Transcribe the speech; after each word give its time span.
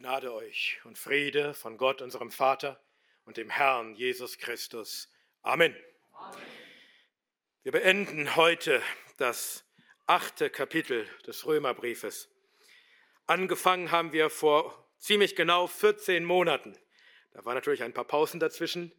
Gnade 0.00 0.32
euch 0.32 0.80
und 0.84 0.96
Friede 0.96 1.52
von 1.52 1.76
Gott, 1.76 2.00
unserem 2.00 2.30
Vater 2.30 2.82
und 3.26 3.36
dem 3.36 3.50
Herrn 3.50 3.94
Jesus 3.94 4.38
Christus. 4.38 5.12
Amen. 5.42 5.76
Amen. 6.14 6.40
Wir 7.64 7.72
beenden 7.72 8.34
heute 8.34 8.80
das 9.18 9.62
achte 10.06 10.48
Kapitel 10.48 11.06
des 11.26 11.44
Römerbriefes. 11.44 12.30
Angefangen 13.26 13.90
haben 13.90 14.14
wir 14.14 14.30
vor 14.30 14.90
ziemlich 14.96 15.36
genau 15.36 15.66
14 15.66 16.24
Monaten. 16.24 16.78
Da 17.32 17.44
waren 17.44 17.56
natürlich 17.56 17.82
ein 17.82 17.92
paar 17.92 18.06
Pausen 18.06 18.40
dazwischen, 18.40 18.92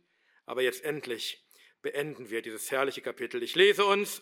aber 0.46 0.62
jetzt 0.62 0.84
endlich 0.84 1.44
beenden 1.82 2.30
wir 2.30 2.44
dieses 2.44 2.70
herrliche 2.70 3.02
Kapitel. 3.02 3.42
Ich 3.42 3.56
lese 3.56 3.86
uns 3.86 4.22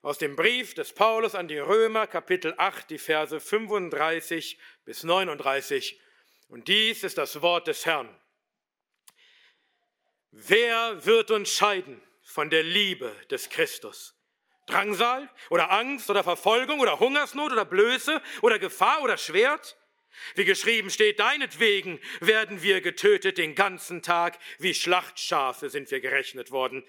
aus 0.00 0.18
dem 0.18 0.36
Brief 0.36 0.74
des 0.74 0.92
Paulus 0.92 1.34
an 1.34 1.48
die 1.48 1.58
Römer, 1.58 2.06
Kapitel 2.06 2.54
8, 2.56 2.88
die 2.88 2.98
Verse 2.98 3.40
35 3.40 4.60
bis 4.84 5.02
39. 5.02 5.98
Und 6.54 6.68
dies 6.68 7.02
ist 7.02 7.18
das 7.18 7.42
Wort 7.42 7.66
des 7.66 7.84
Herrn. 7.84 8.08
Wer 10.30 11.04
wird 11.04 11.32
uns 11.32 11.50
scheiden 11.50 12.00
von 12.22 12.48
der 12.48 12.62
Liebe 12.62 13.12
des 13.28 13.48
Christus? 13.48 14.14
Drangsal 14.66 15.28
oder 15.50 15.72
Angst 15.72 16.10
oder 16.10 16.22
Verfolgung 16.22 16.78
oder 16.78 17.00
Hungersnot 17.00 17.50
oder 17.50 17.64
Blöße 17.64 18.22
oder 18.40 18.60
Gefahr 18.60 19.02
oder 19.02 19.16
Schwert? 19.16 19.76
Wie 20.36 20.44
geschrieben 20.44 20.90
steht, 20.90 21.18
deinetwegen 21.18 21.98
werden 22.20 22.62
wir 22.62 22.80
getötet 22.82 23.36
den 23.36 23.56
ganzen 23.56 24.00
Tag, 24.00 24.38
wie 24.60 24.74
Schlachtschafe 24.74 25.70
sind 25.70 25.90
wir 25.90 25.98
gerechnet 25.98 26.52
worden. 26.52 26.84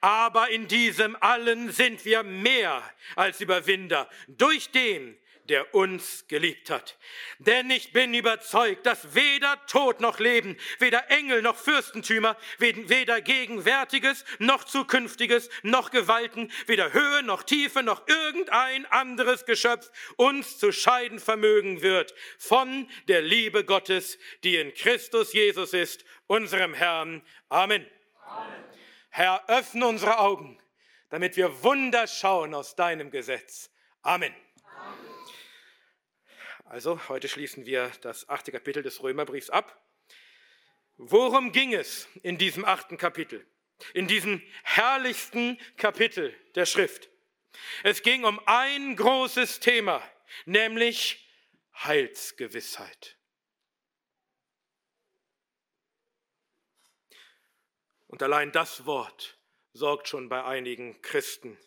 Aber 0.00 0.50
in 0.50 0.68
diesem 0.68 1.16
allen 1.20 1.72
sind 1.72 2.04
wir 2.04 2.22
mehr 2.22 2.88
als 3.16 3.40
Überwinder 3.40 4.08
durch 4.28 4.70
den, 4.70 5.18
der 5.50 5.74
uns 5.74 6.28
geliebt 6.28 6.70
hat. 6.70 6.96
Denn 7.40 7.70
ich 7.70 7.92
bin 7.92 8.14
überzeugt, 8.14 8.86
dass 8.86 9.16
weder 9.16 9.58
Tod 9.66 10.00
noch 10.00 10.20
Leben, 10.20 10.56
weder 10.78 11.10
Engel 11.10 11.42
noch 11.42 11.56
Fürstentümer, 11.56 12.36
weder 12.58 13.20
Gegenwärtiges 13.20 14.24
noch 14.38 14.62
Zukünftiges 14.62 15.50
noch 15.64 15.90
Gewalten, 15.90 16.52
weder 16.66 16.92
Höhe 16.92 17.24
noch 17.24 17.42
Tiefe 17.42 17.82
noch 17.82 18.06
irgendein 18.06 18.86
anderes 18.86 19.44
Geschöpf 19.44 19.90
uns 20.16 20.58
zu 20.58 20.70
scheiden 20.70 21.18
vermögen 21.18 21.82
wird 21.82 22.14
von 22.38 22.88
der 23.08 23.20
Liebe 23.20 23.64
Gottes, 23.64 24.18
die 24.44 24.54
in 24.54 24.72
Christus 24.72 25.32
Jesus 25.32 25.72
ist, 25.72 26.04
unserem 26.28 26.74
Herrn. 26.74 27.22
Amen. 27.48 27.84
Amen. 28.24 28.64
Herr, 29.08 29.48
öffne 29.48 29.88
unsere 29.88 30.20
Augen, 30.20 30.60
damit 31.08 31.36
wir 31.36 31.64
Wunder 31.64 32.06
schauen 32.06 32.54
aus 32.54 32.76
deinem 32.76 33.10
Gesetz. 33.10 33.68
Amen. 34.02 34.32
Also, 36.70 37.08
heute 37.08 37.28
schließen 37.28 37.66
wir 37.66 37.90
das 38.00 38.28
achte 38.28 38.52
Kapitel 38.52 38.84
des 38.84 39.02
Römerbriefs 39.02 39.50
ab. 39.50 39.84
Worum 40.98 41.50
ging 41.50 41.74
es 41.74 42.06
in 42.22 42.38
diesem 42.38 42.64
achten 42.64 42.96
Kapitel? 42.96 43.44
In 43.92 44.06
diesem 44.06 44.40
herrlichsten 44.62 45.58
Kapitel 45.76 46.32
der 46.54 46.66
Schrift? 46.66 47.10
Es 47.82 48.02
ging 48.02 48.22
um 48.22 48.40
ein 48.46 48.94
großes 48.94 49.58
Thema, 49.58 50.00
nämlich 50.44 51.28
Heilsgewissheit. 51.74 53.18
Und 58.06 58.22
allein 58.22 58.52
das 58.52 58.86
Wort 58.86 59.40
sorgt 59.72 60.06
schon 60.06 60.28
bei 60.28 60.44
einigen 60.44 61.02
Christen, 61.02 61.58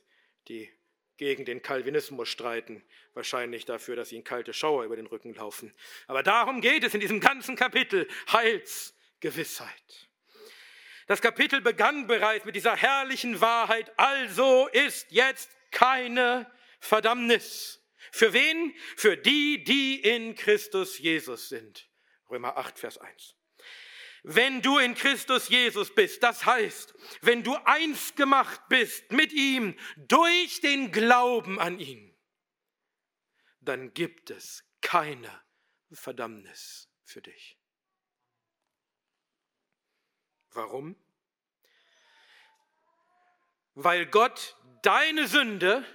die 0.48 0.72
gegen 1.18 1.46
den 1.46 1.62
Calvinismus 1.62 2.30
streiten, 2.30 2.84
wahrscheinlich 3.14 3.66
dafür, 3.66 3.96
dass 3.96 4.12
ihnen 4.12 4.24
kalte 4.24 4.54
Schauer 4.54 4.84
über 4.84 4.96
den 4.96 5.06
Rücken 5.06 5.34
laufen. 5.34 5.74
Aber 6.08 6.24
darum 6.24 6.62
geht 6.62 6.84
es 6.84 6.94
in 6.94 7.00
diesem 7.00 7.20
ganzen 7.20 7.56
Kapitel, 7.56 8.08
Heilsgewissheit. 8.32 10.10
Das 11.08 11.22
Kapitel 11.22 11.62
begann 11.62 12.08
bereits 12.08 12.46
mit 12.46 12.56
dieser 12.56 12.76
herrlichen 12.76 13.42
Wahrheit, 13.42 13.92
also 13.98 14.68
ist 14.68 15.12
jetzt 15.12 15.50
keine 15.72 16.50
Verdammnis. 16.80 17.84
Für 18.12 18.34
wen? 18.34 18.74
Für 18.96 19.18
die, 19.18 19.64
die 19.64 20.00
in 20.00 20.36
Christus 20.36 21.00
Jesus 21.00 21.50
sind. 21.50 21.90
Römer 22.30 22.58
8, 22.58 22.80
Vers 22.80 22.98
1. 22.98 23.36
Wenn 24.24 24.62
du 24.62 24.78
in 24.78 24.96
Christus 24.96 25.50
Jesus 25.50 25.94
bist, 25.94 26.24
das 26.24 26.46
heißt, 26.46 26.94
wenn 27.22 27.44
du 27.44 27.56
eins 27.66 28.16
gemacht 28.16 28.62
bist 28.70 29.12
mit 29.12 29.34
ihm 29.34 29.78
durch 29.98 30.62
den 30.62 30.94
Glauben 30.94 31.60
an 31.60 31.78
ihn, 31.80 32.16
dann 33.60 33.94
gibt 33.94 34.30
es 34.30 34.64
keine 34.80 35.30
Verdammnis 35.92 36.90
für 37.04 37.22
dich. 37.22 37.58
Warum? 40.52 40.96
Weil 43.76 44.06
Gott 44.06 44.56
deine 44.84 45.28
Sünde, 45.28 45.86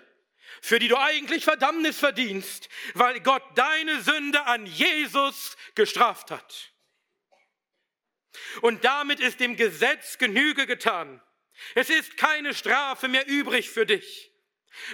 für 0.60 0.78
die 0.78 0.88
du 0.88 0.98
eigentlich 0.98 1.44
Verdammnis 1.44 1.98
verdienst, 1.98 2.68
weil 2.92 3.20
Gott 3.20 3.44
deine 3.54 4.02
Sünde 4.02 4.44
an 4.44 4.66
Jesus 4.66 5.56
gestraft 5.74 6.30
hat. 6.30 6.74
Und 8.62 8.84
damit 8.84 9.20
ist 9.20 9.40
dem 9.40 9.56
Gesetz 9.56 10.18
Genüge 10.18 10.66
getan. 10.66 11.22
Es 11.74 11.90
ist 11.90 12.16
keine 12.16 12.54
Strafe 12.54 13.08
mehr 13.08 13.26
übrig 13.26 13.70
für 13.70 13.86
dich. 13.86 14.32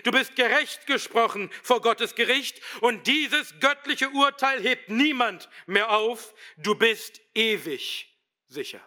Du 0.02 0.10
bist 0.10 0.34
gerecht 0.36 0.86
gesprochen 0.86 1.50
vor 1.62 1.80
Gottes 1.80 2.14
Gericht 2.14 2.60
und 2.80 3.06
dieses 3.06 3.58
göttliche 3.60 4.10
Urteil 4.10 4.60
hebt 4.62 4.88
niemand 4.88 5.48
mehr 5.66 5.90
auf. 5.90 6.34
Du 6.56 6.74
bist 6.74 7.20
ewig 7.34 8.10
sicher. 8.46 8.80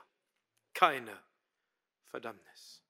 Keine 0.73 1.23
Verdammnis. 2.09 2.83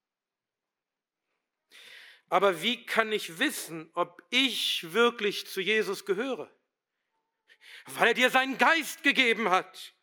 Aber 2.29 2.61
wie 2.61 2.85
kann 2.85 3.11
ich 3.11 3.39
wissen, 3.39 3.89
ob 3.93 4.21
ich 4.29 4.93
wirklich 4.93 5.47
zu 5.47 5.61
Jesus 5.61 6.05
gehöre? 6.05 6.51
Weil 7.85 8.09
er 8.09 8.13
dir 8.13 8.29
seinen 8.29 8.57
Geist 8.57 9.03
gegeben 9.03 9.49
hat. 9.49 9.93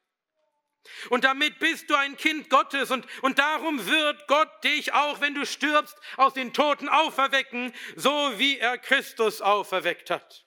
Und 1.10 1.24
damit 1.24 1.58
bist 1.58 1.88
du 1.88 1.94
ein 1.94 2.16
Kind 2.16 2.50
Gottes 2.50 2.90
und, 2.90 3.06
und 3.22 3.38
darum 3.38 3.86
wird 3.86 4.26
Gott 4.28 4.64
dich 4.64 4.92
auch, 4.92 5.20
wenn 5.20 5.34
du 5.34 5.46
stirbst, 5.46 5.96
aus 6.16 6.34
den 6.34 6.52
Toten 6.52 6.88
auferwecken, 6.88 7.72
so 7.96 8.10
wie 8.38 8.58
er 8.58 8.78
Christus 8.78 9.40
auferweckt 9.40 10.10
hat. 10.10 10.46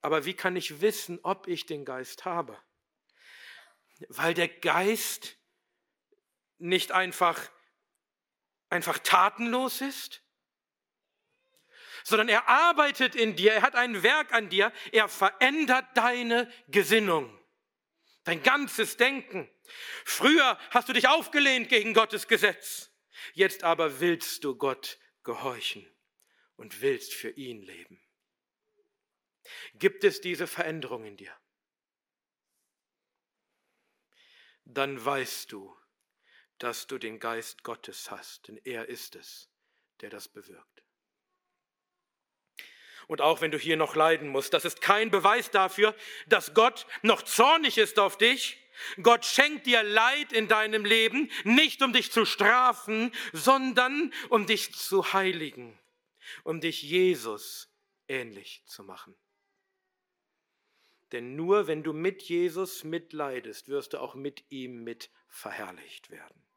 Aber 0.00 0.24
wie 0.24 0.34
kann 0.34 0.56
ich 0.56 0.80
wissen, 0.80 1.18
ob 1.22 1.48
ich 1.48 1.66
den 1.66 1.84
Geist 1.84 2.24
habe? 2.24 2.56
Weil 4.08 4.34
der 4.34 4.48
Geist 4.48 5.36
nicht 6.58 6.92
einfach, 6.92 7.40
einfach 8.68 8.98
tatenlos 8.98 9.80
ist, 9.80 10.22
sondern 12.04 12.28
er 12.28 12.48
arbeitet 12.48 13.16
in 13.16 13.34
dir, 13.34 13.52
er 13.52 13.62
hat 13.62 13.74
ein 13.74 14.02
Werk 14.04 14.32
an 14.32 14.48
dir, 14.48 14.72
er 14.92 15.08
verändert 15.08 15.84
deine 15.94 16.50
Gesinnung 16.68 17.38
dein 18.28 18.42
ganzes 18.42 18.98
Denken. 18.98 19.50
Früher 20.04 20.58
hast 20.70 20.88
du 20.88 20.92
dich 20.92 21.08
aufgelehnt 21.08 21.70
gegen 21.70 21.94
Gottes 21.94 22.28
Gesetz. 22.28 22.92
Jetzt 23.32 23.64
aber 23.64 24.00
willst 24.00 24.44
du 24.44 24.54
Gott 24.54 24.98
gehorchen 25.24 25.90
und 26.56 26.82
willst 26.82 27.14
für 27.14 27.30
ihn 27.30 27.62
leben. 27.62 28.02
Gibt 29.74 30.04
es 30.04 30.20
diese 30.20 30.46
Veränderung 30.46 31.06
in 31.06 31.16
dir? 31.16 31.34
Dann 34.66 35.02
weißt 35.02 35.50
du, 35.50 35.74
dass 36.58 36.86
du 36.86 36.98
den 36.98 37.18
Geist 37.20 37.62
Gottes 37.62 38.10
hast, 38.10 38.48
denn 38.48 38.58
er 38.64 38.88
ist 38.90 39.16
es, 39.16 39.48
der 40.02 40.10
das 40.10 40.28
bewirkt. 40.28 40.84
Und 43.08 43.22
auch 43.22 43.40
wenn 43.40 43.50
du 43.50 43.58
hier 43.58 43.76
noch 43.76 43.96
leiden 43.96 44.28
musst, 44.28 44.52
das 44.52 44.66
ist 44.66 44.80
kein 44.80 45.10
Beweis 45.10 45.50
dafür, 45.50 45.94
dass 46.26 46.54
Gott 46.54 46.86
noch 47.02 47.22
zornig 47.22 47.78
ist 47.78 47.98
auf 47.98 48.18
dich. 48.18 48.58
Gott 49.02 49.24
schenkt 49.24 49.66
dir 49.66 49.82
Leid 49.82 50.32
in 50.32 50.46
deinem 50.46 50.84
Leben, 50.84 51.30
nicht 51.42 51.82
um 51.82 51.92
dich 51.92 52.12
zu 52.12 52.24
strafen, 52.26 53.10
sondern 53.32 54.12
um 54.28 54.46
dich 54.46 54.74
zu 54.74 55.12
heiligen, 55.14 55.76
um 56.44 56.60
dich 56.60 56.82
Jesus 56.82 57.68
ähnlich 58.06 58.62
zu 58.66 58.84
machen. 58.84 59.16
Denn 61.12 61.34
nur 61.34 61.66
wenn 61.66 61.82
du 61.82 61.94
mit 61.94 62.22
Jesus 62.22 62.84
mitleidest, 62.84 63.68
wirst 63.68 63.94
du 63.94 64.00
auch 64.00 64.14
mit 64.14 64.44
ihm 64.50 64.84
mit 64.84 65.10
verherrlicht 65.28 66.10
werden. 66.10 66.47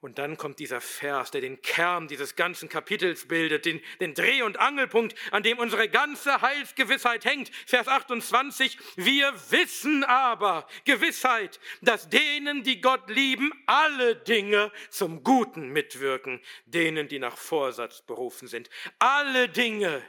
Und 0.00 0.18
dann 0.18 0.36
kommt 0.36 0.60
dieser 0.60 0.80
Vers, 0.80 1.32
der 1.32 1.40
den 1.40 1.60
Kern 1.60 2.06
dieses 2.06 2.36
ganzen 2.36 2.68
Kapitels 2.68 3.26
bildet, 3.26 3.64
den, 3.64 3.80
den 4.00 4.14
Dreh- 4.14 4.42
und 4.42 4.60
Angelpunkt, 4.60 5.16
an 5.32 5.42
dem 5.42 5.58
unsere 5.58 5.88
ganze 5.88 6.40
Heilsgewissheit 6.40 7.24
hängt. 7.24 7.50
Vers 7.66 7.88
28, 7.88 8.78
wir 8.94 9.34
wissen 9.50 10.04
aber 10.04 10.68
Gewissheit, 10.84 11.58
dass 11.82 12.08
denen, 12.08 12.62
die 12.62 12.80
Gott 12.80 13.10
lieben, 13.10 13.52
alle 13.66 14.14
Dinge 14.14 14.70
zum 14.88 15.24
Guten 15.24 15.70
mitwirken, 15.70 16.40
denen, 16.66 17.08
die 17.08 17.18
nach 17.18 17.36
Vorsatz 17.36 18.02
berufen 18.02 18.46
sind. 18.46 18.70
Alle 19.00 19.48
Dinge, 19.48 20.00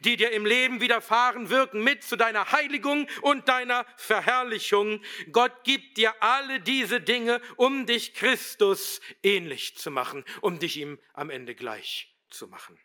die 0.00 0.16
dir 0.16 0.32
im 0.32 0.46
Leben 0.46 0.80
widerfahren, 0.80 1.50
wirken 1.50 1.82
mit 1.82 2.02
zu 2.02 2.16
deiner 2.16 2.52
Heiligung 2.52 3.08
und 3.22 3.48
deiner 3.48 3.86
Verherrlichung. 3.96 5.02
Gott 5.32 5.64
gibt 5.64 5.96
dir 5.96 6.22
alle 6.22 6.60
diese 6.60 7.00
Dinge, 7.00 7.40
um 7.56 7.86
dich 7.86 8.14
Christus 8.14 9.00
ähnlich 9.22 9.76
zu 9.76 9.90
machen, 9.90 10.24
um 10.40 10.58
dich 10.58 10.76
ihm 10.76 10.98
am 11.12 11.30
Ende 11.30 11.54
gleich 11.54 12.14
zu 12.30 12.48
machen. 12.48 12.78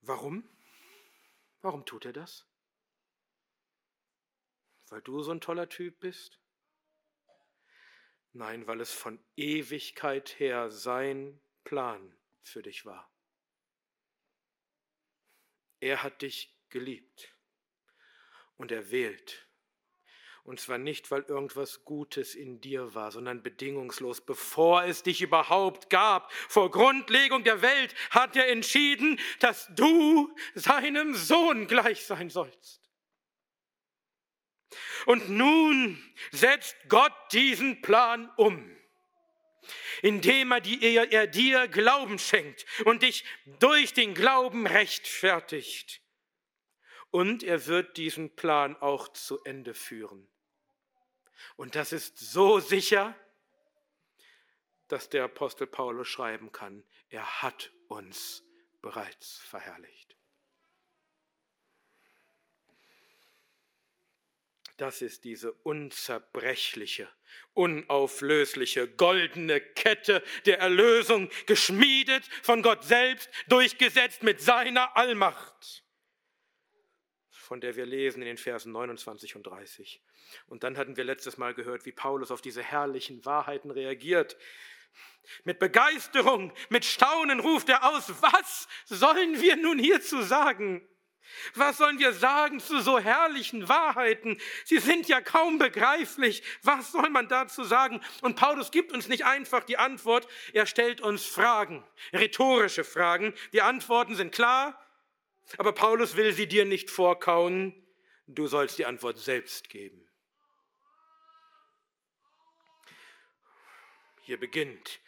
Warum? 0.00 0.48
Warum 1.62 1.84
tut 1.84 2.04
er 2.04 2.12
das? 2.12 2.46
Weil 4.88 5.02
du 5.02 5.20
so 5.22 5.32
ein 5.32 5.40
toller 5.40 5.68
Typ 5.68 5.98
bist? 5.98 6.38
Nein, 8.32 8.66
weil 8.66 8.80
es 8.80 8.92
von 8.92 9.18
Ewigkeit 9.34 10.38
her 10.38 10.70
sein 10.70 11.40
Plan 11.64 12.16
für 12.42 12.62
dich 12.62 12.84
war. 12.84 13.10
Er 15.80 16.02
hat 16.02 16.22
dich 16.22 16.54
geliebt 16.70 17.34
und 18.56 18.72
er 18.72 18.90
wählt. 18.90 19.46
Und 20.44 20.60
zwar 20.60 20.78
nicht, 20.78 21.10
weil 21.10 21.22
irgendwas 21.22 21.84
Gutes 21.84 22.36
in 22.36 22.60
dir 22.60 22.94
war, 22.94 23.10
sondern 23.10 23.42
bedingungslos. 23.42 24.20
Bevor 24.20 24.84
es 24.84 25.02
dich 25.02 25.20
überhaupt 25.20 25.90
gab, 25.90 26.32
vor 26.32 26.70
Grundlegung 26.70 27.42
der 27.42 27.62
Welt, 27.62 27.92
hat 28.10 28.36
er 28.36 28.48
entschieden, 28.48 29.18
dass 29.40 29.68
du 29.74 30.32
seinem 30.54 31.14
Sohn 31.14 31.66
gleich 31.66 32.04
sein 32.04 32.30
sollst. 32.30 32.88
Und 35.06 35.28
nun 35.28 36.00
setzt 36.30 36.76
Gott 36.88 37.14
diesen 37.32 37.82
Plan 37.82 38.30
um, 38.36 38.75
indem 40.02 40.52
er, 40.52 40.60
die, 40.60 40.82
er, 40.82 41.10
er 41.12 41.26
dir 41.26 41.68
Glauben 41.68 42.18
schenkt 42.18 42.66
und 42.84 43.02
dich 43.02 43.24
durch 43.58 43.94
den 43.94 44.14
Glauben 44.14 44.66
rechtfertigt. 44.66 46.00
Und 47.10 47.42
er 47.42 47.66
wird 47.66 47.96
diesen 47.96 48.34
Plan 48.34 48.76
auch 48.76 49.08
zu 49.08 49.42
Ende 49.44 49.74
führen. 49.74 50.28
Und 51.56 51.74
das 51.74 51.92
ist 51.92 52.18
so 52.18 52.60
sicher, 52.60 53.14
dass 54.88 55.08
der 55.08 55.24
Apostel 55.24 55.66
Paulus 55.66 56.08
schreiben 56.08 56.52
kann, 56.52 56.84
er 57.08 57.42
hat 57.42 57.72
uns 57.88 58.44
bereits 58.82 59.38
verherrlicht. 59.38 60.15
Das 64.76 65.00
ist 65.00 65.24
diese 65.24 65.52
unzerbrechliche, 65.52 67.08
unauflösliche, 67.54 68.86
goldene 68.86 69.60
Kette 69.60 70.22
der 70.44 70.58
Erlösung, 70.58 71.30
geschmiedet 71.46 72.24
von 72.42 72.62
Gott 72.62 72.84
selbst, 72.84 73.30
durchgesetzt 73.48 74.22
mit 74.22 74.42
seiner 74.42 74.94
Allmacht, 74.94 75.82
von 77.30 77.62
der 77.62 77.76
wir 77.76 77.86
lesen 77.86 78.20
in 78.20 78.28
den 78.28 78.36
Versen 78.36 78.72
29 78.72 79.34
und 79.36 79.44
30. 79.46 80.02
Und 80.46 80.62
dann 80.62 80.76
hatten 80.76 80.98
wir 80.98 81.04
letztes 81.04 81.38
Mal 81.38 81.54
gehört, 81.54 81.86
wie 81.86 81.92
Paulus 81.92 82.30
auf 82.30 82.42
diese 82.42 82.62
herrlichen 82.62 83.24
Wahrheiten 83.24 83.70
reagiert. 83.70 84.36
Mit 85.44 85.58
Begeisterung, 85.58 86.52
mit 86.68 86.84
Staunen 86.84 87.40
ruft 87.40 87.70
er 87.70 87.84
aus, 87.84 88.10
was 88.20 88.68
sollen 88.84 89.40
wir 89.40 89.56
nun 89.56 89.78
hierzu 89.78 90.20
sagen? 90.20 90.86
Was 91.54 91.78
sollen 91.78 91.98
wir 91.98 92.12
sagen 92.12 92.60
zu 92.60 92.80
so 92.80 92.98
herrlichen 92.98 93.68
Wahrheiten? 93.68 94.38
Sie 94.64 94.78
sind 94.78 95.08
ja 95.08 95.20
kaum 95.20 95.58
begreiflich. 95.58 96.42
Was 96.62 96.92
soll 96.92 97.10
man 97.10 97.28
dazu 97.28 97.64
sagen? 97.64 98.00
Und 98.22 98.36
Paulus 98.36 98.70
gibt 98.70 98.92
uns 98.92 99.08
nicht 99.08 99.24
einfach 99.24 99.64
die 99.64 99.78
Antwort, 99.78 100.28
er 100.52 100.66
stellt 100.66 101.00
uns 101.00 101.24
Fragen, 101.24 101.84
rhetorische 102.12 102.84
Fragen. 102.84 103.34
Die 103.52 103.62
Antworten 103.62 104.14
sind 104.14 104.32
klar, 104.32 104.80
aber 105.58 105.72
Paulus 105.72 106.16
will 106.16 106.32
sie 106.32 106.46
dir 106.46 106.64
nicht 106.64 106.90
vorkauen. 106.90 107.74
Du 108.26 108.46
sollst 108.46 108.78
die 108.78 108.86
Antwort 108.86 109.18
selbst 109.18 109.68
geben. 109.68 110.06
Hier 114.22 114.40
beginnt 114.40 115.00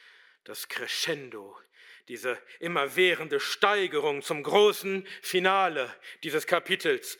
das 0.44 0.68
Crescendo 0.68 1.58
diese 2.08 2.38
immerwährende 2.60 3.40
Steigerung 3.40 4.22
zum 4.22 4.42
großen 4.42 5.06
Finale 5.22 5.94
dieses 6.22 6.46
Kapitels. 6.46 7.18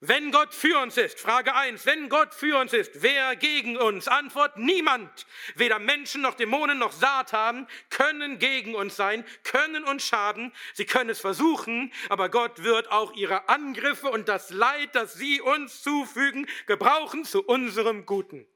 Wenn 0.00 0.30
Gott 0.30 0.54
für 0.54 0.80
uns 0.80 0.96
ist, 0.96 1.18
Frage 1.18 1.56
1, 1.56 1.84
wenn 1.84 2.08
Gott 2.08 2.32
für 2.32 2.56
uns 2.60 2.72
ist, 2.72 3.02
wer 3.02 3.34
gegen 3.34 3.76
uns? 3.76 4.06
Antwort, 4.06 4.56
niemand. 4.56 5.26
Weder 5.56 5.80
Menschen 5.80 6.22
noch 6.22 6.34
Dämonen 6.34 6.78
noch 6.78 6.92
Satan 6.92 7.66
können 7.90 8.38
gegen 8.38 8.76
uns 8.76 8.94
sein, 8.94 9.24
können 9.42 9.82
uns 9.82 10.06
schaden. 10.06 10.52
Sie 10.74 10.86
können 10.86 11.10
es 11.10 11.18
versuchen, 11.18 11.92
aber 12.10 12.28
Gott 12.28 12.62
wird 12.62 12.92
auch 12.92 13.12
ihre 13.14 13.48
Angriffe 13.48 14.08
und 14.08 14.28
das 14.28 14.50
Leid, 14.50 14.94
das 14.94 15.14
sie 15.14 15.40
uns 15.40 15.82
zufügen, 15.82 16.46
gebrauchen 16.68 17.24
zu 17.24 17.44
unserem 17.44 18.06
Guten. 18.06 18.46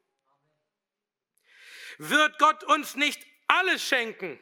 Wird 1.99 2.39
Gott 2.39 2.63
uns 2.63 2.95
nicht 2.95 3.21
alles 3.49 3.83
schenken? 3.83 4.39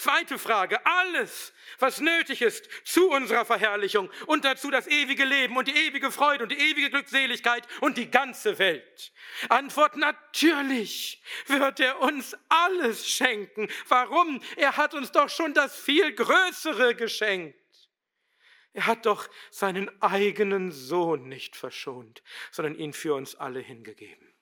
Zweite 0.00 0.38
Frage, 0.38 0.80
alles, 0.86 1.52
was 1.78 2.00
nötig 2.00 2.40
ist 2.40 2.70
zu 2.84 3.10
unserer 3.10 3.44
Verherrlichung 3.44 4.10
und 4.24 4.46
dazu 4.46 4.70
das 4.70 4.86
ewige 4.86 5.26
Leben 5.26 5.58
und 5.58 5.68
die 5.68 5.76
ewige 5.76 6.10
Freude 6.10 6.44
und 6.44 6.48
die 6.50 6.58
ewige 6.58 6.88
Glückseligkeit 6.88 7.68
und 7.82 7.98
die 7.98 8.10
ganze 8.10 8.58
Welt. 8.58 9.12
Antwort, 9.50 9.96
natürlich 9.96 11.22
wird 11.48 11.80
er 11.80 12.00
uns 12.00 12.34
alles 12.48 13.10
schenken. 13.10 13.68
Warum? 13.88 14.42
Er 14.56 14.78
hat 14.78 14.94
uns 14.94 15.12
doch 15.12 15.28
schon 15.28 15.52
das 15.52 15.78
viel 15.78 16.14
Größere 16.14 16.94
geschenkt. 16.94 17.58
Er 18.72 18.86
hat 18.86 19.04
doch 19.04 19.28
seinen 19.50 19.90
eigenen 20.00 20.72
Sohn 20.72 21.28
nicht 21.28 21.56
verschont, 21.56 22.22
sondern 22.50 22.74
ihn 22.74 22.94
für 22.94 23.12
uns 23.14 23.34
alle 23.34 23.60
hingegeben. 23.60 24.32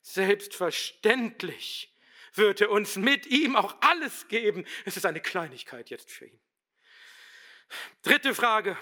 Selbstverständlich 0.00 1.92
wird 2.38 2.60
er 2.60 2.70
uns 2.70 2.96
mit 2.96 3.26
ihm 3.26 3.56
auch 3.56 3.76
alles 3.80 4.28
geben. 4.28 4.64
Es 4.84 4.96
ist 4.96 5.06
eine 5.06 5.20
Kleinigkeit 5.20 5.90
jetzt 5.90 6.10
für 6.10 6.26
ihn. 6.26 6.40
Dritte 8.02 8.34
Frage. 8.34 8.76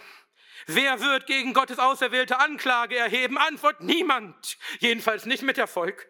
Wer 0.66 1.00
wird 1.00 1.26
gegen 1.26 1.52
Gottes 1.52 1.78
auserwählte 1.78 2.38
Anklage 2.38 2.96
erheben? 2.96 3.38
Antwort 3.38 3.80
niemand. 3.82 4.58
Jedenfalls 4.78 5.26
nicht 5.26 5.42
mit 5.42 5.58
Erfolg. 5.58 6.08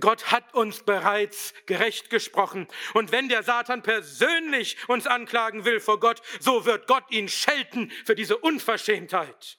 Gott 0.00 0.30
hat 0.30 0.54
uns 0.54 0.82
bereits 0.82 1.54
gerecht 1.66 2.10
gesprochen. 2.10 2.68
Und 2.94 3.12
wenn 3.12 3.28
der 3.28 3.42
Satan 3.42 3.82
persönlich 3.82 4.76
uns 4.88 5.06
anklagen 5.06 5.64
will 5.64 5.80
vor 5.80 6.00
Gott, 6.00 6.22
so 6.40 6.64
wird 6.64 6.86
Gott 6.86 7.04
ihn 7.10 7.28
schelten 7.28 7.90
für 8.04 8.14
diese 8.14 8.36
Unverschämtheit. 8.36 9.58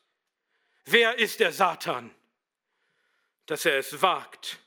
Wer 0.86 1.18
ist 1.18 1.40
der 1.40 1.52
Satan, 1.52 2.14
dass 3.46 3.66
er 3.66 3.78
es 3.78 4.02
wagt, 4.02 4.60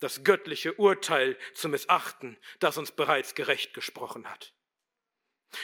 das 0.00 0.24
göttliche 0.24 0.74
Urteil 0.74 1.36
zu 1.54 1.68
missachten, 1.68 2.36
das 2.60 2.78
uns 2.78 2.92
bereits 2.92 3.34
gerecht 3.34 3.74
gesprochen 3.74 4.28
hat. 4.28 4.52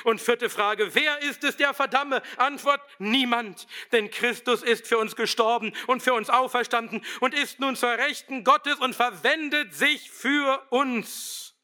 Und 0.04 0.20
vierte 0.20 0.48
Frage, 0.48 0.94
wer 0.94 1.20
ist 1.20 1.44
es, 1.44 1.56
der 1.56 1.74
verdamme? 1.74 2.22
Antwort, 2.38 2.80
niemand, 2.98 3.66
denn 3.92 4.10
Christus 4.10 4.62
ist 4.62 4.86
für 4.86 4.96
uns 4.98 5.14
gestorben 5.14 5.74
und 5.86 6.02
für 6.02 6.14
uns 6.14 6.30
auferstanden 6.30 7.04
und 7.20 7.34
ist 7.34 7.60
nun 7.60 7.76
zur 7.76 7.90
Rechten 7.90 8.44
Gottes 8.44 8.78
und 8.78 8.94
verwendet 8.94 9.74
sich 9.74 10.10
für 10.10 10.66
uns. 10.70 11.54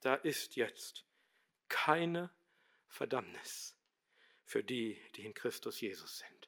Da 0.00 0.14
ist 0.14 0.56
jetzt 0.56 1.04
keine 1.68 2.30
Verdammnis 2.88 3.76
für 4.44 4.64
die, 4.64 5.00
die 5.16 5.26
in 5.26 5.34
Christus 5.34 5.80
Jesus 5.80 6.18
sind. 6.18 6.39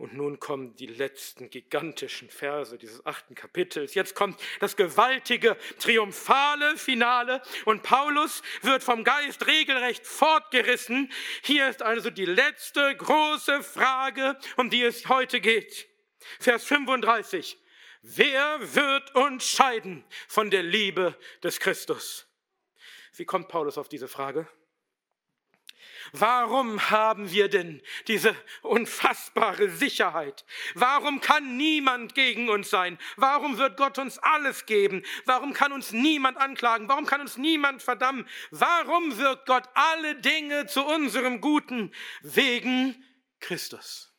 Und 0.00 0.14
nun 0.14 0.40
kommen 0.40 0.74
die 0.76 0.86
letzten 0.86 1.50
gigantischen 1.50 2.30
Verse 2.30 2.78
dieses 2.78 3.04
achten 3.04 3.34
Kapitels. 3.34 3.92
Jetzt 3.92 4.14
kommt 4.14 4.40
das 4.58 4.74
gewaltige, 4.74 5.58
triumphale 5.78 6.78
Finale 6.78 7.42
und 7.66 7.82
Paulus 7.82 8.40
wird 8.62 8.82
vom 8.82 9.04
Geist 9.04 9.46
regelrecht 9.46 10.06
fortgerissen. 10.06 11.12
Hier 11.42 11.68
ist 11.68 11.82
also 11.82 12.08
die 12.08 12.24
letzte 12.24 12.96
große 12.96 13.62
Frage, 13.62 14.38
um 14.56 14.70
die 14.70 14.82
es 14.82 15.06
heute 15.10 15.38
geht. 15.38 15.86
Vers 16.38 16.64
35. 16.64 17.58
Wer 18.00 18.58
wird 18.74 19.14
uns 19.14 19.46
scheiden 19.50 20.02
von 20.28 20.50
der 20.50 20.62
Liebe 20.62 21.14
des 21.42 21.60
Christus? 21.60 22.26
Wie 23.16 23.26
kommt 23.26 23.48
Paulus 23.48 23.76
auf 23.76 23.90
diese 23.90 24.08
Frage? 24.08 24.48
Warum 26.12 26.90
haben 26.90 27.30
wir 27.30 27.48
denn 27.48 27.82
diese 28.06 28.34
unfassbare 28.62 29.70
Sicherheit? 29.70 30.44
Warum 30.74 31.20
kann 31.20 31.56
niemand 31.56 32.14
gegen 32.14 32.48
uns 32.48 32.70
sein? 32.70 32.98
Warum 33.16 33.58
wird 33.58 33.76
Gott 33.76 33.98
uns 33.98 34.18
alles 34.18 34.66
geben? 34.66 35.02
Warum 35.24 35.52
kann 35.52 35.72
uns 35.72 35.92
niemand 35.92 36.36
anklagen? 36.38 36.88
Warum 36.88 37.06
kann 37.06 37.20
uns 37.20 37.36
niemand 37.36 37.82
verdammen? 37.82 38.28
Warum 38.50 39.18
wirkt 39.18 39.46
Gott 39.46 39.68
alle 39.74 40.16
Dinge 40.16 40.66
zu 40.66 40.84
unserem 40.84 41.40
Guten? 41.40 41.92
Wegen 42.22 43.04
Christus. 43.38 44.12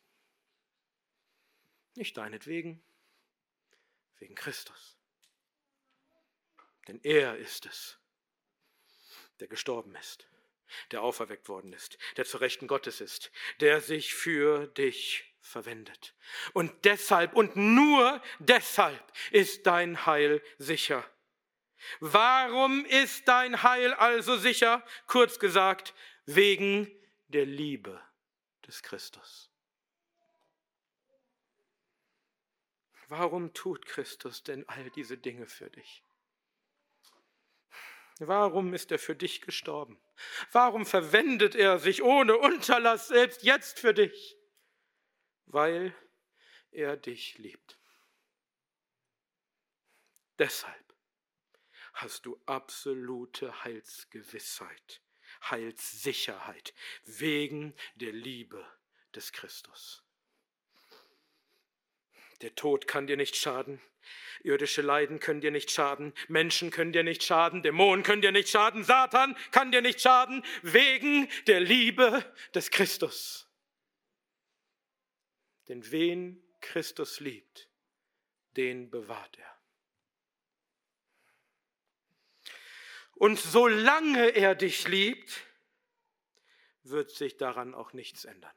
Nicht 1.94 2.16
deinetwegen, 2.16 2.82
wegen 4.18 4.34
Christus. 4.34 4.96
Denn 6.88 7.00
er 7.02 7.36
ist 7.36 7.66
es, 7.66 7.98
der 9.40 9.48
gestorben 9.48 9.94
ist, 9.94 10.26
der 10.90 11.02
auferweckt 11.02 11.48
worden 11.48 11.72
ist, 11.72 11.98
der 12.16 12.24
zu 12.24 12.38
Rechten 12.38 12.66
Gottes 12.66 13.00
ist, 13.00 13.30
der 13.60 13.80
sich 13.80 14.14
für 14.14 14.66
dich 14.68 15.32
verwendet. 15.40 16.14
Und 16.52 16.84
deshalb 16.84 17.34
und 17.34 17.56
nur 17.56 18.22
deshalb 18.38 19.12
ist 19.30 19.66
dein 19.66 20.06
Heil 20.06 20.42
sicher. 20.58 21.04
Warum 22.00 22.84
ist 22.84 23.26
dein 23.26 23.62
Heil 23.62 23.92
also 23.94 24.36
sicher? 24.36 24.84
Kurz 25.06 25.38
gesagt, 25.38 25.94
wegen 26.26 26.90
der 27.28 27.44
Liebe 27.44 28.00
des 28.66 28.82
Christus. 28.82 29.50
Warum 33.08 33.52
tut 33.52 33.84
Christus 33.84 34.42
denn 34.42 34.66
all 34.68 34.90
diese 34.90 35.18
Dinge 35.18 35.46
für 35.46 35.68
dich? 35.68 36.02
Warum 38.18 38.72
ist 38.72 38.92
er 38.92 38.98
für 38.98 39.16
dich 39.16 39.42
gestorben? 39.42 40.00
Warum 40.50 40.86
verwendet 40.86 41.54
er 41.54 41.78
sich 41.78 42.02
ohne 42.02 42.36
Unterlass 42.36 43.08
selbst 43.08 43.42
jetzt 43.42 43.80
für 43.80 43.94
dich? 43.94 44.36
Weil 45.46 45.94
er 46.70 46.96
dich 46.96 47.38
liebt. 47.38 47.78
Deshalb 50.38 50.94
hast 51.94 52.26
du 52.26 52.40
absolute 52.46 53.64
Heilsgewissheit, 53.64 55.02
Heilssicherheit 55.50 56.74
wegen 57.04 57.74
der 57.96 58.12
Liebe 58.12 58.66
des 59.14 59.32
Christus. 59.32 60.02
Der 62.40 62.54
Tod 62.54 62.88
kann 62.88 63.06
dir 63.06 63.16
nicht 63.16 63.36
schaden. 63.36 63.80
Irdische 64.42 64.82
Leiden 64.82 65.20
können 65.20 65.40
dir 65.40 65.50
nicht 65.50 65.70
schaden. 65.70 66.12
Menschen 66.28 66.70
können 66.70 66.92
dir 66.92 67.02
nicht 67.02 67.22
schaden. 67.22 67.62
Dämonen 67.62 68.02
können 68.02 68.22
dir 68.22 68.32
nicht 68.32 68.48
schaden. 68.48 68.84
Satan 68.84 69.36
kann 69.50 69.72
dir 69.72 69.82
nicht 69.82 70.00
schaden. 70.00 70.44
Wegen 70.62 71.28
der 71.46 71.60
Liebe 71.60 72.24
des 72.54 72.70
Christus. 72.70 73.48
Denn 75.68 75.90
wen 75.90 76.42
Christus 76.60 77.20
liebt, 77.20 77.68
den 78.56 78.90
bewahrt 78.90 79.38
er. 79.38 79.52
Und 83.14 83.38
solange 83.38 84.30
er 84.30 84.54
dich 84.54 84.88
liebt, 84.88 85.46
wird 86.82 87.10
sich 87.10 87.36
daran 87.36 87.74
auch 87.74 87.92
nichts 87.92 88.24
ändern. 88.24 88.52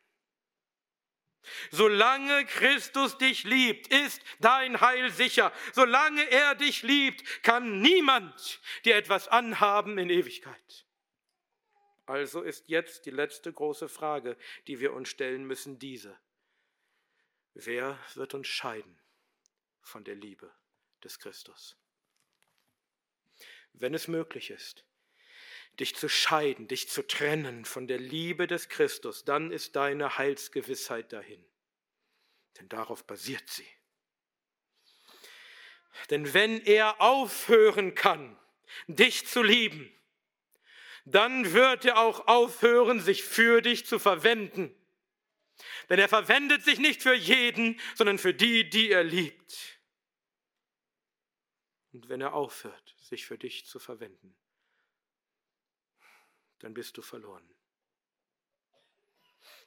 Solange 1.71 2.45
Christus 2.45 3.17
dich 3.17 3.43
liebt, 3.43 3.87
ist 3.87 4.21
dein 4.39 4.81
Heil 4.81 5.11
sicher. 5.11 5.51
Solange 5.73 6.29
er 6.31 6.55
dich 6.55 6.83
liebt, 6.83 7.43
kann 7.43 7.81
niemand 7.81 8.61
dir 8.85 8.95
etwas 8.95 9.27
anhaben 9.27 9.97
in 9.97 10.09
Ewigkeit. 10.09 10.85
Also 12.05 12.41
ist 12.41 12.69
jetzt 12.69 13.05
die 13.05 13.11
letzte 13.11 13.51
große 13.51 13.89
Frage, 13.89 14.37
die 14.67 14.79
wir 14.79 14.93
uns 14.93 15.09
stellen 15.09 15.45
müssen, 15.45 15.79
diese. 15.79 16.17
Wer 17.53 17.97
wird 18.15 18.33
uns 18.33 18.47
scheiden 18.47 18.99
von 19.81 20.03
der 20.03 20.15
Liebe 20.15 20.53
des 21.03 21.19
Christus? 21.19 21.77
Wenn 23.73 23.93
es 23.93 24.07
möglich 24.07 24.51
ist, 24.51 24.85
dich 25.79 25.95
zu 25.95 26.07
scheiden, 26.07 26.67
dich 26.67 26.89
zu 26.89 27.05
trennen 27.05 27.65
von 27.65 27.87
der 27.87 27.99
Liebe 27.99 28.47
des 28.47 28.69
Christus, 28.69 29.25
dann 29.25 29.51
ist 29.51 29.75
deine 29.75 30.17
Heilsgewissheit 30.17 31.11
dahin. 31.11 31.43
Denn 32.59 32.69
darauf 32.69 33.05
basiert 33.05 33.49
sie. 33.49 33.67
Denn 36.09 36.33
wenn 36.33 36.61
er 36.61 37.01
aufhören 37.01 37.95
kann, 37.95 38.37
dich 38.87 39.27
zu 39.27 39.41
lieben, 39.41 39.91
dann 41.05 41.53
wird 41.53 41.85
er 41.85 41.99
auch 41.99 42.27
aufhören, 42.27 42.99
sich 42.99 43.23
für 43.23 43.61
dich 43.61 43.85
zu 43.85 43.99
verwenden. 43.99 44.75
Denn 45.89 45.99
er 45.99 46.09
verwendet 46.09 46.63
sich 46.63 46.79
nicht 46.79 47.01
für 47.03 47.13
jeden, 47.13 47.79
sondern 47.93 48.17
für 48.17 48.33
die, 48.33 48.69
die 48.69 48.89
er 48.89 49.03
liebt. 49.03 49.79
Und 51.93 52.09
wenn 52.09 52.21
er 52.21 52.33
aufhört, 52.33 52.95
sich 52.99 53.25
für 53.25 53.37
dich 53.37 53.65
zu 53.65 53.79
verwenden, 53.79 54.35
dann 56.65 56.73
bist 56.73 56.97
du 56.97 57.03
verloren. 57.03 57.47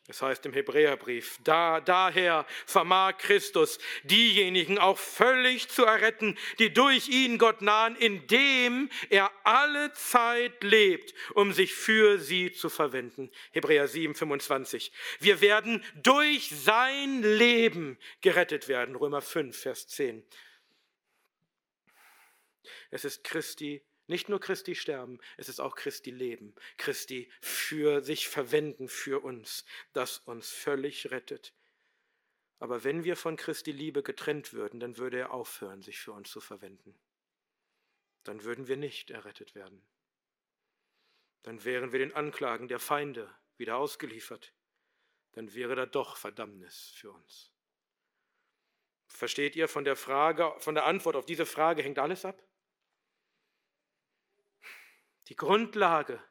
Es 0.09 0.21
heißt 0.21 0.45
im 0.47 0.53
Hebräerbrief, 0.53 1.39
da, 1.45 1.81
daher 1.81 2.45
vermag 2.67 3.19
Christus 3.19 3.79
diejenigen 4.03 4.81
auch 4.81 4.99
völlig 4.99 5.69
zu 5.69 5.85
erretten, 5.85 6.37
die 6.59 6.73
durch 6.73 7.09
ihn 7.09 7.39
Gott 7.39 7.63
nahen, 7.63 7.95
indem 7.95 8.91
er 9.11 9.31
alle 9.45 9.93
Zeit 9.93 10.65
lebt, 10.65 11.15
um 11.35 11.53
sich 11.53 11.73
für 11.73 12.19
sie 12.19 12.51
zu 12.51 12.69
verwenden. 12.69 13.31
Hebräer 13.53 13.87
7, 13.87 14.17
25. 14.17 14.91
Wir 15.21 15.41
werden 15.41 15.85
durch 16.03 16.51
sein 16.51 17.23
Leben 17.23 17.97
gerettet 18.23 18.67
werden. 18.67 18.97
Römer 18.97 19.23
5, 19.23 19.57
Vers 19.57 19.87
10. 19.87 20.27
Es 22.91 23.05
ist 23.05 23.23
Christi 23.23 23.85
nicht 24.09 24.29
nur 24.29 24.41
Christi 24.41 24.75
sterben, 24.75 25.21
es 25.37 25.49
ist 25.49 25.61
auch 25.61 25.77
Christi 25.77 26.11
Leben. 26.11 26.55
Christi 26.79 27.31
für 27.41 28.03
sich 28.03 28.29
verwenden 28.29 28.89
für 28.89 29.23
uns, 29.23 29.65
das 29.93 30.19
uns 30.19 30.51
völlig 30.51 31.11
rettet. 31.11 31.55
Aber 32.59 32.85
wenn 32.85 33.05
wir 33.05 33.17
von 33.17 33.37
Christi 33.37 33.71
Liebe 33.71 34.03
getrennt 34.03 34.53
würden, 34.53 34.81
dann 34.81 34.97
würde 34.97 35.19
er 35.19 35.33
aufhören, 35.33 35.83
sich 35.83 35.99
für 35.99 36.13
uns 36.13 36.31
zu 36.31 36.41
verwenden. 36.41 36.99
Dann 38.25 38.43
würden 38.45 38.67
wir 38.67 38.77
nicht 38.77 39.11
errettet 39.11 39.55
werden. 39.55 39.87
Dann 41.43 41.65
wären 41.65 41.93
wir 41.93 41.99
den 41.99 42.15
Anklagen 42.15 42.67
der 42.67 42.81
Feinde 42.81 43.33
wieder 43.57 43.77
ausgeliefert. 43.77 44.55
Dann 45.33 45.55
wäre 45.55 45.77
da 45.77 45.87
doch 45.87 46.17
Verdammnis 46.17 46.93
für 46.97 47.13
uns. 47.13 47.53
Versteht 49.07 49.55
ihr, 49.55 49.69
von 49.69 49.85
der 49.85 49.97
Frage, 49.97 50.55
von 50.59 50.75
der 50.75 50.87
Antwort 50.87 51.17
auf 51.17 51.27
diese 51.27 51.47
Frage 51.47 51.83
hängt 51.83 51.99
alles 51.99 52.25
ab? 52.25 52.43
Die 55.29 55.37
Grundlage 55.37 56.23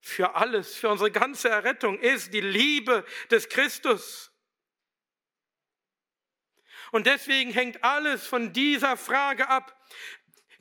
für 0.00 0.34
alles, 0.34 0.76
für 0.76 0.88
unsere 0.88 1.10
ganze 1.10 1.48
Errettung 1.48 1.98
ist 1.98 2.32
die 2.32 2.40
Liebe 2.40 3.04
des 3.30 3.48
Christus. 3.48 4.32
Und 6.92 7.06
deswegen 7.06 7.52
hängt 7.52 7.84
alles 7.84 8.26
von 8.26 8.52
dieser 8.52 8.96
Frage 8.96 9.48
ab. 9.48 9.76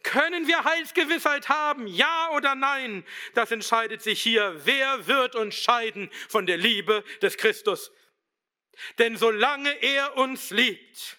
Können 0.03 0.47
wir 0.47 0.63
Heilsgewissheit 0.63 1.49
haben? 1.49 1.87
Ja 1.87 2.29
oder 2.31 2.55
nein? 2.55 3.05
Das 3.33 3.51
entscheidet 3.51 4.01
sich 4.01 4.21
hier. 4.21 4.65
Wer 4.65 5.07
wird 5.07 5.35
uns 5.35 5.55
scheiden 5.55 6.09
von 6.27 6.45
der 6.45 6.57
Liebe 6.57 7.03
des 7.21 7.37
Christus? 7.37 7.91
Denn 8.97 9.17
solange 9.17 9.71
er 9.81 10.15
uns 10.17 10.51
liebt, 10.51 11.17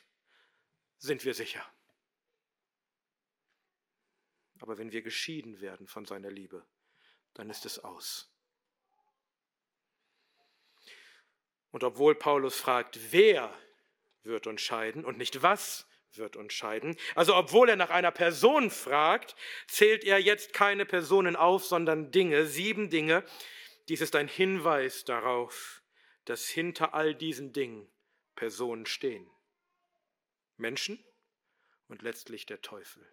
sind 0.99 1.25
wir 1.25 1.35
sicher. 1.35 1.65
Aber 4.61 4.79
wenn 4.79 4.93
wir 4.93 5.03
geschieden 5.03 5.61
werden 5.61 5.87
von 5.87 6.05
seiner 6.05 6.31
Liebe, 6.31 6.65
dann 7.35 7.51
ist 7.51 7.67
es 7.67 7.79
aus. 7.79 8.31
Und 11.71 11.85
obwohl 11.85 12.15
Paulus 12.15 12.57
fragt, 12.57 13.13
wer 13.13 13.55
wird 14.23 14.47
uns 14.47 14.61
scheiden 14.61 15.05
und 15.05 15.19
nicht 15.19 15.43
was 15.43 15.87
wird 16.15 16.37
uns 16.37 16.53
scheiden, 16.53 16.97
also 17.15 17.37
obwohl 17.37 17.69
er 17.69 17.77
nach 17.77 17.91
einer 17.91 18.11
Person 18.11 18.71
fragt, 18.71 19.37
zählt 19.69 20.05
er 20.05 20.19
jetzt 20.19 20.53
keine 20.53 20.85
Personen 20.85 21.37
auf, 21.37 21.65
sondern 21.65 22.11
Dinge, 22.11 22.47
sieben 22.47 22.91
Dinge. 22.91 23.25
Dies 23.89 24.01
ist 24.01 24.17
ein 24.17 24.29
Hinweis 24.29 25.05
darauf, 25.05 25.83
dass 26.25 26.49
hinter 26.49 26.95
all 26.95 27.15
diesen 27.15 27.53
Dingen 27.53 27.89
Personen 28.35 28.87
stehen. 28.87 29.31
Menschen 30.57 31.03
und 31.89 32.03
letztlich 32.03 32.45
der 32.45 32.61
Teufel. 32.61 33.07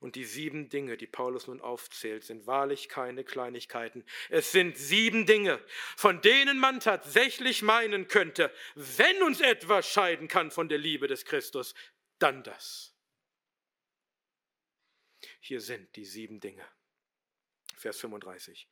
Und 0.00 0.16
die 0.16 0.24
sieben 0.24 0.68
Dinge, 0.68 0.96
die 0.96 1.06
Paulus 1.06 1.46
nun 1.46 1.60
aufzählt, 1.60 2.24
sind 2.24 2.46
wahrlich 2.46 2.88
keine 2.88 3.24
Kleinigkeiten. 3.24 4.04
Es 4.28 4.52
sind 4.52 4.76
sieben 4.76 5.26
Dinge, 5.26 5.62
von 5.96 6.20
denen 6.20 6.58
man 6.58 6.80
tatsächlich 6.80 7.62
meinen 7.62 8.08
könnte, 8.08 8.52
wenn 8.74 9.22
uns 9.22 9.40
etwas 9.40 9.88
scheiden 9.88 10.28
kann 10.28 10.50
von 10.50 10.68
der 10.68 10.78
Liebe 10.78 11.06
des 11.06 11.24
Christus, 11.24 11.74
dann 12.18 12.42
das. 12.42 12.94
Hier 15.40 15.60
sind 15.60 15.94
die 15.96 16.04
sieben 16.04 16.40
Dinge. 16.40 16.66
Vers 17.76 18.00
35. 18.00 18.68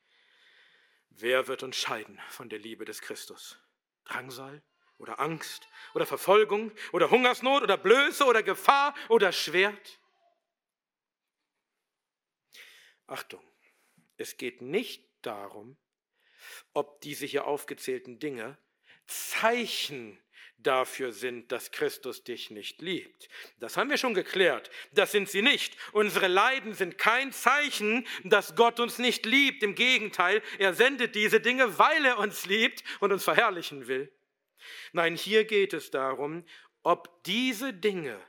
Wer 1.09 1.47
wird 1.47 1.63
uns 1.63 1.77
scheiden 1.77 2.19
von 2.29 2.49
der 2.49 2.59
Liebe 2.59 2.83
des 2.83 3.01
Christus? 3.01 3.57
Drangsal 4.03 4.61
oder 4.97 5.19
Angst 5.19 5.67
oder 5.93 6.05
Verfolgung 6.05 6.71
oder 6.91 7.09
Hungersnot 7.09 7.63
oder 7.63 7.77
Blöße 7.77 8.25
oder 8.25 8.43
Gefahr 8.43 8.93
oder 9.09 9.31
Schwert? 9.31 9.99
Achtung, 13.07 13.43
es 14.17 14.37
geht 14.37 14.61
nicht 14.61 15.03
darum, 15.21 15.77
ob 16.73 17.01
diese 17.01 17.25
hier 17.25 17.45
aufgezählten 17.45 18.19
Dinge 18.19 18.57
Zeichen 19.07 20.17
dafür 20.57 21.11
sind, 21.11 21.51
dass 21.51 21.71
Christus 21.71 22.23
dich 22.23 22.49
nicht 22.49 22.81
liebt. 22.81 23.29
Das 23.59 23.77
haben 23.77 23.89
wir 23.89 23.97
schon 23.97 24.13
geklärt. 24.13 24.71
Das 24.93 25.11
sind 25.11 25.29
sie 25.29 25.41
nicht. 25.41 25.77
Unsere 25.91 26.27
Leiden 26.27 26.73
sind 26.73 26.97
kein 26.97 27.31
Zeichen, 27.31 28.07
dass 28.23 28.55
Gott 28.55 28.79
uns 28.79 28.97
nicht 28.97 29.25
liebt. 29.25 29.61
Im 29.63 29.75
Gegenteil, 29.75 30.41
er 30.57 30.73
sendet 30.73 31.13
diese 31.15 31.39
Dinge, 31.39 31.77
weil 31.77 32.05
er 32.05 32.17
uns 32.17 32.45
liebt 32.45 32.83
und 32.99 33.11
uns 33.11 33.23
verherrlichen 33.23 33.87
will. 33.87 34.11
Nein, 34.93 35.15
hier 35.15 35.45
geht 35.45 35.73
es 35.73 35.91
darum, 35.91 36.45
ob 36.81 37.23
diese 37.25 37.73
Dinge 37.73 38.19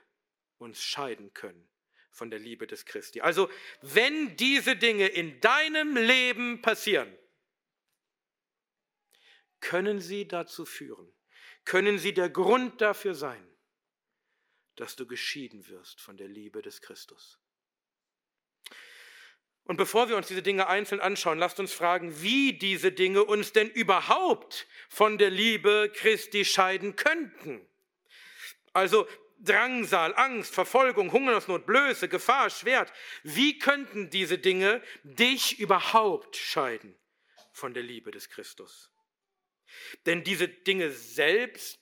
uns 0.59 0.83
scheiden 0.83 1.33
können 1.33 1.69
von 2.17 2.31
der 2.31 2.39
Liebe 2.39 2.67
des 2.67 2.87
Christi. 2.87 3.21
Also, 3.21 3.51
wenn 3.83 4.37
diese 4.37 4.75
Dinge 4.75 5.07
in 5.07 5.39
deinem 5.41 5.97
Leben 5.97 6.63
passieren, 6.63 7.15
können 9.61 10.01
sie 10.01 10.27
dazu 10.27 10.65
führen, 10.65 11.13
können 11.65 11.99
sie 11.99 12.15
der 12.15 12.31
Grund 12.31 12.81
dafür 12.81 13.15
sein, 13.15 13.47
dass 14.77 14.97
du 14.97 15.07
geschieden 15.07 15.67
wirst 15.69 16.01
von 16.01 16.17
der 16.17 16.29
Liebe 16.29 16.63
des 16.63 16.81
Christus. 16.81 17.39
Und 19.65 19.77
bevor 19.77 20.09
wir 20.09 20.17
uns 20.17 20.29
diese 20.29 20.43
Dinge 20.43 20.69
einzeln 20.69 21.01
anschauen, 21.01 21.39
lasst 21.39 21.59
uns 21.59 21.73
fragen, 21.73 22.23
wie 22.23 22.53
diese 22.53 22.93
Dinge 22.93 23.25
uns 23.25 23.53
denn 23.53 23.69
überhaupt 23.69 24.67
von 24.89 25.19
der 25.19 25.31
Liebe 25.31 25.93
Christi 25.93 26.45
scheiden 26.45 26.95
könnten. 26.95 27.67
Also 28.73 29.09
Drangsal, 29.39 30.15
Angst, 30.17 30.55
Verfolgung, 30.55 31.13
Hungersnot, 31.13 31.67
Blöße, 31.67 32.09
Gefahr, 32.09 32.51
Schwert. 32.51 32.93
Wie 33.23 33.59
könnten 33.59 34.11
diese 34.11 34.39
Dinge 34.39 34.83
dich 35.03 35.59
überhaupt 35.59 36.37
scheiden 36.37 36.97
von 37.53 37.75
der 37.75 37.83
Liebe 37.83 38.11
des 38.11 38.29
Christus? 38.29 38.91
Denn 40.07 40.25
diese 40.25 40.49
Dinge 40.49 40.91
selbst 40.91 41.79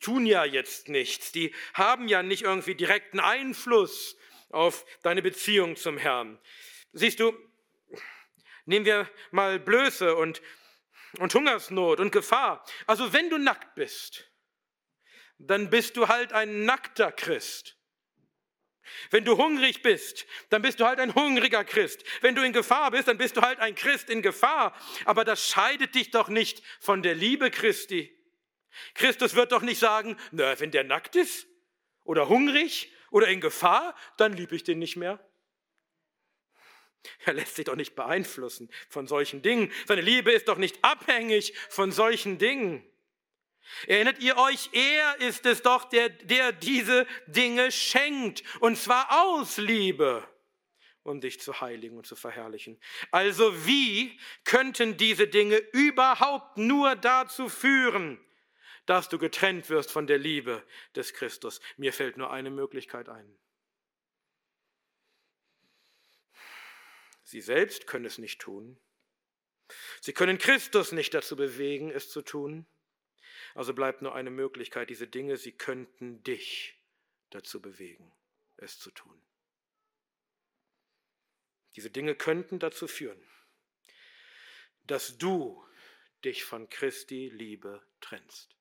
tun 0.00 0.26
ja 0.26 0.44
jetzt 0.44 0.88
nichts. 0.88 1.32
Die 1.32 1.54
haben 1.74 2.08
ja 2.08 2.22
nicht 2.22 2.42
irgendwie 2.42 2.74
direkten 2.74 3.20
Einfluss 3.20 4.16
auf 4.50 4.84
deine 5.02 5.22
Beziehung 5.22 5.76
zum 5.76 5.98
Herrn. 5.98 6.38
Siehst 6.92 7.20
du, 7.20 7.36
nehmen 8.64 8.86
wir 8.86 9.10
mal 9.30 9.58
Blöße 9.58 10.14
und, 10.14 10.40
und 11.18 11.34
Hungersnot 11.34 12.00
und 12.00 12.12
Gefahr. 12.12 12.64
Also 12.86 13.12
wenn 13.12 13.30
du 13.30 13.38
nackt 13.38 13.74
bist, 13.74 14.30
dann 15.38 15.70
bist 15.70 15.96
du 15.96 16.08
halt 16.08 16.32
ein 16.32 16.64
nackter 16.64 17.12
Christ. 17.12 17.76
Wenn 19.10 19.24
du 19.24 19.36
hungrig 19.36 19.82
bist, 19.82 20.26
dann 20.50 20.62
bist 20.62 20.80
du 20.80 20.86
halt 20.86 20.98
ein 20.98 21.14
hungriger 21.14 21.64
Christ. 21.64 22.04
Wenn 22.20 22.34
du 22.34 22.44
in 22.44 22.52
Gefahr 22.52 22.90
bist, 22.90 23.08
dann 23.08 23.18
bist 23.18 23.36
du 23.36 23.40
halt 23.40 23.58
ein 23.58 23.74
Christ 23.74 24.10
in 24.10 24.22
Gefahr. 24.22 24.76
Aber 25.04 25.24
das 25.24 25.48
scheidet 25.48 25.94
dich 25.94 26.10
doch 26.10 26.28
nicht 26.28 26.62
von 26.80 27.02
der 27.02 27.14
Liebe 27.14 27.50
Christi. 27.50 28.14
Christus 28.94 29.34
wird 29.34 29.52
doch 29.52 29.62
nicht 29.62 29.78
sagen, 29.78 30.16
na, 30.32 30.58
wenn 30.60 30.70
der 30.70 30.84
nackt 30.84 31.16
ist 31.16 31.46
oder 32.04 32.28
hungrig 32.28 32.92
oder 33.10 33.28
in 33.28 33.40
Gefahr, 33.40 33.94
dann 34.16 34.32
liebe 34.32 34.54
ich 34.56 34.64
den 34.64 34.78
nicht 34.78 34.96
mehr. 34.96 35.24
Er 37.24 37.34
lässt 37.34 37.56
sich 37.56 37.66
doch 37.66 37.76
nicht 37.76 37.94
beeinflussen 37.94 38.70
von 38.88 39.06
solchen 39.06 39.42
Dingen. 39.42 39.70
Seine 39.86 40.00
Liebe 40.00 40.32
ist 40.32 40.48
doch 40.48 40.56
nicht 40.56 40.82
abhängig 40.82 41.56
von 41.68 41.92
solchen 41.92 42.38
Dingen. 42.38 42.84
Erinnert 43.86 44.20
ihr 44.20 44.36
euch, 44.36 44.70
er 44.72 45.20
ist 45.20 45.46
es 45.46 45.62
doch, 45.62 45.84
der, 45.88 46.08
der 46.08 46.52
diese 46.52 47.06
Dinge 47.26 47.72
schenkt, 47.72 48.42
und 48.60 48.76
zwar 48.76 49.24
aus 49.24 49.56
Liebe, 49.56 50.26
um 51.02 51.20
dich 51.20 51.40
zu 51.40 51.60
heiligen 51.60 51.96
und 51.96 52.06
zu 52.06 52.16
verherrlichen. 52.16 52.80
Also 53.10 53.66
wie 53.66 54.18
könnten 54.44 54.96
diese 54.96 55.28
Dinge 55.28 55.56
überhaupt 55.72 56.56
nur 56.56 56.96
dazu 56.96 57.48
führen, 57.48 58.18
dass 58.86 59.08
du 59.08 59.18
getrennt 59.18 59.70
wirst 59.70 59.90
von 59.90 60.06
der 60.06 60.18
Liebe 60.18 60.62
des 60.94 61.12
Christus? 61.14 61.60
Mir 61.76 61.92
fällt 61.92 62.16
nur 62.16 62.30
eine 62.30 62.50
Möglichkeit 62.50 63.08
ein. 63.08 63.38
Sie 67.24 67.40
selbst 67.40 67.86
können 67.86 68.04
es 68.04 68.18
nicht 68.18 68.40
tun. 68.40 68.78
Sie 70.00 70.12
können 70.12 70.38
Christus 70.38 70.92
nicht 70.92 71.14
dazu 71.14 71.36
bewegen, 71.36 71.90
es 71.90 72.10
zu 72.10 72.22
tun. 72.22 72.66
Also 73.54 73.72
bleibt 73.72 74.02
nur 74.02 74.14
eine 74.14 74.30
Möglichkeit, 74.30 74.90
diese 74.90 75.06
Dinge, 75.06 75.36
sie 75.36 75.52
könnten 75.52 76.22
dich 76.24 76.76
dazu 77.30 77.62
bewegen, 77.62 78.12
es 78.56 78.78
zu 78.78 78.90
tun. 78.90 79.20
Diese 81.76 81.90
Dinge 81.90 82.14
könnten 82.14 82.58
dazu 82.58 82.86
führen, 82.86 83.20
dass 84.86 85.18
du 85.18 85.64
dich 86.24 86.44
von 86.44 86.68
Christi 86.68 87.28
Liebe 87.28 87.82
trennst. 88.00 88.56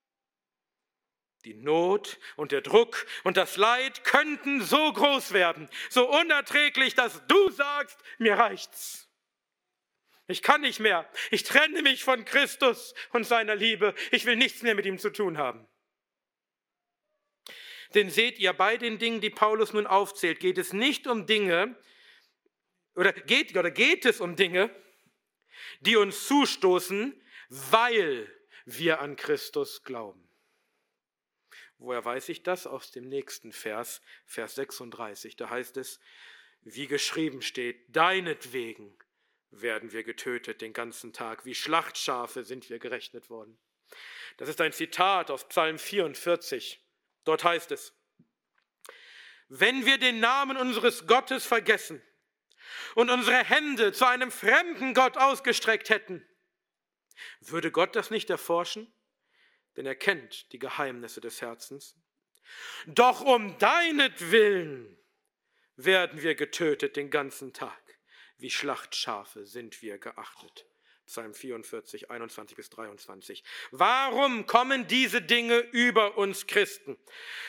Die 1.46 1.54
Not 1.54 2.20
und 2.38 2.52
der 2.52 2.62
Druck 2.62 3.06
und 3.24 3.36
das 3.36 3.58
Leid 3.58 4.04
könnten 4.04 4.62
so 4.62 4.94
groß 4.94 5.34
werden, 5.34 5.70
so 5.90 6.10
unerträglich, 6.10 6.96
dass 6.96 7.26
du 7.28 7.50
sagst, 7.52 8.00
mir 8.18 8.36
reicht's. 8.36 9.10
Ich 10.34 10.42
kann 10.42 10.62
nicht 10.62 10.80
mehr. 10.80 11.08
Ich 11.30 11.44
trenne 11.44 11.84
mich 11.84 12.04
von 12.04 12.26
Christus 12.26 12.96
und 13.12 13.24
seiner 13.24 13.56
Liebe. 13.56 13.94
Ich 14.10 14.26
will 14.26 14.36
nichts 14.36 14.64
mehr 14.64 14.74
mit 14.74 14.88
ihm 14.88 14.98
zu 14.98 15.12
tun 15.12 15.38
haben. 15.38 15.68
Denn 17.94 18.10
seht 18.10 18.40
ihr, 18.40 18.52
bei 18.54 18.78
den 18.78 18.98
Dingen, 18.98 19.22
die 19.22 19.30
Paulus 19.30 19.74
nun 19.74 19.86
aufzählt, 19.86 20.40
geht 20.40 20.58
es 20.58 20.74
nicht 20.74 21.06
um 21.06 21.28
Dinge, 21.28 21.78
oder 22.96 23.14
geht, 23.14 23.56
oder 23.56 23.70
geht 23.70 24.06
es 24.06 24.22
um 24.22 24.36
Dinge, 24.36 24.76
die 25.82 25.98
uns 25.98 26.26
zustoßen, 26.26 27.14
weil 27.50 28.28
wir 28.66 29.02
an 29.02 29.16
Christus 29.16 29.84
glauben. 29.84 30.28
Woher 31.78 32.04
weiß 32.04 32.30
ich 32.30 32.42
das? 32.42 32.66
Aus 32.66 32.90
dem 32.90 33.08
nächsten 33.08 33.52
Vers, 33.52 34.02
Vers 34.26 34.56
36. 34.56 35.36
Da 35.36 35.52
heißt 35.52 35.78
es, 35.78 36.00
wie 36.62 36.88
geschrieben 36.88 37.44
steht, 37.44 37.96
deinetwegen 37.96 38.98
werden 39.62 39.92
wir 39.92 40.04
getötet 40.04 40.62
den 40.62 40.74
ganzen 40.74 41.14
Tag. 41.14 41.46
Wie 41.46 41.56
Schlachtschafe 41.56 42.44
sind 42.44 42.70
wir 42.70 42.80
gerechnet 42.80 43.30
worden. 43.30 43.58
Das 44.38 44.50
ist 44.50 44.62
ein 44.62 44.74
Zitat 44.74 45.30
aus 45.30 45.48
Psalm 45.48 45.78
44. 45.78 46.84
Dort 47.24 47.44
heißt 47.44 47.72
es, 47.72 47.94
wenn 49.50 49.86
wir 49.86 49.98
den 49.98 50.20
Namen 50.20 50.58
unseres 50.58 51.06
Gottes 51.06 51.46
vergessen 51.46 52.02
und 52.96 53.10
unsere 53.10 53.44
Hände 53.44 53.92
zu 53.92 54.06
einem 54.06 54.32
fremden 54.32 54.94
Gott 54.94 55.18
ausgestreckt 55.18 55.90
hätten, 55.90 56.28
würde 57.42 57.72
Gott 57.72 57.96
das 57.96 58.10
nicht 58.10 58.30
erforschen? 58.30 58.92
Denn 59.76 59.86
er 59.86 59.96
kennt 59.96 60.52
die 60.52 60.60
Geheimnisse 60.60 61.22
des 61.22 61.42
Herzens. 61.42 61.96
Doch 62.86 63.22
um 63.22 63.58
deinetwillen 63.60 64.98
werden 65.76 66.22
wir 66.22 66.36
getötet 66.36 66.96
den 66.96 67.10
ganzen 67.10 67.54
Tag 67.54 67.83
wie 68.44 68.52
Schlachtschafe 68.52 69.46
sind 69.46 69.82
wir 69.82 69.98
geachtet. 69.98 70.68
Psalm 71.08 71.34
44, 71.34 72.12
21 72.12 72.58
bis 72.58 72.70
23. 72.70 73.42
Warum 73.72 74.46
kommen 74.46 74.86
diese 74.88 75.22
Dinge 75.22 75.60
über 75.60 76.18
uns 76.18 76.46
Christen? 76.46 76.98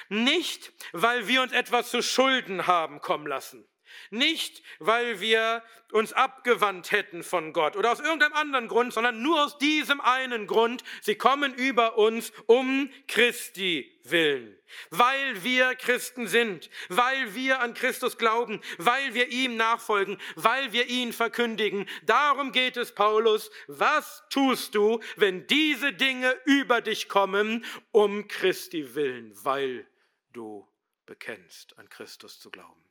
Nicht, 0.08 0.72
weil 0.92 1.26
wir 1.26 1.42
uns 1.42 1.52
etwas 1.52 1.90
zu 1.90 2.00
Schulden 2.00 2.68
haben 2.68 3.00
kommen 3.00 3.26
lassen. 3.26 3.68
Nicht, 4.10 4.62
weil 4.78 5.20
wir 5.20 5.62
uns 5.94 6.12
abgewandt 6.12 6.90
hätten 6.90 7.22
von 7.22 7.52
Gott 7.52 7.76
oder 7.76 7.92
aus 7.92 8.00
irgendeinem 8.00 8.32
anderen 8.32 8.68
Grund, 8.68 8.92
sondern 8.92 9.22
nur 9.22 9.44
aus 9.44 9.58
diesem 9.58 10.00
einen 10.00 10.46
Grund. 10.46 10.82
Sie 11.00 11.14
kommen 11.14 11.54
über 11.54 11.98
uns 11.98 12.32
um 12.46 12.90
Christi 13.06 13.96
willen. 14.02 14.56
Weil 14.90 15.44
wir 15.44 15.74
Christen 15.76 16.26
sind, 16.26 16.68
weil 16.88 17.34
wir 17.34 17.60
an 17.60 17.74
Christus 17.74 18.18
glauben, 18.18 18.60
weil 18.78 19.14
wir 19.14 19.28
ihm 19.30 19.56
nachfolgen, 19.56 20.18
weil 20.34 20.72
wir 20.72 20.86
ihn 20.86 21.12
verkündigen. 21.12 21.88
Darum 22.04 22.50
geht 22.50 22.76
es 22.76 22.92
Paulus. 22.92 23.50
Was 23.68 24.24
tust 24.30 24.74
du, 24.74 25.00
wenn 25.16 25.46
diese 25.46 25.92
Dinge 25.92 26.36
über 26.44 26.80
dich 26.80 27.08
kommen, 27.08 27.64
um 27.92 28.26
Christi 28.26 28.94
willen, 28.94 29.32
weil 29.44 29.86
du 30.32 30.68
bekennst, 31.06 31.78
an 31.78 31.88
Christus 31.88 32.40
zu 32.40 32.50
glauben? 32.50 32.83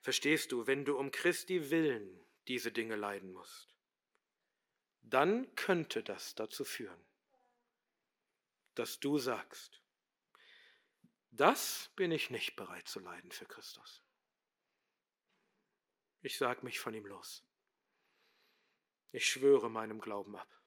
Verstehst 0.00 0.52
du, 0.52 0.66
wenn 0.66 0.84
du 0.84 0.96
um 0.96 1.10
Christi 1.10 1.70
willen 1.70 2.24
diese 2.48 2.72
Dinge 2.72 2.96
leiden 2.96 3.32
musst, 3.32 3.76
dann 5.02 5.54
könnte 5.54 6.02
das 6.02 6.34
dazu 6.34 6.64
führen, 6.64 7.04
dass 8.74 9.00
du 9.00 9.18
sagst, 9.18 9.82
das 11.30 11.90
bin 11.96 12.12
ich 12.12 12.30
nicht 12.30 12.56
bereit 12.56 12.88
zu 12.88 13.00
leiden 13.00 13.30
für 13.30 13.46
Christus. 13.46 14.02
Ich 16.22 16.36
sag 16.36 16.62
mich 16.62 16.80
von 16.80 16.94
ihm 16.94 17.06
los. 17.06 17.44
Ich 19.12 19.26
schwöre 19.26 19.70
meinem 19.70 20.00
Glauben 20.00 20.36
ab. 20.36 20.59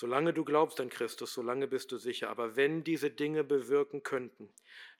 Solange 0.00 0.32
du 0.32 0.46
glaubst 0.46 0.80
an 0.80 0.88
Christus, 0.88 1.34
solange 1.34 1.68
bist 1.68 1.92
du 1.92 1.98
sicher. 1.98 2.30
Aber 2.30 2.56
wenn 2.56 2.84
diese 2.84 3.10
Dinge 3.10 3.44
bewirken 3.44 4.02
könnten, 4.02 4.50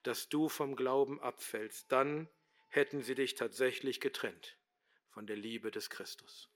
dass 0.03 0.29
du 0.29 0.47
vom 0.47 0.75
Glauben 0.75 1.19
abfällst, 1.19 1.91
dann 1.91 2.29
hätten 2.67 3.01
sie 3.01 3.15
dich 3.15 3.33
tatsächlich 3.33 3.99
getrennt 3.99 4.59
von 5.09 5.25
der 5.25 5.37
Liebe 5.37 5.71
des 5.71 5.89
Christus. 5.89 6.51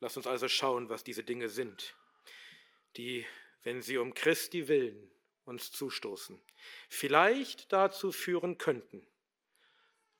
Lass 0.00 0.16
uns 0.16 0.26
also 0.26 0.48
schauen, 0.48 0.88
was 0.88 1.04
diese 1.04 1.22
Dinge 1.22 1.48
sind, 1.48 1.94
die, 2.96 3.24
wenn 3.62 3.80
sie 3.80 3.98
um 3.98 4.12
Christi 4.12 4.66
willen 4.66 5.12
uns 5.44 5.70
zustoßen, 5.70 6.42
vielleicht 6.88 7.72
dazu 7.72 8.10
führen 8.10 8.58
könnten, 8.58 9.06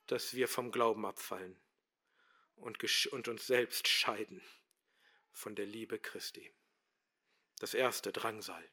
dass 0.06 0.32
wir 0.34 0.46
vom 0.46 0.70
Glauben 0.70 1.04
abfallen 1.04 1.58
und, 2.54 2.80
uns 3.26 3.46
selbst 3.48 3.88
scheiden 3.88 4.40
von 5.36 5.54
der 5.54 5.66
Liebe 5.66 5.98
Christi. 5.98 6.50
Das 7.58 7.74
erste, 7.74 8.10
Drangsal. 8.10 8.66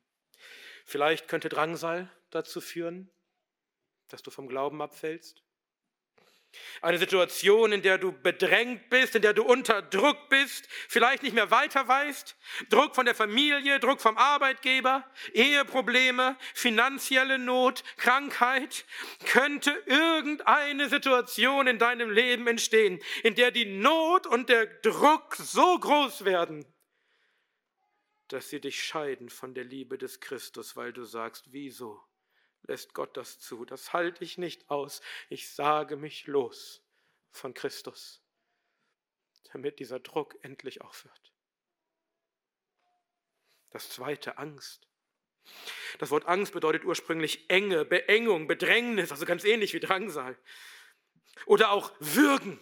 Vielleicht 0.85 1.27
könnte 1.27 1.49
Drangsal 1.49 2.09
dazu 2.29 2.61
führen, 2.61 3.11
dass 4.07 4.23
du 4.23 4.31
vom 4.31 4.47
Glauben 4.47 4.81
abfällst. 4.81 5.42
Eine 6.81 6.97
Situation, 6.97 7.71
in 7.71 7.81
der 7.81 7.97
du 7.97 8.11
bedrängt 8.11 8.89
bist, 8.89 9.15
in 9.15 9.21
der 9.21 9.33
du 9.33 9.43
unter 9.43 9.81
Druck 9.81 10.29
bist, 10.29 10.67
vielleicht 10.87 11.23
nicht 11.23 11.33
mehr 11.33 11.51
weiter 11.51 11.87
weißt. 11.87 12.35
Druck 12.69 12.95
von 12.95 13.05
der 13.05 13.15
Familie, 13.15 13.79
Druck 13.79 14.01
vom 14.01 14.17
Arbeitgeber, 14.17 15.09
Eheprobleme, 15.33 16.37
finanzielle 16.53 17.39
Not, 17.39 17.83
Krankheit. 17.97 18.85
Könnte 19.25 19.71
irgendeine 19.85 20.89
Situation 20.89 21.67
in 21.67 21.79
deinem 21.79 22.11
Leben 22.11 22.47
entstehen, 22.47 22.99
in 23.23 23.35
der 23.35 23.51
die 23.51 23.65
Not 23.65 24.27
und 24.27 24.49
der 24.49 24.65
Druck 24.65 25.35
so 25.35 25.79
groß 25.79 26.25
werden, 26.25 26.65
dass 28.27 28.49
sie 28.49 28.59
dich 28.59 28.83
scheiden 28.83 29.29
von 29.29 29.53
der 29.53 29.63
Liebe 29.63 29.97
des 29.97 30.19
Christus, 30.19 30.75
weil 30.75 30.91
du 30.93 31.03
sagst, 31.03 31.51
wieso? 31.51 32.01
Lässt 32.63 32.93
Gott 32.93 33.17
das 33.17 33.39
zu. 33.39 33.65
Das 33.65 33.93
halte 33.93 34.23
ich 34.23 34.37
nicht 34.37 34.69
aus. 34.69 35.01
Ich 35.29 35.49
sage 35.49 35.97
mich 35.97 36.27
los 36.27 36.81
von 37.31 37.53
Christus, 37.53 38.21
damit 39.51 39.79
dieser 39.79 39.99
Druck 39.99 40.37
endlich 40.41 40.81
aufhört. 40.81 41.33
Das 43.69 43.89
zweite, 43.89 44.37
Angst. 44.37 44.87
Das 45.99 46.11
Wort 46.11 46.25
Angst 46.25 46.53
bedeutet 46.53 46.85
ursprünglich 46.85 47.49
Enge, 47.49 47.85
Beengung, 47.85 48.47
Bedrängnis, 48.47 49.11
also 49.11 49.25
ganz 49.25 49.43
ähnlich 49.43 49.73
wie 49.73 49.79
Drangsal. 49.79 50.37
Oder 51.45 51.71
auch 51.71 51.91
Würgen. 51.99 52.59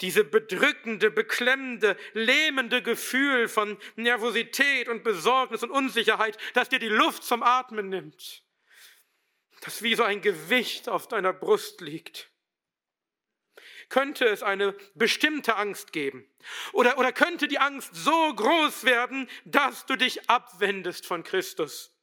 Diese 0.00 0.22
bedrückende, 0.22 1.10
beklemmende, 1.10 1.96
lähmende 2.12 2.82
Gefühl 2.82 3.48
von 3.48 3.76
Nervosität 3.96 4.88
und 4.88 5.02
Besorgnis 5.02 5.62
und 5.62 5.70
Unsicherheit, 5.70 6.38
das 6.54 6.68
dir 6.68 6.78
die 6.78 6.88
Luft 6.88 7.24
zum 7.24 7.42
Atmen 7.42 7.88
nimmt. 7.88 8.44
Das 9.62 9.82
wie 9.82 9.96
so 9.96 10.04
ein 10.04 10.20
Gewicht 10.20 10.88
auf 10.88 11.08
deiner 11.08 11.32
Brust 11.32 11.80
liegt. 11.80 12.30
Könnte 13.88 14.26
es 14.26 14.42
eine 14.42 14.74
bestimmte 14.94 15.56
Angst 15.56 15.92
geben? 15.92 16.28
Oder, 16.72 16.98
oder 16.98 17.12
könnte 17.12 17.48
die 17.48 17.58
Angst 17.58 17.90
so 17.94 18.34
groß 18.34 18.84
werden, 18.84 19.28
dass 19.46 19.86
du 19.86 19.96
dich 19.96 20.28
abwendest 20.28 21.06
von 21.06 21.24
Christus? 21.24 21.94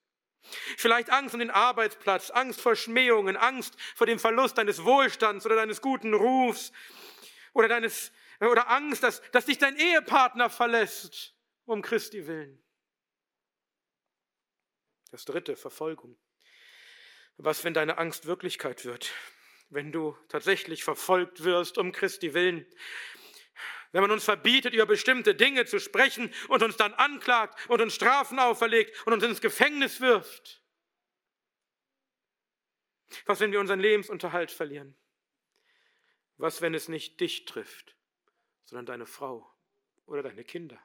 Vielleicht 0.77 1.11
Angst 1.11 1.33
um 1.33 1.39
den 1.39 1.51
Arbeitsplatz, 1.51 2.29
Angst 2.31 2.61
vor 2.61 2.75
Schmähungen, 2.75 3.37
Angst 3.37 3.75
vor 3.95 4.07
dem 4.07 4.19
Verlust 4.19 4.57
deines 4.57 4.83
Wohlstands 4.83 5.45
oder 5.45 5.55
deines 5.55 5.81
guten 5.81 6.13
Rufs, 6.13 6.71
oder, 7.55 7.69
deines, 7.69 8.11
oder 8.41 8.69
Angst, 8.69 9.01
dass, 9.01 9.21
dass 9.31 9.45
dich 9.45 9.57
dein 9.57 9.77
Ehepartner 9.77 10.49
verlässt, 10.49 11.33
um 11.63 11.81
Christi 11.81 12.27
willen. 12.27 12.61
Das 15.09 15.23
dritte, 15.23 15.55
Verfolgung. 15.55 16.17
Was, 17.37 17.63
wenn 17.63 17.73
deine 17.73 17.97
Angst 17.97 18.25
Wirklichkeit 18.25 18.83
wird? 18.83 19.11
Wenn 19.69 19.91
du 19.91 20.17
tatsächlich 20.27 20.83
verfolgt 20.83 21.43
wirst 21.43 21.77
um 21.77 21.93
Christi 21.93 22.33
willen? 22.33 22.67
Wenn 23.93 24.01
man 24.01 24.11
uns 24.11 24.25
verbietet, 24.25 24.73
über 24.73 24.85
bestimmte 24.85 25.33
Dinge 25.33 25.65
zu 25.65 25.79
sprechen 25.79 26.33
und 26.49 26.61
uns 26.61 26.75
dann 26.75 26.93
anklagt 26.93 27.69
und 27.69 27.81
uns 27.81 27.95
Strafen 27.95 28.37
auferlegt 28.37 29.07
und 29.07 29.13
uns 29.13 29.23
ins 29.23 29.39
Gefängnis 29.39 30.01
wirft? 30.01 30.61
Was, 33.25 33.39
wenn 33.39 33.53
wir 33.53 33.61
unseren 33.61 33.79
Lebensunterhalt 33.79 34.51
verlieren? 34.51 34.97
Was, 36.37 36.61
wenn 36.61 36.73
es 36.73 36.89
nicht 36.89 37.19
dich 37.19 37.45
trifft, 37.45 37.95
sondern 38.65 38.85
deine 38.85 39.05
Frau 39.05 39.49
oder 40.05 40.23
deine 40.23 40.43
Kinder? 40.43 40.79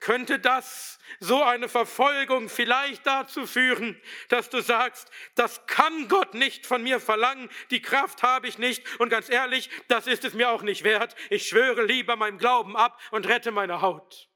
Könnte 0.00 0.40
das, 0.40 0.98
so 1.20 1.42
eine 1.42 1.68
Verfolgung, 1.68 2.48
vielleicht 2.48 3.06
dazu 3.06 3.46
führen, 3.46 4.00
dass 4.28 4.50
du 4.50 4.60
sagst, 4.60 5.10
das 5.36 5.64
kann 5.66 6.08
Gott 6.08 6.34
nicht 6.34 6.66
von 6.66 6.82
mir 6.82 6.98
verlangen, 6.98 7.48
die 7.70 7.82
Kraft 7.82 8.22
habe 8.22 8.48
ich 8.48 8.58
nicht 8.58 8.98
und 8.98 9.10
ganz 9.10 9.28
ehrlich, 9.28 9.70
das 9.86 10.08
ist 10.08 10.24
es 10.24 10.34
mir 10.34 10.50
auch 10.50 10.62
nicht 10.62 10.82
wert. 10.82 11.14
Ich 11.30 11.46
schwöre 11.46 11.84
lieber 11.84 12.16
meinem 12.16 12.38
Glauben 12.38 12.76
ab 12.76 13.00
und 13.12 13.28
rette 13.28 13.52
meine 13.52 13.80
Haut. 13.80 14.28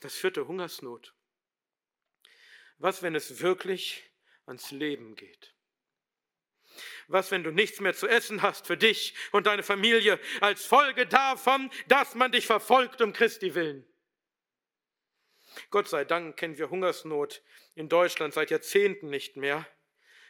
Das 0.00 0.14
vierte 0.14 0.46
Hungersnot. 0.46 1.14
Was, 2.76 3.02
wenn 3.02 3.14
es 3.14 3.40
wirklich 3.40 4.10
ans 4.44 4.70
Leben 4.72 5.14
geht? 5.14 5.53
Was, 7.08 7.30
wenn 7.30 7.44
du 7.44 7.50
nichts 7.50 7.80
mehr 7.80 7.94
zu 7.94 8.06
essen 8.06 8.42
hast 8.42 8.66
für 8.66 8.76
dich 8.76 9.14
und 9.32 9.46
deine 9.46 9.62
Familie 9.62 10.18
als 10.40 10.64
Folge 10.64 11.06
davon, 11.06 11.70
dass 11.88 12.14
man 12.14 12.32
dich 12.32 12.46
verfolgt 12.46 13.00
um 13.00 13.12
Christi 13.12 13.54
willen? 13.54 13.86
Gott 15.70 15.88
sei 15.88 16.04
Dank 16.04 16.36
kennen 16.36 16.58
wir 16.58 16.70
Hungersnot 16.70 17.42
in 17.74 17.88
Deutschland 17.88 18.34
seit 18.34 18.50
Jahrzehnten 18.50 19.08
nicht 19.08 19.36
mehr. 19.36 19.66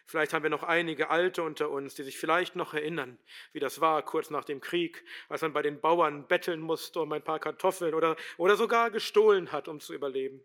Vielleicht 0.07 0.35
haben 0.35 0.43
wir 0.43 0.51
noch 0.51 0.63
einige 0.63 1.09
Alte 1.09 1.43
unter 1.43 1.71
uns, 1.71 1.95
die 1.95 2.03
sich 2.03 2.19
vielleicht 2.19 2.57
noch 2.57 2.75
erinnern, 2.75 3.19
wie 3.53 3.61
das 3.61 3.81
war 3.81 4.03
kurz 4.05 4.29
nach 4.29 4.45
dem 4.45 4.61
Krieg, 4.61 5.03
als 5.31 5.41
man 5.41 5.55
bei 5.55 5.63
den 5.63 5.81
Bauern 5.81 6.27
betteln 6.29 6.61
musste 6.61 7.01
um 7.01 7.13
ein 7.13 7.25
paar 7.25 7.39
Kartoffeln 7.39 7.95
oder, 7.95 8.17
oder 8.37 8.57
sogar 8.57 8.91
gestohlen 8.91 9.51
hat, 9.51 9.67
um 9.67 9.81
zu 9.81 9.95
überleben. 9.95 10.45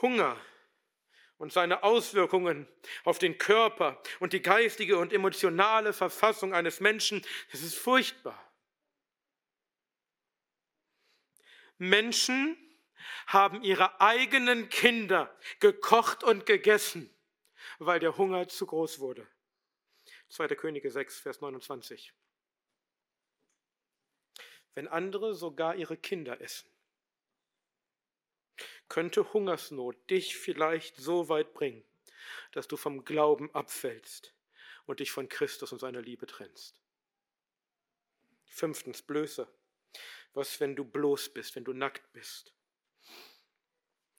Hunger 0.00 0.36
und 1.42 1.52
seine 1.52 1.82
Auswirkungen 1.82 2.68
auf 3.02 3.18
den 3.18 3.36
Körper 3.36 4.00
und 4.20 4.32
die 4.32 4.42
geistige 4.42 4.96
und 4.96 5.12
emotionale 5.12 5.92
Verfassung 5.92 6.54
eines 6.54 6.78
Menschen, 6.78 7.20
das 7.50 7.62
ist 7.62 7.74
furchtbar. 7.74 8.40
Menschen 11.78 12.56
haben 13.26 13.64
ihre 13.64 14.00
eigenen 14.00 14.68
Kinder 14.68 15.36
gekocht 15.58 16.22
und 16.22 16.46
gegessen, 16.46 17.12
weil 17.80 17.98
der 17.98 18.16
Hunger 18.16 18.46
zu 18.46 18.64
groß 18.64 19.00
wurde. 19.00 19.26
2. 20.28 20.46
Könige 20.54 20.92
6, 20.92 21.18
Vers 21.18 21.40
29. 21.40 22.14
Wenn 24.74 24.86
andere 24.86 25.34
sogar 25.34 25.74
ihre 25.74 25.96
Kinder 25.96 26.40
essen, 26.40 26.71
könnte 28.92 29.32
Hungersnot 29.32 29.96
dich 30.10 30.36
vielleicht 30.36 30.96
so 30.96 31.30
weit 31.30 31.54
bringen, 31.54 31.82
dass 32.50 32.68
du 32.68 32.76
vom 32.76 33.06
Glauben 33.06 33.50
abfällst 33.54 34.34
und 34.84 35.00
dich 35.00 35.10
von 35.10 35.30
Christus 35.30 35.72
und 35.72 35.78
seiner 35.78 36.02
Liebe 36.02 36.26
trennst. 36.26 36.78
Fünftens, 38.44 39.00
Blöße. 39.00 39.48
Was, 40.34 40.60
wenn 40.60 40.76
du 40.76 40.84
bloß 40.84 41.30
bist, 41.30 41.56
wenn 41.56 41.64
du 41.64 41.72
nackt 41.72 42.12
bist? 42.12 42.52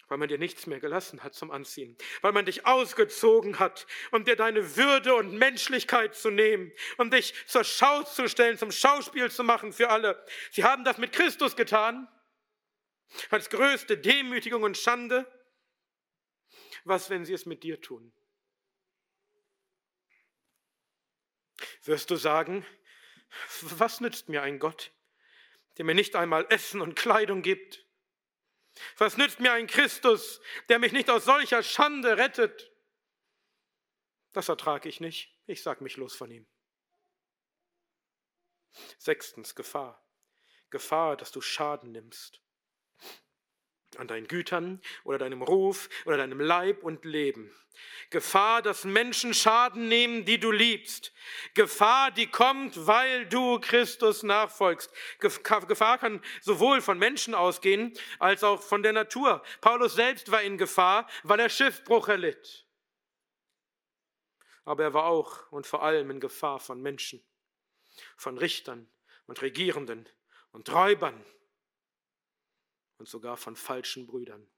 Weil 0.07 0.17
man 0.17 0.27
dir 0.27 0.39
nichts 0.39 0.65
mehr 0.65 0.79
gelassen 0.79 1.23
hat 1.23 1.35
zum 1.35 1.51
Anziehen, 1.51 1.95
weil 2.21 2.31
man 2.31 2.47
dich 2.47 2.65
ausgezogen 2.65 3.59
hat, 3.59 3.85
um 4.11 4.25
dir 4.25 4.35
deine 4.35 4.75
Würde 4.75 5.13
und 5.13 5.37
Menschlichkeit 5.37 6.15
zu 6.15 6.31
nehmen, 6.31 6.71
um 6.97 7.11
dich 7.11 7.35
zur 7.45 7.63
Schau 7.63 8.01
zu 8.01 8.27
stellen, 8.27 8.57
zum 8.57 8.71
Schauspiel 8.71 9.29
zu 9.29 9.43
machen 9.43 9.71
für 9.71 9.89
alle. 9.89 10.25
Sie 10.49 10.63
haben 10.63 10.83
das 10.83 10.97
mit 10.97 11.11
Christus 11.11 11.55
getan 11.55 12.07
als 13.29 13.49
größte 13.49 13.97
Demütigung 13.97 14.63
und 14.63 14.77
Schande. 14.77 15.27
Was, 16.83 17.09
wenn 17.09 17.25
sie 17.25 17.33
es 17.33 17.45
mit 17.45 17.63
dir 17.63 17.81
tun? 17.81 18.13
Wirst 21.83 22.09
du 22.11 22.15
sagen, 22.15 22.65
was 23.61 24.01
nützt 24.01 24.29
mir 24.29 24.41
ein 24.41 24.59
Gott, 24.59 24.91
der 25.77 25.85
mir 25.85 25.95
nicht 25.95 26.15
einmal 26.15 26.45
Essen 26.49 26.81
und 26.81 26.95
Kleidung 26.95 27.41
gibt? 27.41 27.85
Was 28.97 29.17
nützt 29.17 29.39
mir 29.39 29.53
ein 29.53 29.67
Christus, 29.67 30.41
der 30.69 30.79
mich 30.79 30.91
nicht 30.91 31.09
aus 31.09 31.25
solcher 31.25 31.63
Schande 31.63 32.17
rettet? 32.17 32.71
Das 34.33 34.49
ertrage 34.49 34.89
ich 34.89 34.99
nicht. 34.99 35.37
Ich 35.45 35.61
sag 35.61 35.81
mich 35.81 35.97
los 35.97 36.15
von 36.15 36.31
ihm. 36.31 36.47
Sechstens, 38.97 39.53
Gefahr. 39.53 40.03
Gefahr, 40.71 41.15
dass 41.17 41.31
du 41.31 41.39
Schaden 41.39 41.91
nimmst 41.91 42.43
an 43.99 44.07
deinen 44.07 44.27
Gütern 44.27 44.81
oder 45.03 45.17
deinem 45.17 45.41
Ruf 45.41 45.89
oder 46.05 46.17
deinem 46.17 46.39
Leib 46.39 46.83
und 46.83 47.05
Leben. 47.05 47.53
Gefahr, 48.09 48.61
dass 48.61 48.83
Menschen 48.83 49.33
Schaden 49.33 49.87
nehmen, 49.87 50.25
die 50.25 50.39
du 50.39 50.51
liebst. 50.51 51.11
Gefahr, 51.55 52.11
die 52.11 52.27
kommt, 52.27 52.85
weil 52.85 53.25
du 53.25 53.59
Christus 53.59 54.21
nachfolgst. 54.21 54.91
Gefahr 55.19 55.97
kann 55.97 56.21
sowohl 56.41 56.81
von 56.81 56.99
Menschen 56.99 57.33
ausgehen 57.33 57.93
als 58.19 58.43
auch 58.43 58.61
von 58.61 58.83
der 58.83 58.93
Natur. 58.93 59.41
Paulus 59.61 59.95
selbst 59.95 60.31
war 60.31 60.43
in 60.43 60.57
Gefahr, 60.57 61.09
weil 61.23 61.39
er 61.39 61.49
Schiffbruch 61.49 62.07
erlitt. 62.07 62.63
aber 64.65 64.83
er 64.83 64.93
war 64.93 65.05
auch 65.05 65.51
und 65.51 65.67
vor 65.67 65.83
allem 65.83 66.09
in 66.09 66.19
Gefahr 66.19 66.59
von 66.59 66.81
Menschen, 66.81 67.23
von 68.15 68.37
Richtern 68.37 68.89
und 69.25 69.41
Regierenden 69.41 70.07
und 70.51 70.71
Räubern 70.71 71.23
und 73.03 73.09
sogar 73.09 73.35
von 73.35 73.57
falschen 73.57 74.07
Brüdern. 74.07 74.49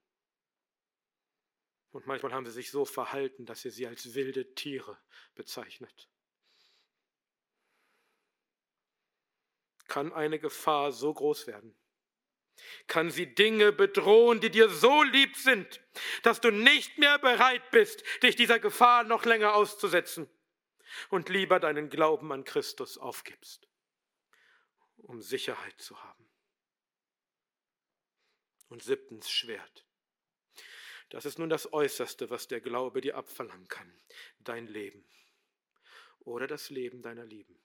Und 1.90 2.06
manchmal 2.06 2.32
haben 2.32 2.46
sie 2.46 2.52
sich 2.52 2.70
so 2.70 2.84
verhalten, 2.84 3.44
dass 3.44 3.64
er 3.64 3.72
sie 3.72 3.88
als 3.88 4.14
wilde 4.14 4.54
Tiere 4.54 4.96
bezeichnet. 5.34 6.08
Kann 9.88 10.12
eine 10.12 10.38
Gefahr 10.38 10.92
so 10.92 11.12
groß 11.12 11.48
werden? 11.48 11.76
Kann 12.86 13.10
sie 13.10 13.34
Dinge 13.34 13.72
bedrohen, 13.72 14.40
die 14.40 14.50
dir 14.50 14.68
so 14.68 15.02
lieb 15.02 15.36
sind, 15.36 15.80
dass 16.22 16.40
du 16.40 16.52
nicht 16.52 16.98
mehr 16.98 17.18
bereit 17.18 17.68
bist, 17.72 18.04
dich 18.22 18.36
dieser 18.36 18.60
Gefahr 18.60 19.02
noch 19.02 19.24
länger 19.24 19.56
auszusetzen 19.56 20.30
und 21.10 21.30
lieber 21.30 21.58
deinen 21.58 21.90
Glauben 21.90 22.30
an 22.30 22.44
Christus 22.44 22.96
aufgibst, 22.96 23.66
um 24.98 25.20
Sicherheit 25.20 25.80
zu 25.80 26.00
haben? 26.00 26.25
Und 28.68 28.82
siebtens 28.82 29.30
Schwert. 29.30 29.86
Das 31.10 31.24
ist 31.24 31.38
nun 31.38 31.48
das 31.48 31.72
Äußerste, 31.72 32.30
was 32.30 32.48
der 32.48 32.60
Glaube 32.60 33.00
dir 33.00 33.16
abverlangen 33.16 33.68
kann, 33.68 33.92
dein 34.40 34.66
Leben 34.66 35.04
oder 36.20 36.46
das 36.46 36.70
Leben 36.70 37.02
deiner 37.02 37.24
Lieben. 37.24 37.56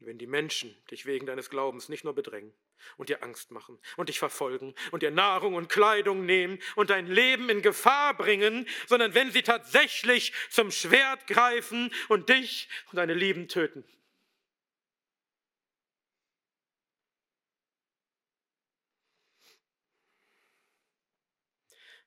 Wenn 0.00 0.18
die 0.18 0.26
Menschen 0.26 0.76
dich 0.90 1.06
wegen 1.06 1.26
deines 1.26 1.48
Glaubens 1.48 1.88
nicht 1.88 2.04
nur 2.04 2.14
bedrängen 2.14 2.52
und 2.96 3.08
dir 3.08 3.22
Angst 3.22 3.50
machen 3.50 3.78
und 3.96 4.08
dich 4.08 4.18
verfolgen 4.18 4.74
und 4.90 5.02
dir 5.02 5.10
Nahrung 5.10 5.54
und 5.54 5.68
Kleidung 5.68 6.26
nehmen 6.26 6.58
und 6.74 6.90
dein 6.90 7.06
Leben 7.06 7.48
in 7.48 7.62
Gefahr 7.62 8.14
bringen, 8.14 8.68
sondern 8.86 9.14
wenn 9.14 9.30
sie 9.30 9.42
tatsächlich 9.42 10.32
zum 10.50 10.70
Schwert 10.70 11.26
greifen 11.26 11.92
und 12.08 12.28
dich 12.28 12.68
und 12.90 12.96
deine 12.96 13.14
Lieben 13.14 13.48
töten. 13.48 13.84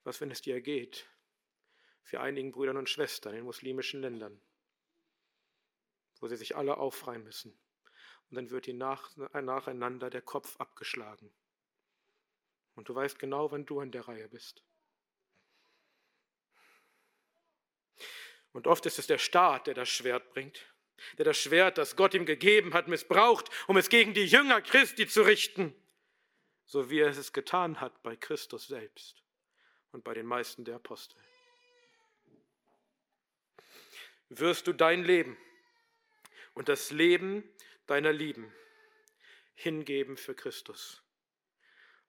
Was, 0.03 0.21
wenn 0.21 0.31
es 0.31 0.41
dir 0.41 0.61
geht, 0.61 1.07
für 2.09 2.21
einigen 2.21 2.51
Brüdern 2.51 2.77
und 2.77 2.89
Schwestern 2.89 3.35
in 3.35 3.43
muslimischen 3.43 4.01
Ländern, 4.01 4.41
wo 6.19 6.27
sie 6.27 6.37
sich 6.37 6.55
alle 6.55 6.77
aufreihen 6.77 7.23
müssen, 7.23 7.57
und 8.29 8.35
dann 8.35 8.49
wird 8.49 8.67
ihnen 8.67 8.79
nach, 8.79 9.15
nacheinander 9.33 10.09
der 10.09 10.21
Kopf 10.21 10.59
abgeschlagen. 10.59 11.31
Und 12.75 12.89
du 12.89 12.95
weißt 12.95 13.17
genau, 13.19 13.51
wann 13.51 13.65
du 13.65 13.79
an 13.79 13.91
der 13.91 14.07
Reihe 14.07 14.27
bist. 14.27 14.63
Und 18.51 18.67
oft 18.67 18.85
ist 18.85 18.99
es 18.99 19.07
der 19.07 19.17
Staat, 19.17 19.67
der 19.67 19.73
das 19.73 19.89
Schwert 19.89 20.31
bringt, 20.31 20.65
der 21.17 21.25
das 21.25 21.37
Schwert, 21.37 21.77
das 21.77 21.95
Gott 21.95 22.13
ihm 22.13 22.25
gegeben 22.25 22.73
hat, 22.73 22.87
missbraucht, 22.87 23.49
um 23.67 23.77
es 23.77 23.89
gegen 23.89 24.13
die 24.13 24.25
Jünger 24.25 24.61
Christi 24.61 25.07
zu 25.07 25.21
richten, 25.23 25.75
so 26.65 26.89
wie 26.89 26.99
er 26.99 27.09
es 27.09 27.33
getan 27.33 27.81
hat 27.81 28.01
bei 28.03 28.15
Christus 28.15 28.67
selbst 28.67 29.23
und 29.91 30.03
bei 30.03 30.13
den 30.13 30.25
meisten 30.25 30.65
der 30.65 30.75
Apostel. 30.75 31.17
Wirst 34.29 34.67
du 34.67 34.73
dein 34.73 35.03
Leben 35.03 35.37
und 36.53 36.69
das 36.69 36.91
Leben 36.91 37.43
deiner 37.87 38.13
Lieben 38.13 38.53
hingeben 39.55 40.17
für 40.17 40.35
Christus? 40.35 41.03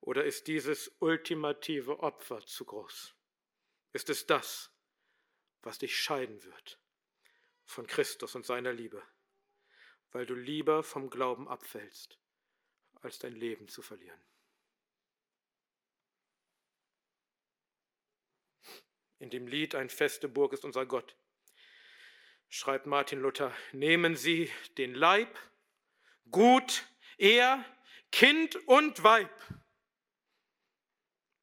Oder 0.01 0.25
ist 0.25 0.47
dieses 0.47 0.91
ultimative 0.99 2.01
Opfer 2.01 2.45
zu 2.45 2.65
groß? 2.65 3.15
Ist 3.93 4.11
es 4.11 4.27
das, 4.27 4.71
was 5.63 5.79
dich 5.79 5.99
scheiden 5.99 6.43
wird 6.45 6.79
von 7.65 7.87
Christus 7.87 8.35
und 8.35 8.47
seiner 8.47 8.73
Liebe, 8.73 9.03
weil 10.13 10.27
du 10.27 10.35
lieber 10.35 10.83
vom 10.83 11.11
Glauben 11.11 11.49
abfällst, 11.49 12.19
als 13.03 13.19
dein 13.19 13.35
Leben 13.35 13.69
zu 13.69 13.83
verlieren? 13.83 14.21
In 19.21 19.31
dem 19.31 19.47
Lied 19.47 19.77
Ein 19.77 19.89
feste 19.89 20.29
Burg 20.29 20.53
ist 20.53 20.65
unser 20.65 20.85
Gott 20.85 21.17
schreibt 22.51 22.87
Martin 22.87 23.21
Luther, 23.21 23.55
nehmen 23.73 24.17
Sie 24.17 24.51
den 24.77 24.95
Leib, 24.95 25.39
Gut, 26.31 26.87
er, 27.17 27.65
Kind 28.13 28.57
und 28.69 29.03
Weib, 29.03 29.33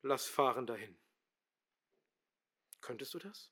lass 0.02 0.28
fahren 0.28 0.68
dahin. 0.68 0.98
Könntest 2.82 3.13
du 3.13 3.20
das? 3.20 3.52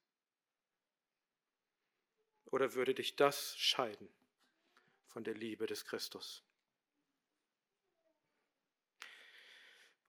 Oder 2.45 2.73
würde 2.73 2.93
dich 2.93 3.15
das 3.15 3.57
scheiden 3.57 4.07
von 5.07 5.23
der 5.23 5.33
Liebe 5.33 5.65
des 5.65 5.83
Christus? 5.85 6.43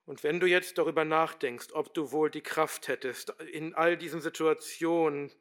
Und 0.07 0.23
wenn 0.23 0.39
du 0.39 0.47
jetzt 0.47 0.77
darüber 0.77 1.03
nachdenkst, 1.03 1.73
ob 1.73 1.93
du 1.93 2.13
wohl 2.13 2.31
die 2.31 2.41
Kraft 2.41 2.87
hättest, 2.87 3.31
in 3.51 3.75
all 3.75 3.97
diesen 3.97 4.21
Situationen, 4.21 5.33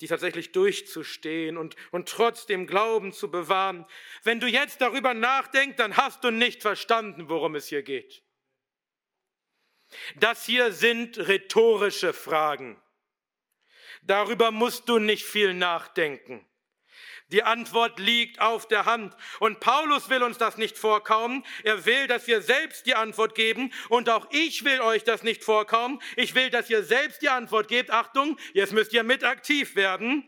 die 0.00 0.06
tatsächlich 0.06 0.50
durchzustehen 0.50 1.58
und, 1.58 1.76
und 1.92 2.08
trotzdem 2.08 2.66
Glauben 2.66 3.12
zu 3.12 3.30
bewahren, 3.30 3.84
wenn 4.22 4.40
du 4.40 4.46
jetzt 4.46 4.80
darüber 4.80 5.12
nachdenkst, 5.12 5.76
dann 5.76 5.98
hast 5.98 6.24
du 6.24 6.30
nicht 6.30 6.62
verstanden, 6.62 7.28
worum 7.28 7.54
es 7.54 7.68
hier 7.68 7.82
geht. 7.82 8.22
Das 10.16 10.46
hier 10.46 10.72
sind 10.72 11.18
rhetorische 11.18 12.14
Fragen. 12.14 12.80
Darüber 14.02 14.50
musst 14.50 14.88
du 14.88 14.98
nicht 14.98 15.26
viel 15.26 15.52
nachdenken. 15.52 16.46
Die 17.34 17.42
Antwort 17.42 17.98
liegt 17.98 18.40
auf 18.40 18.68
der 18.68 18.84
Hand. 18.84 19.12
Und 19.40 19.58
Paulus 19.58 20.08
will 20.08 20.22
uns 20.22 20.38
das 20.38 20.56
nicht 20.56 20.78
vorkauen. 20.78 21.44
Er 21.64 21.84
will, 21.84 22.06
dass 22.06 22.28
wir 22.28 22.42
selbst 22.42 22.86
die 22.86 22.94
Antwort 22.94 23.34
geben. 23.34 23.72
Und 23.88 24.08
auch 24.08 24.28
ich 24.30 24.64
will 24.64 24.80
euch 24.80 25.02
das 25.02 25.24
nicht 25.24 25.42
vorkauen. 25.42 26.00
Ich 26.14 26.36
will, 26.36 26.48
dass 26.50 26.70
ihr 26.70 26.84
selbst 26.84 27.22
die 27.22 27.30
Antwort 27.30 27.66
gebt. 27.66 27.90
Achtung, 27.90 28.38
jetzt 28.52 28.72
müsst 28.72 28.92
ihr 28.92 29.02
mit 29.02 29.24
aktiv 29.24 29.74
werden. 29.74 30.22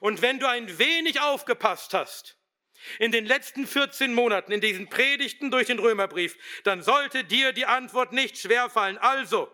Und 0.00 0.22
wenn 0.22 0.38
du 0.38 0.48
ein 0.48 0.78
wenig 0.78 1.20
aufgepasst 1.20 1.92
hast, 1.92 2.38
in 2.98 3.12
den 3.12 3.26
letzten 3.26 3.66
14 3.66 4.14
Monaten, 4.14 4.50
in 4.50 4.62
diesen 4.62 4.88
Predigten 4.88 5.50
durch 5.50 5.66
den 5.66 5.78
Römerbrief, 5.78 6.38
dann 6.62 6.82
sollte 6.82 7.22
dir 7.22 7.52
die 7.52 7.66
Antwort 7.66 8.12
nicht 8.12 8.38
schwerfallen. 8.38 8.96
Also, 8.96 9.53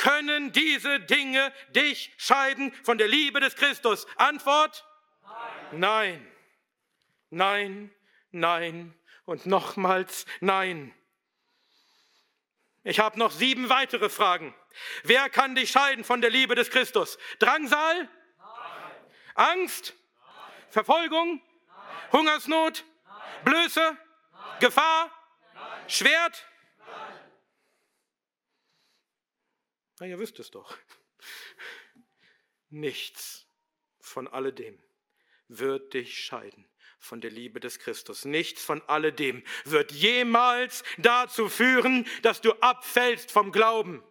können 0.00 0.50
diese 0.52 0.98
Dinge 1.00 1.52
dich 1.68 2.12
scheiden 2.16 2.72
von 2.84 2.96
der 2.96 3.06
Liebe 3.06 3.38
des 3.38 3.54
Christus? 3.54 4.06
Antwort? 4.16 4.84
Nein. 5.72 6.26
Nein, 7.30 7.30
nein, 7.30 7.94
nein 8.30 8.94
und 9.26 9.44
nochmals 9.44 10.24
nein. 10.40 10.94
Ich 12.82 12.98
habe 12.98 13.18
noch 13.18 13.30
sieben 13.30 13.68
weitere 13.68 14.08
Fragen. 14.08 14.54
Wer 15.04 15.28
kann 15.28 15.54
dich 15.54 15.70
scheiden 15.70 16.02
von 16.02 16.22
der 16.22 16.30
Liebe 16.30 16.54
des 16.54 16.70
Christus? 16.70 17.18
Drangsal? 17.38 17.96
Nein. 17.96 18.08
Angst? 19.34 19.94
Nein. 19.94 20.64
Verfolgung? 20.70 21.42
Nein. 21.68 22.12
Hungersnot? 22.12 22.84
Blöße? 23.44 23.98
Gefahr? 24.60 25.10
Schwert? 25.88 26.46
Na, 30.00 30.06
ihr 30.06 30.18
wisst 30.18 30.40
es 30.40 30.50
doch. 30.50 30.76
Nichts 32.70 33.46
von 34.00 34.26
alledem 34.26 34.82
wird 35.48 35.92
dich 35.92 36.24
scheiden 36.24 36.66
von 36.98 37.20
der 37.20 37.30
Liebe 37.30 37.60
des 37.60 37.78
Christus. 37.78 38.24
Nichts 38.24 38.64
von 38.64 38.80
alledem 38.88 39.42
wird 39.64 39.92
jemals 39.92 40.84
dazu 40.98 41.48
führen, 41.48 42.06
dass 42.22 42.40
du 42.40 42.52
abfällst 42.60 43.30
vom 43.30 43.52
Glauben. 43.52 44.02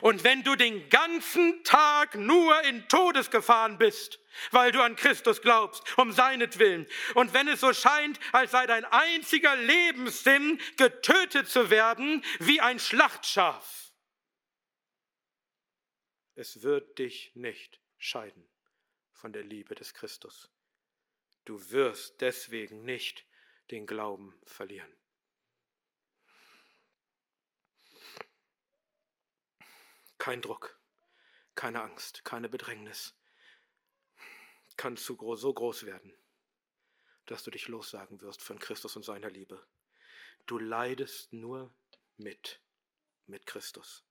Und 0.00 0.24
wenn 0.24 0.42
du 0.42 0.56
den 0.56 0.88
ganzen 0.88 1.62
Tag 1.64 2.14
nur 2.14 2.62
in 2.64 2.88
Todesgefahren 2.88 3.78
bist, 3.78 4.18
weil 4.50 4.72
du 4.72 4.82
an 4.82 4.96
Christus 4.96 5.40
glaubst, 5.40 5.98
um 5.98 6.12
seinetwillen, 6.12 6.86
und 7.14 7.32
wenn 7.32 7.48
es 7.48 7.60
so 7.60 7.72
scheint, 7.72 8.20
als 8.32 8.50
sei 8.50 8.66
dein 8.66 8.84
einziger 8.84 9.56
Lebenssinn, 9.56 10.60
getötet 10.76 11.48
zu 11.48 11.70
werden 11.70 12.22
wie 12.38 12.60
ein 12.60 12.78
Schlachtschaf, 12.78 13.92
es 16.34 16.62
wird 16.62 16.98
dich 16.98 17.32
nicht 17.34 17.80
scheiden 17.96 18.46
von 19.12 19.32
der 19.32 19.42
Liebe 19.42 19.74
des 19.74 19.94
Christus. 19.94 20.50
Du 21.46 21.70
wirst 21.70 22.20
deswegen 22.20 22.84
nicht 22.84 23.24
den 23.70 23.86
Glauben 23.86 24.38
verlieren. 24.44 24.94
Kein 30.18 30.42
Druck, 30.42 30.78
keine 31.54 31.82
Angst, 31.82 32.24
keine 32.24 32.48
Bedrängnis 32.48 33.14
kann 34.76 34.96
zu 34.96 35.16
groß, 35.16 35.40
so 35.40 35.52
groß 35.54 35.86
werden, 35.86 36.14
dass 37.26 37.42
du 37.42 37.50
dich 37.50 37.68
lossagen 37.68 38.20
wirst 38.20 38.42
von 38.42 38.58
Christus 38.58 38.96
und 38.96 39.04
seiner 39.04 39.30
Liebe. 39.30 39.66
Du 40.46 40.58
leidest 40.58 41.32
nur 41.32 41.74
mit, 42.16 42.60
mit 43.26 43.46
Christus. 43.46 44.04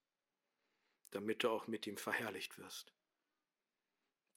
damit 1.12 1.44
du 1.44 1.50
auch 1.50 1.68
mit 1.68 1.88
ihm 1.88 1.96
verherrlicht 1.96 2.58
wirst. 2.58 2.92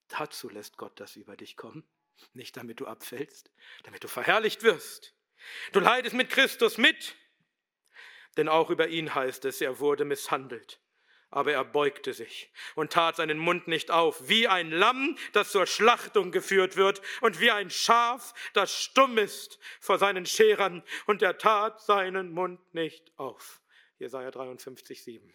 Dazu 0.06 0.48
lässt 0.48 0.76
Gott 0.76 1.00
das 1.00 1.16
über 1.16 1.36
dich 1.36 1.56
kommen, 1.56 1.82
nicht 2.34 2.56
damit 2.56 2.78
du 2.78 2.86
abfällst, 2.86 3.50
damit 3.82 4.04
du 4.04 4.08
verherrlicht 4.08 4.62
wirst. 4.62 5.12
Du 5.72 5.80
leidest 5.80 6.14
mit 6.14 6.30
Christus 6.30 6.78
mit, 6.78 7.16
denn 8.36 8.48
auch 8.48 8.70
über 8.70 8.86
ihn 8.86 9.12
heißt 9.12 9.44
es, 9.44 9.60
er 9.60 9.80
wurde 9.80 10.04
misshandelt. 10.04 10.80
Aber 11.30 11.52
er 11.52 11.64
beugte 11.64 12.14
sich 12.14 12.50
und 12.74 12.92
tat 12.92 13.16
seinen 13.16 13.38
Mund 13.38 13.68
nicht 13.68 13.90
auf, 13.90 14.28
wie 14.28 14.48
ein 14.48 14.70
Lamm, 14.70 15.18
das 15.32 15.50
zur 15.50 15.66
Schlachtung 15.66 16.32
geführt 16.32 16.76
wird, 16.76 17.02
und 17.20 17.38
wie 17.40 17.50
ein 17.50 17.68
Schaf, 17.68 18.32
das 18.54 18.74
stumm 18.82 19.18
ist 19.18 19.58
vor 19.78 19.98
seinen 19.98 20.24
Scherern, 20.24 20.82
und 21.06 21.20
er 21.20 21.36
tat 21.36 21.82
seinen 21.82 22.32
Mund 22.32 22.60
nicht 22.72 23.12
auf. 23.18 23.60
Jesaja 23.98 24.30
53, 24.30 25.02
7. 25.02 25.34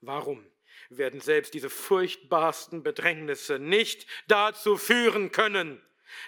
Warum 0.00 0.44
werden 0.90 1.20
selbst 1.20 1.54
diese 1.54 1.70
furchtbarsten 1.70 2.82
Bedrängnisse 2.82 3.58
nicht 3.58 4.06
dazu 4.26 4.76
führen 4.76 5.30
können, 5.30 5.80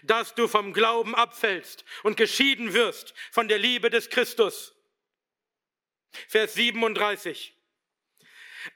dass 0.02 0.34
du 0.34 0.48
vom 0.48 0.72
Glauben 0.72 1.14
abfällst 1.14 1.84
und 2.02 2.16
geschieden 2.16 2.72
wirst 2.72 3.14
von 3.30 3.48
der 3.48 3.58
Liebe 3.58 3.90
des 3.90 4.10
Christus? 4.10 4.73
Vers 6.29 6.55
37. 6.55 7.55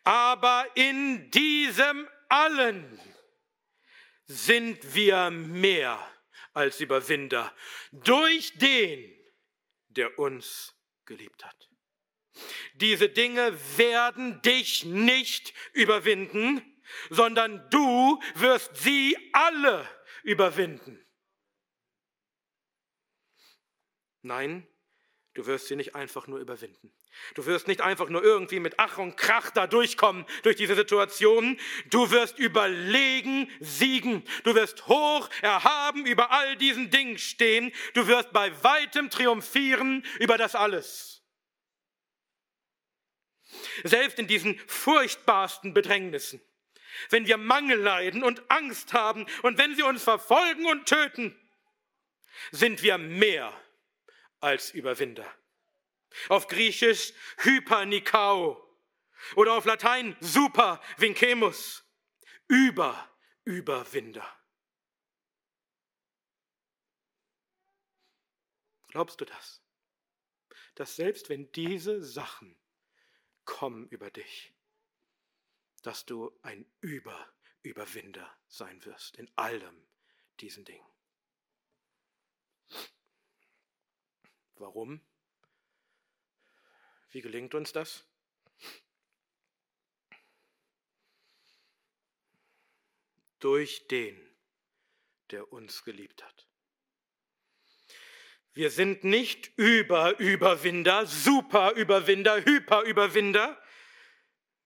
Aber 0.04 0.66
in 0.74 1.30
diesem 1.30 2.08
allen 2.28 3.00
sind 4.26 4.94
wir 4.94 5.30
mehr 5.30 5.98
als 6.52 6.80
Überwinder 6.80 7.54
durch 7.92 8.52
den, 8.58 9.14
der 9.88 10.18
uns 10.18 10.74
geliebt 11.06 11.44
hat. 11.44 11.68
Diese 12.74 13.08
Dinge 13.08 13.58
werden 13.76 14.40
dich 14.42 14.84
nicht 14.84 15.54
überwinden, 15.72 16.62
sondern 17.10 17.68
du 17.70 18.20
wirst 18.34 18.76
sie 18.76 19.16
alle 19.32 19.88
überwinden. 20.22 21.04
Nein, 24.22 24.66
du 25.34 25.46
wirst 25.46 25.68
sie 25.68 25.76
nicht 25.76 25.94
einfach 25.94 26.26
nur 26.26 26.38
überwinden. 26.38 26.92
Du 27.34 27.46
wirst 27.46 27.68
nicht 27.68 27.80
einfach 27.80 28.08
nur 28.08 28.22
irgendwie 28.22 28.60
mit 28.60 28.74
Ach 28.78 28.98
und 28.98 29.16
Krach 29.16 29.50
da 29.50 29.66
durchkommen 29.66 30.24
durch 30.42 30.56
diese 30.56 30.74
Situation. 30.74 31.58
Du 31.90 32.10
wirst 32.10 32.38
überlegen 32.38 33.50
siegen. 33.60 34.24
Du 34.44 34.54
wirst 34.54 34.86
hoch 34.86 35.28
erhaben 35.42 36.06
über 36.06 36.30
all 36.30 36.56
diesen 36.56 36.90
Dingen 36.90 37.18
stehen. 37.18 37.72
Du 37.94 38.06
wirst 38.06 38.32
bei 38.32 38.50
weitem 38.62 39.10
triumphieren 39.10 40.04
über 40.18 40.38
das 40.38 40.54
alles. 40.54 41.22
Selbst 43.84 44.18
in 44.18 44.26
diesen 44.26 44.58
furchtbarsten 44.66 45.72
Bedrängnissen, 45.72 46.40
wenn 47.10 47.26
wir 47.26 47.36
Mangel 47.36 47.78
leiden 47.78 48.22
und 48.22 48.50
Angst 48.50 48.92
haben 48.92 49.26
und 49.42 49.58
wenn 49.58 49.74
sie 49.74 49.82
uns 49.82 50.02
verfolgen 50.02 50.66
und 50.66 50.86
töten, 50.86 51.38
sind 52.50 52.82
wir 52.82 52.98
mehr 52.98 53.52
als 54.40 54.70
Überwinder. 54.70 55.26
Auf 56.28 56.46
Griechisch 56.46 57.12
Hypernikao 57.38 58.64
oder 59.36 59.54
auf 59.54 59.64
Latein 59.64 60.16
Super 60.20 60.80
Vincemus, 60.96 61.84
über 62.46 63.08
Überwinder. 63.44 64.26
Glaubst 68.88 69.20
du 69.20 69.24
das? 69.24 69.62
Dass 70.74 70.96
selbst 70.96 71.28
wenn 71.28 71.50
diese 71.52 72.02
Sachen 72.02 72.58
kommen 73.44 73.88
über 73.88 74.10
dich, 74.10 74.52
dass 75.82 76.04
du 76.06 76.36
ein 76.42 76.66
Über-Überwinder 76.80 78.36
sein 78.48 78.84
wirst 78.84 79.16
in 79.16 79.30
allem 79.36 79.86
diesen 80.40 80.64
Dingen. 80.64 80.86
Warum? 84.56 85.00
Wie 87.10 87.20
gelingt 87.20 87.54
uns 87.54 87.72
das? 87.72 88.04
Durch 93.38 93.86
den, 93.88 94.18
der 95.30 95.52
uns 95.52 95.84
geliebt 95.84 96.24
hat. 96.24 96.48
Wir 98.52 98.70
sind 98.70 99.04
nicht 99.04 99.56
Über-Überwinder, 99.56 101.06
Super-Überwinder, 101.06 102.44
Hyper-Überwinder, 102.44 103.62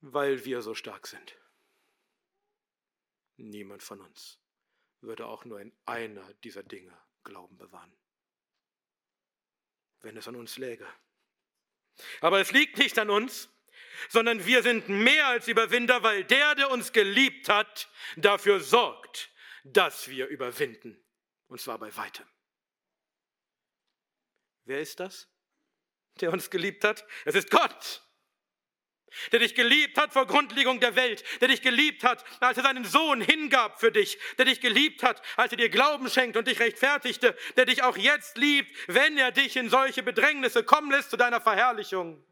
weil 0.00 0.44
wir 0.46 0.62
so 0.62 0.74
stark 0.74 1.06
sind. 1.06 1.36
Niemand 3.36 3.82
von 3.82 4.00
uns 4.00 4.40
würde 5.00 5.26
auch 5.26 5.44
nur 5.44 5.60
in 5.60 5.76
einer 5.84 6.32
dieser 6.34 6.62
Dinge 6.62 6.96
Glauben 7.24 7.58
bewahren, 7.58 7.94
wenn 10.00 10.16
es 10.16 10.26
an 10.26 10.36
uns 10.36 10.58
läge. 10.58 10.86
Aber 12.20 12.40
es 12.40 12.52
liegt 12.52 12.78
nicht 12.78 12.98
an 12.98 13.10
uns, 13.10 13.48
sondern 14.08 14.44
wir 14.44 14.62
sind 14.62 14.88
mehr 14.88 15.28
als 15.28 15.48
Überwinder, 15.48 16.02
weil 16.02 16.24
der, 16.24 16.54
der 16.54 16.70
uns 16.70 16.92
geliebt 16.92 17.48
hat, 17.48 17.88
dafür 18.16 18.60
sorgt, 18.60 19.30
dass 19.64 20.08
wir 20.08 20.26
überwinden. 20.28 21.02
Und 21.48 21.60
zwar 21.60 21.78
bei 21.78 21.94
weitem. 21.96 22.26
Wer 24.64 24.80
ist 24.80 25.00
das, 25.00 25.28
der 26.20 26.32
uns 26.32 26.50
geliebt 26.50 26.84
hat? 26.84 27.04
Es 27.24 27.34
ist 27.34 27.50
Gott, 27.50 28.02
der 29.30 29.40
dich 29.40 29.54
geliebt 29.54 29.98
hat 29.98 30.12
vor 30.12 30.26
Grundlegung 30.26 30.80
der 30.80 30.96
Welt, 30.96 31.24
der 31.40 31.48
dich 31.48 31.62
geliebt 31.62 32.04
hat, 32.04 32.24
als 32.40 32.56
er 32.56 32.64
seinen 32.64 32.84
Sohn 32.84 33.20
hingab 33.20 33.80
für 33.80 33.92
dich, 33.92 34.18
der 34.38 34.44
dich 34.44 34.60
geliebt 34.60 35.02
hat, 35.02 35.22
als 35.36 35.52
er 35.52 35.58
dir 35.58 35.68
Glauben 35.68 36.08
schenkt 36.10 36.36
und 36.36 36.48
dich 36.48 36.60
rechtfertigte, 36.60 37.36
der 37.56 37.66
dich 37.66 37.82
auch 37.82 37.96
jetzt 37.96 38.36
liebt, 38.36 38.76
wenn 38.88 39.16
er 39.18 39.32
dich 39.32 39.56
in 39.56 39.68
solche 39.68 40.02
Bedrängnisse 40.02 40.64
kommen 40.64 40.90
lässt 40.90 41.10
zu 41.10 41.16
deiner 41.16 41.40
Verherrlichung. 41.40 42.24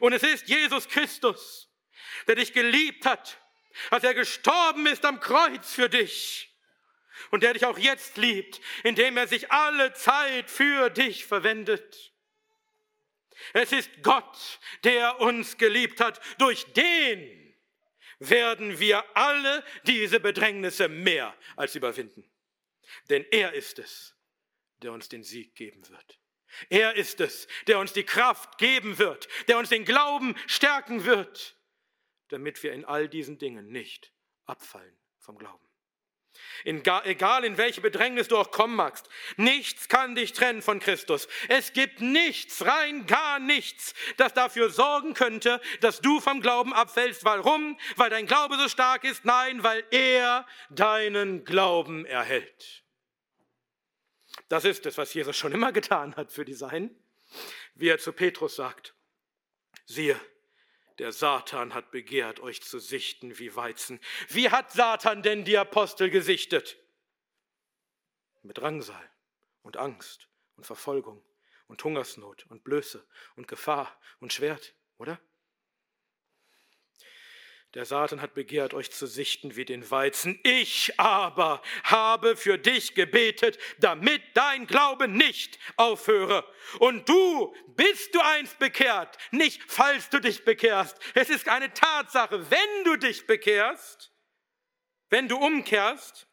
Und 0.00 0.12
es 0.12 0.22
ist 0.22 0.48
Jesus 0.48 0.88
Christus, 0.88 1.70
der 2.26 2.36
dich 2.36 2.52
geliebt 2.52 3.06
hat, 3.06 3.40
als 3.90 4.04
er 4.04 4.14
gestorben 4.14 4.86
ist 4.86 5.04
am 5.04 5.20
Kreuz 5.20 5.72
für 5.72 5.88
dich 5.88 6.54
und 7.30 7.42
der 7.42 7.54
dich 7.54 7.66
auch 7.66 7.78
jetzt 7.78 8.16
liebt, 8.16 8.60
indem 8.82 9.16
er 9.16 9.28
sich 9.28 9.50
alle 9.52 9.92
Zeit 9.92 10.50
für 10.50 10.90
dich 10.90 11.24
verwendet. 11.26 12.07
Es 13.52 13.72
ist 13.72 13.90
Gott, 14.02 14.60
der 14.84 15.20
uns 15.20 15.56
geliebt 15.56 16.00
hat. 16.00 16.20
Durch 16.38 16.64
den 16.72 17.56
werden 18.18 18.78
wir 18.78 19.04
alle 19.16 19.64
diese 19.84 20.20
Bedrängnisse 20.20 20.88
mehr 20.88 21.34
als 21.56 21.74
überwinden. 21.74 22.28
Denn 23.08 23.24
er 23.30 23.52
ist 23.52 23.78
es, 23.78 24.16
der 24.82 24.92
uns 24.92 25.08
den 25.08 25.22
Sieg 25.22 25.54
geben 25.54 25.88
wird. 25.88 26.18
Er 26.70 26.94
ist 26.94 27.20
es, 27.20 27.46
der 27.66 27.78
uns 27.78 27.92
die 27.92 28.04
Kraft 28.04 28.58
geben 28.58 28.98
wird, 28.98 29.28
der 29.48 29.58
uns 29.58 29.68
den 29.68 29.84
Glauben 29.84 30.34
stärken 30.46 31.04
wird, 31.04 31.56
damit 32.28 32.62
wir 32.62 32.72
in 32.72 32.84
all 32.84 33.08
diesen 33.08 33.38
Dingen 33.38 33.68
nicht 33.68 34.12
abfallen 34.46 34.98
vom 35.18 35.38
Glauben. 35.38 35.67
Egal 36.64 37.44
in 37.44 37.56
welche 37.56 37.80
Bedrängnis 37.80 38.28
du 38.28 38.36
auch 38.36 38.50
kommen 38.50 38.76
magst. 38.76 39.08
Nichts 39.36 39.88
kann 39.88 40.14
dich 40.14 40.32
trennen 40.32 40.62
von 40.62 40.80
Christus. 40.80 41.28
Es 41.48 41.72
gibt 41.72 42.00
nichts, 42.00 42.64
rein 42.64 43.06
gar 43.06 43.38
nichts, 43.38 43.94
das 44.16 44.34
dafür 44.34 44.70
sorgen 44.70 45.14
könnte, 45.14 45.60
dass 45.80 46.00
du 46.00 46.20
vom 46.20 46.40
Glauben 46.40 46.72
abfällst. 46.72 47.24
Warum? 47.24 47.78
Weil 47.96 48.10
dein 48.10 48.26
Glaube 48.26 48.56
so 48.56 48.68
stark 48.68 49.04
ist? 49.04 49.24
Nein, 49.24 49.62
weil 49.62 49.84
er 49.90 50.46
deinen 50.70 51.44
Glauben 51.44 52.04
erhält. 52.04 52.84
Das 54.48 54.64
ist 54.64 54.86
es, 54.86 54.96
was 54.98 55.14
Jesus 55.14 55.36
schon 55.36 55.52
immer 55.52 55.72
getan 55.72 56.16
hat 56.16 56.32
für 56.32 56.44
die 56.44 56.54
Seinen. 56.54 56.90
Wie 57.74 57.88
er 57.88 57.98
zu 57.98 58.12
Petrus 58.12 58.56
sagt, 58.56 58.94
siehe, 59.84 60.18
der 60.98 61.12
Satan 61.12 61.74
hat 61.74 61.90
begehrt, 61.90 62.40
euch 62.40 62.62
zu 62.62 62.78
sichten 62.78 63.38
wie 63.38 63.54
Weizen. 63.54 64.00
Wie 64.28 64.50
hat 64.50 64.72
Satan 64.72 65.22
denn 65.22 65.44
die 65.44 65.58
Apostel 65.58 66.10
gesichtet? 66.10 66.76
Mit 68.42 68.58
Drangsal 68.58 69.10
und 69.62 69.76
Angst 69.76 70.28
und 70.56 70.64
Verfolgung 70.64 71.24
und 71.66 71.82
Hungersnot 71.84 72.46
und 72.48 72.64
Blöße 72.64 73.06
und 73.36 73.48
Gefahr 73.48 73.98
und 74.20 74.32
Schwert, 74.32 74.74
oder? 74.96 75.20
Der 77.78 77.84
Satan 77.84 78.20
hat 78.20 78.34
begehrt, 78.34 78.74
euch 78.74 78.90
zu 78.90 79.06
sichten 79.06 79.54
wie 79.54 79.64
den 79.64 79.88
Weizen. 79.88 80.40
Ich 80.42 80.98
aber 80.98 81.62
habe 81.84 82.36
für 82.36 82.58
dich 82.58 82.96
gebetet, 82.96 83.56
damit 83.78 84.20
dein 84.34 84.66
Glaube 84.66 85.06
nicht 85.06 85.60
aufhöre. 85.76 86.44
Und 86.80 87.08
du 87.08 87.54
bist 87.76 88.12
du 88.16 88.20
einst 88.20 88.58
bekehrt, 88.58 89.16
nicht 89.30 89.62
falls 89.68 90.10
du 90.10 90.20
dich 90.20 90.44
bekehrst. 90.44 90.98
Es 91.14 91.30
ist 91.30 91.48
eine 91.48 91.72
Tatsache, 91.72 92.50
wenn 92.50 92.84
du 92.84 92.96
dich 92.96 93.28
bekehrst, 93.28 94.12
wenn 95.08 95.28
du 95.28 95.36
umkehrst, 95.36 96.26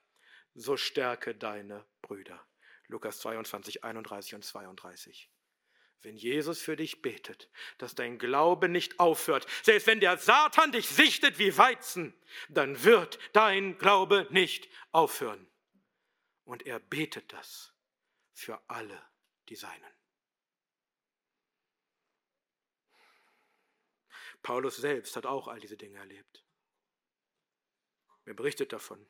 so 0.55 0.77
stärke 0.77 1.35
deine 1.35 1.85
Brüder. 2.01 2.43
Lukas 2.87 3.19
22, 3.19 3.83
31 3.83 4.33
und 4.33 4.43
32. 4.43 5.29
wenn 6.01 6.17
Jesus 6.17 6.61
für 6.61 6.75
dich 6.75 7.01
betet, 7.01 7.49
dass 7.77 7.95
dein 7.95 8.19
Glaube 8.19 8.69
nicht 8.69 8.99
aufhört. 8.99 9.47
Selbst 9.63 9.87
wenn 9.87 9.99
der 9.99 10.17
Satan 10.17 10.71
dich 10.71 10.87
sichtet 10.87 11.39
wie 11.39 11.57
Weizen, 11.57 12.13
dann 12.49 12.83
wird 12.83 13.17
dein 13.33 13.77
Glaube 13.77 14.27
nicht 14.29 14.69
aufhören. 14.91 15.47
Und 16.43 16.65
er 16.67 16.79
betet 16.79 17.33
das 17.33 17.73
für 18.33 18.61
alle 18.67 19.01
die 19.49 19.55
Seinen. 19.55 19.95
Paulus 24.43 24.77
selbst 24.77 25.15
hat 25.15 25.25
auch 25.25 25.47
all 25.47 25.59
diese 25.59 25.75
Dinge 25.75 25.97
erlebt. 25.97 26.45
Er 28.25 28.35
berichtet 28.35 28.73
davon. 28.73 29.03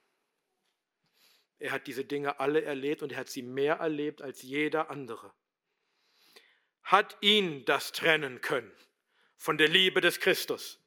Er 1.59 1.71
hat 1.71 1.87
diese 1.87 2.05
Dinge 2.05 2.39
alle 2.39 2.61
erlebt 2.61 3.01
und 3.01 3.11
er 3.11 3.19
hat 3.19 3.29
sie 3.29 3.41
mehr 3.41 3.75
erlebt 3.75 4.21
als 4.21 4.41
jeder 4.41 4.89
andere. 4.89 5.33
Hat 6.85 7.17
ihn 7.21 7.65
das 7.65 7.91
trennen 7.91 8.41
können 8.41 8.71
von 9.37 9.57
der 9.57 9.67
Liebe 9.67 10.01
des 10.01 10.19
Christus? 10.19 10.79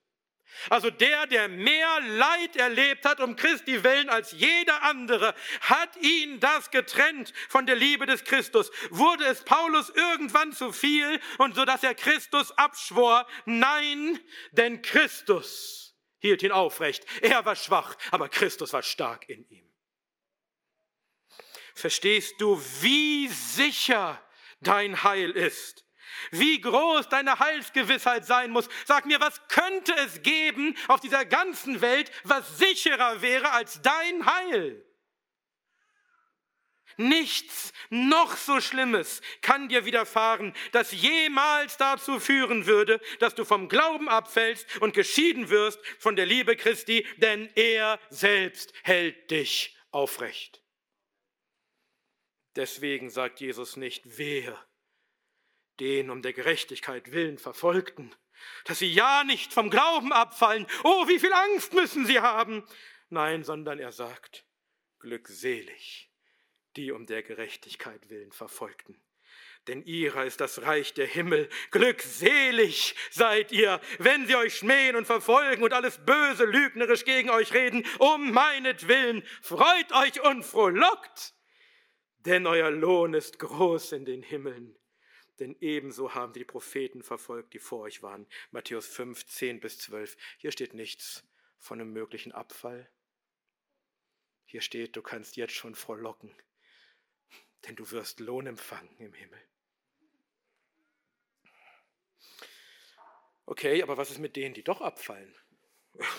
Also 0.71 0.91
der, 0.91 1.27
der 1.27 1.49
mehr 1.49 2.01
Leid 2.01 2.57
erlebt 2.57 3.05
hat 3.05 3.21
um 3.21 3.37
Christi 3.37 3.85
willen 3.85 4.09
als 4.09 4.33
jeder 4.33 4.83
andere, 4.83 5.35
hat 5.61 5.97
ihn 5.99 6.41
das 6.41 6.71
getrennt 6.71 7.33
von 7.49 7.67
der 7.67 7.77
Liebe 7.77 8.07
des 8.07 8.25
Christus. 8.25 8.71
Wurde 8.91 9.25
es 9.27 9.45
Paulus 9.45 9.91
irgendwann 9.91 10.53
zu 10.53 10.73
viel 10.73 11.21
und 11.39 11.55
so 11.55 11.65
dass 11.65 11.83
er 11.83 11.95
Christus 11.95 12.51
abschwor? 12.53 13.27
Nein, 13.45 14.19
denn 14.53 14.83
Christus 14.83 15.97
hielt 16.19 16.43
ihn 16.43 16.53
aufrecht. 16.53 17.05
Er 17.23 17.45
war 17.45 17.57
schwach, 17.57 17.97
aber 18.11 18.29
Christus 18.29 18.73
war 18.73 18.83
stark 18.83 19.29
in 19.29 19.49
ihm. 19.49 19.69
Verstehst 21.75 22.41
du, 22.41 22.61
wie 22.81 23.29
sicher 23.29 24.21
dein 24.61 25.05
Heil 25.05 25.31
ist? 25.31 25.85
Wie 26.31 26.61
groß 26.61 27.09
deine 27.09 27.39
Heilsgewissheit 27.39 28.27
sein 28.27 28.51
muss. 28.51 28.69
Sag 28.87 29.07
mir, 29.07 29.21
was 29.21 29.41
könnte 29.49 29.95
es 29.97 30.23
geben 30.23 30.77
auf 30.89 31.01
dieser 31.01 31.25
ganzen 31.25 31.81
Welt, 31.81 32.11
was 32.25 32.59
sicherer 32.59 33.23
wäre 33.23 33.51
als 33.53 33.81
dein 33.83 34.27
Heil? 34.27 34.85
Nichts 37.01 37.73
noch 37.91 38.37
so 38.37 38.61
Schlimmes 38.61 39.21
kann 39.41 39.69
dir 39.69 39.85
widerfahren, 39.85 40.53
das 40.73 40.91
jemals 40.91 41.77
dazu 41.77 42.19
führen 42.19 42.67
würde, 42.67 43.01
dass 43.21 43.37
du 43.37 43.45
vom 43.45 43.69
Glauben 43.69 44.09
abfällst 44.09 44.81
und 44.83 44.95
geschieden 44.95 45.49
wirst 45.49 45.79
von 46.01 46.17
der 46.17 46.27
Liebe 46.27 46.57
Christi, 46.57 47.07
denn 47.19 47.49
er 47.55 48.01
selbst 48.11 48.73
hält 48.83 49.31
dich 49.31 49.77
aufrecht. 49.93 50.61
Deswegen 52.57 53.11
sagt 53.11 53.41
Jesus 53.41 53.77
nicht, 53.77 54.19
wehe 54.19 54.59
den 55.81 56.11
um 56.11 56.23
der 56.23 56.33
Gerechtigkeit 56.33 57.13
willen 57.13 57.39
Verfolgten, 57.39 58.15
dass 58.65 58.79
sie 58.79 58.93
ja 58.93 59.25
nicht 59.25 59.53
vom 59.53 59.71
Glauben 59.71 60.13
abfallen. 60.13 60.67
Oh, 60.85 61.09
wie 61.09 61.19
viel 61.19 61.33
Angst 61.33 61.73
müssen 61.73 62.07
sie 62.07 62.21
haben. 62.21 62.65
Nein, 63.11 63.45
sondern 63.45 63.79
er 63.79 63.93
sagt, 63.93 64.45
glückselig, 64.99 66.11
die 66.77 66.93
um 66.93 67.07
der 67.07 67.23
Gerechtigkeit 67.23 68.11
willen 68.11 68.33
Verfolgten. 68.33 69.01
Denn 69.67 69.83
ihrer 69.83 70.25
ist 70.25 70.41
das 70.41 70.63
Reich 70.63 70.95
der 70.95 71.07
Himmel. 71.07 71.49
Glückselig 71.71 72.95
seid 73.11 73.53
ihr, 73.53 73.81
wenn 73.99 74.27
sie 74.27 74.37
euch 74.37 74.57
schmähen 74.57 74.97
und 74.97 75.05
verfolgen 75.05 75.63
und 75.63 75.75
alles 75.75 75.99
Böse 76.07 76.45
lügnerisch 76.45 77.05
gegen 77.05 77.29
euch 77.29 77.53
reden, 77.53 77.85
um 77.99 78.33
meinetwillen. 78.33 79.23
Freut 79.43 79.93
euch 79.93 80.23
und 80.23 80.43
frohlockt, 80.43 81.35
denn 82.21 82.47
euer 82.47 82.71
Lohn 82.71 83.13
ist 83.13 83.39
groß 83.39 83.93
in 83.93 84.07
den 84.07 84.23
Himmeln 84.23 84.78
denn 85.41 85.57
ebenso 85.61 86.15
haben 86.15 86.33
die 86.33 86.45
Propheten 86.45 87.03
verfolgt, 87.03 87.55
die 87.55 87.59
vor 87.59 87.81
euch 87.81 88.03
waren. 88.03 88.27
Matthäus 88.51 88.87
5, 88.87 89.27
10 89.27 89.61
bis 89.61 89.79
12. 89.79 90.17
Hier 90.39 90.53
steht 90.53 90.75
nichts 90.75 91.25
von 91.59 91.81
einem 91.81 91.93
möglichen 91.93 92.33
Abfall. 92.33 92.91
Hier 94.45 94.61
steht, 94.61 94.97
du 94.97 95.03
kannst 95.03 95.37
jetzt 95.37 95.55
schon 95.55 95.75
frohlocken, 95.75 96.35
denn 97.67 97.77
du 97.77 97.91
wirst 97.91 98.21
Lohn 98.21 98.47
empfangen 98.47 98.97
im 98.99 99.13
Himmel. 99.13 99.41
Okay, 103.45 103.83
aber 103.83 103.97
was 103.97 104.11
ist 104.11 104.19
mit 104.19 104.37
denen, 104.37 104.55
die 104.55 104.63
doch 104.63 104.81
abfallen? 104.81 105.35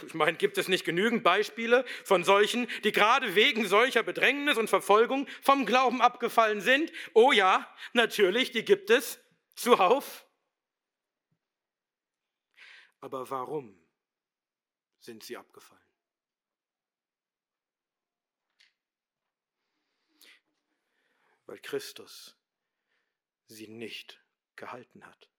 Ich 0.05 0.13
meine, 0.13 0.37
gibt 0.37 0.57
es 0.57 0.67
nicht 0.67 0.83
genügend 0.83 1.23
Beispiele 1.23 1.85
von 2.03 2.23
solchen, 2.23 2.67
die 2.83 2.91
gerade 2.91 3.35
wegen 3.35 3.67
solcher 3.67 4.03
Bedrängnis 4.03 4.57
und 4.57 4.69
Verfolgung 4.69 5.27
vom 5.41 5.65
Glauben 5.65 6.01
abgefallen 6.01 6.61
sind? 6.61 6.91
Oh 7.13 7.31
ja, 7.31 7.73
natürlich, 7.93 8.51
die 8.51 8.65
gibt 8.65 8.89
es 8.89 9.19
zuhauf. 9.55 10.25
Aber 12.99 13.29
warum 13.29 13.81
sind 14.99 15.23
sie 15.23 15.37
abgefallen? 15.37 15.79
Weil 21.45 21.59
Christus 21.59 22.37
sie 23.47 23.67
nicht 23.67 24.21
gehalten 24.55 25.05
hat. 25.05 25.29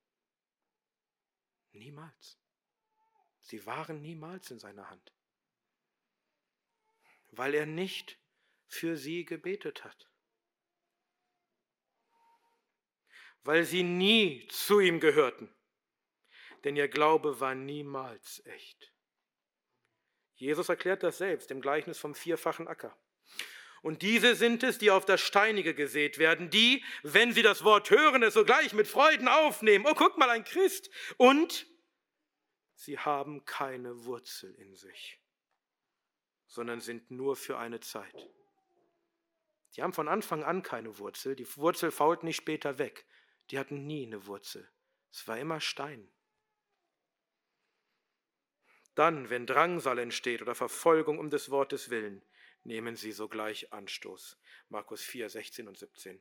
Niemals. 1.72 2.41
Sie 3.51 3.66
waren 3.66 4.01
niemals 4.01 4.48
in 4.53 4.61
seiner 4.61 4.88
Hand, 4.90 5.12
weil 7.32 7.53
er 7.53 7.66
nicht 7.66 8.16
für 8.68 8.96
sie 8.96 9.24
gebetet 9.24 9.82
hat, 9.82 10.09
weil 13.42 13.64
sie 13.64 13.82
nie 13.82 14.46
zu 14.53 14.78
ihm 14.78 15.01
gehörten, 15.01 15.53
denn 16.62 16.76
ihr 16.76 16.86
Glaube 16.86 17.40
war 17.40 17.57
niemals 17.57 18.40
echt. 18.46 18.92
Jesus 20.36 20.68
erklärt 20.68 21.03
das 21.03 21.18
selbst 21.18 21.51
im 21.51 21.61
Gleichnis 21.61 21.98
vom 21.98 22.14
vierfachen 22.14 22.68
Acker. 22.68 22.96
Und 23.82 24.03
diese 24.03 24.36
sind 24.36 24.62
es, 24.62 24.78
die 24.78 24.92
auf 24.92 25.07
das 25.07 25.20
Steinige 25.20 25.74
gesät 25.74 26.18
werden, 26.18 26.51
die, 26.51 26.84
wenn 27.03 27.32
sie 27.32 27.42
das 27.42 27.64
Wort 27.64 27.90
hören, 27.90 28.22
es 28.22 28.34
sogleich 28.34 28.74
mit 28.74 28.86
Freuden 28.86 29.26
aufnehmen. 29.26 29.86
Oh, 29.88 29.94
guck 29.94 30.18
mal, 30.18 30.30
ein 30.30 30.44
Christ. 30.44 30.88
Und 31.16 31.66
sie 32.81 32.99
haben 32.99 33.45
keine 33.45 34.07
Wurzel 34.07 34.55
in 34.55 34.74
sich, 34.74 35.20
sondern 36.47 36.81
sind 36.81 37.11
nur 37.11 37.37
für 37.37 37.59
eine 37.59 37.81
Zeit. 37.81 38.31
Die 39.76 39.83
haben 39.83 39.93
von 39.93 40.09
Anfang 40.09 40.43
an 40.45 40.62
keine 40.62 40.99
Wurzel, 40.99 41.37
die 41.37 41.47
Wurzel 41.57 41.91
fault 41.91 42.22
nicht 42.22 42.37
später 42.37 42.78
weg, 42.78 43.05
die 43.51 43.59
hatten 43.59 43.87
nie 43.87 44.07
eine 44.07 44.26
Wurzel, 44.26 44.66
es 45.12 45.28
war 45.28 45.39
immer 45.39 45.61
Stein. 45.61 46.11
Dann, 48.95 49.28
wenn 49.28 49.47
Drangsal 49.47 49.99
entsteht 49.99 50.41
oder 50.41 50.55
Verfolgung 50.55 51.18
um 51.18 51.28
des 51.28 51.51
Wortes 51.51 51.91
willen, 51.91 52.22
nehmen 52.64 52.97
sie 52.97 53.12
sogleich 53.12 53.72
Anstoß. 53.72 54.39
Markus 54.70 55.03
4, 55.03 55.28
16 55.28 55.68
und 55.68 55.78
17. 55.78 56.20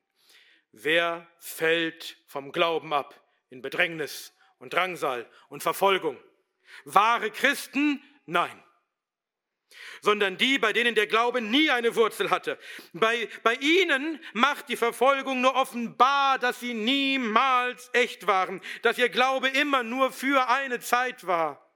Wer 0.72 1.28
fällt 1.40 2.18
vom 2.28 2.52
Glauben 2.52 2.94
ab 2.94 3.20
in 3.50 3.62
Bedrängnis 3.62 4.34
und 4.60 4.74
Drangsal 4.74 5.30
und 5.48 5.64
Verfolgung? 5.64 6.22
Wahre 6.86 7.32
Christen? 7.32 8.02
Nein. 8.26 8.64
Sondern 10.02 10.38
die, 10.38 10.60
bei 10.60 10.74
denen 10.74 10.96
der 10.96 11.08
Glaube 11.08 11.42
nie 11.42 11.70
eine 11.70 11.96
Wurzel 11.96 12.30
hatte. 12.30 12.58
Bei, 12.94 13.28
bei 13.44 13.56
ihnen 13.56 14.20
macht 14.34 14.70
die 14.70 14.78
Verfolgung 14.78 15.42
nur 15.42 15.56
offenbar, 15.56 16.40
dass 16.40 16.60
sie 16.60 16.74
niemals 16.74 17.90
echt 17.94 18.26
waren, 18.28 18.62
dass 18.82 18.98
ihr 18.98 19.10
Glaube 19.10 19.50
immer 19.50 19.84
nur 19.84 20.12
für 20.12 20.48
eine 20.50 20.80
Zeit 20.80 21.28
war. 21.28 21.69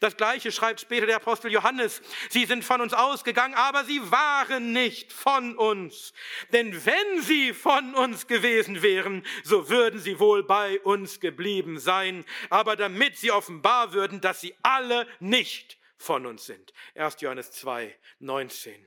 Das 0.00 0.16
gleiche 0.16 0.52
schreibt 0.52 0.80
später 0.80 1.06
der 1.06 1.16
Apostel 1.16 1.50
Johannes. 1.50 2.02
Sie 2.30 2.44
sind 2.44 2.64
von 2.64 2.80
uns 2.80 2.92
ausgegangen, 2.92 3.54
aber 3.54 3.84
sie 3.84 4.10
waren 4.10 4.72
nicht 4.72 5.12
von 5.12 5.56
uns. 5.56 6.12
Denn 6.52 6.84
wenn 6.84 7.22
sie 7.22 7.52
von 7.52 7.94
uns 7.94 8.26
gewesen 8.26 8.82
wären, 8.82 9.24
so 9.44 9.68
würden 9.68 10.00
sie 10.00 10.18
wohl 10.18 10.44
bei 10.44 10.80
uns 10.80 11.20
geblieben 11.20 11.78
sein. 11.78 12.24
Aber 12.50 12.76
damit 12.76 13.16
sie 13.16 13.30
offenbar 13.30 13.92
würden, 13.92 14.20
dass 14.20 14.40
sie 14.40 14.54
alle 14.62 15.06
nicht 15.20 15.78
von 15.96 16.26
uns 16.26 16.46
sind. 16.46 16.72
1. 16.94 17.20
Johannes 17.20 17.52
2, 17.52 17.94
19. 18.20 18.86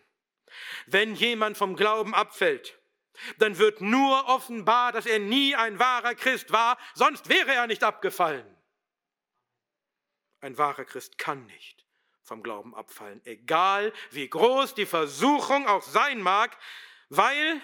Wenn 0.85 1.15
jemand 1.15 1.57
vom 1.57 1.75
Glauben 1.75 2.13
abfällt, 2.13 2.77
dann 3.37 3.57
wird 3.57 3.81
nur 3.81 4.27
offenbar, 4.27 4.91
dass 4.91 5.05
er 5.05 5.19
nie 5.19 5.55
ein 5.55 5.79
wahrer 5.79 6.15
Christ 6.15 6.51
war, 6.51 6.77
sonst 6.93 7.29
wäre 7.29 7.53
er 7.53 7.67
nicht 7.67 7.83
abgefallen. 7.83 8.45
Ein 10.41 10.57
wahrer 10.57 10.85
Christ 10.85 11.17
kann 11.17 11.45
nicht 11.45 11.85
vom 12.23 12.43
Glauben 12.43 12.75
abfallen, 12.75 13.21
egal 13.25 13.93
wie 14.11 14.27
groß 14.27 14.75
die 14.75 14.85
Versuchung 14.85 15.67
auch 15.67 15.83
sein 15.83 16.21
mag, 16.21 16.57
weil 17.09 17.61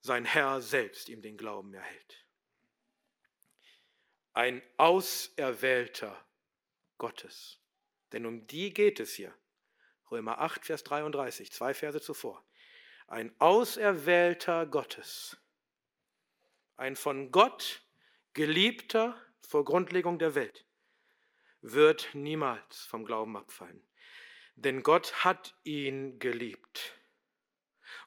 sein 0.00 0.24
Herr 0.24 0.60
selbst 0.60 1.08
ihm 1.08 1.22
den 1.22 1.36
Glauben 1.36 1.74
erhält. 1.74 2.26
Ein 4.34 4.62
Auserwählter 4.78 6.24
Gottes. 6.98 7.60
Denn 8.12 8.26
um 8.26 8.46
die 8.46 8.72
geht 8.72 8.98
es 8.98 9.14
hier. 9.14 9.34
Römer 10.10 10.40
8, 10.40 10.64
Vers 10.64 10.84
33, 10.84 11.52
zwei 11.52 11.74
Verse 11.74 12.00
zuvor. 12.00 12.44
Ein 13.06 13.34
Auserwählter 13.40 14.66
Gottes. 14.66 15.36
Ein 16.76 16.96
von 16.96 17.30
Gott 17.30 17.82
Geliebter 18.34 19.20
vor 19.46 19.64
Grundlegung 19.64 20.18
der 20.18 20.34
Welt, 20.34 20.64
wird 21.62 22.10
niemals 22.12 22.84
vom 22.84 23.04
Glauben 23.04 23.36
abfallen. 23.36 23.82
Denn 24.56 24.82
Gott 24.82 25.24
hat 25.24 25.54
ihn 25.64 26.18
geliebt 26.18 26.98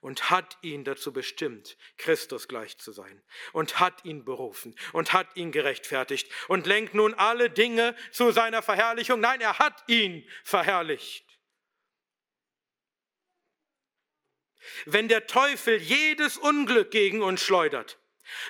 und 0.01 0.29
hat 0.29 0.57
ihn 0.61 0.83
dazu 0.83 1.11
bestimmt, 1.11 1.77
Christus 1.97 2.47
gleich 2.47 2.77
zu 2.77 2.91
sein 2.91 3.23
und 3.53 3.79
hat 3.79 4.05
ihn 4.05 4.23
berufen 4.23 4.75
und 4.93 5.13
hat 5.13 5.35
ihn 5.35 5.51
gerechtfertigt 5.51 6.31
und 6.47 6.67
lenkt 6.67 6.93
nun 6.93 7.13
alle 7.13 7.49
Dinge 7.49 7.95
zu 8.11 8.31
seiner 8.31 8.61
Verherrlichung. 8.61 9.19
Nein, 9.19 9.41
er 9.41 9.57
hat 9.57 9.83
ihn 9.87 10.29
verherrlicht. 10.43 11.25
Wenn 14.85 15.07
der 15.07 15.27
Teufel 15.27 15.81
jedes 15.81 16.37
Unglück 16.37 16.91
gegen 16.91 17.21
uns 17.21 17.41
schleudert, 17.41 17.99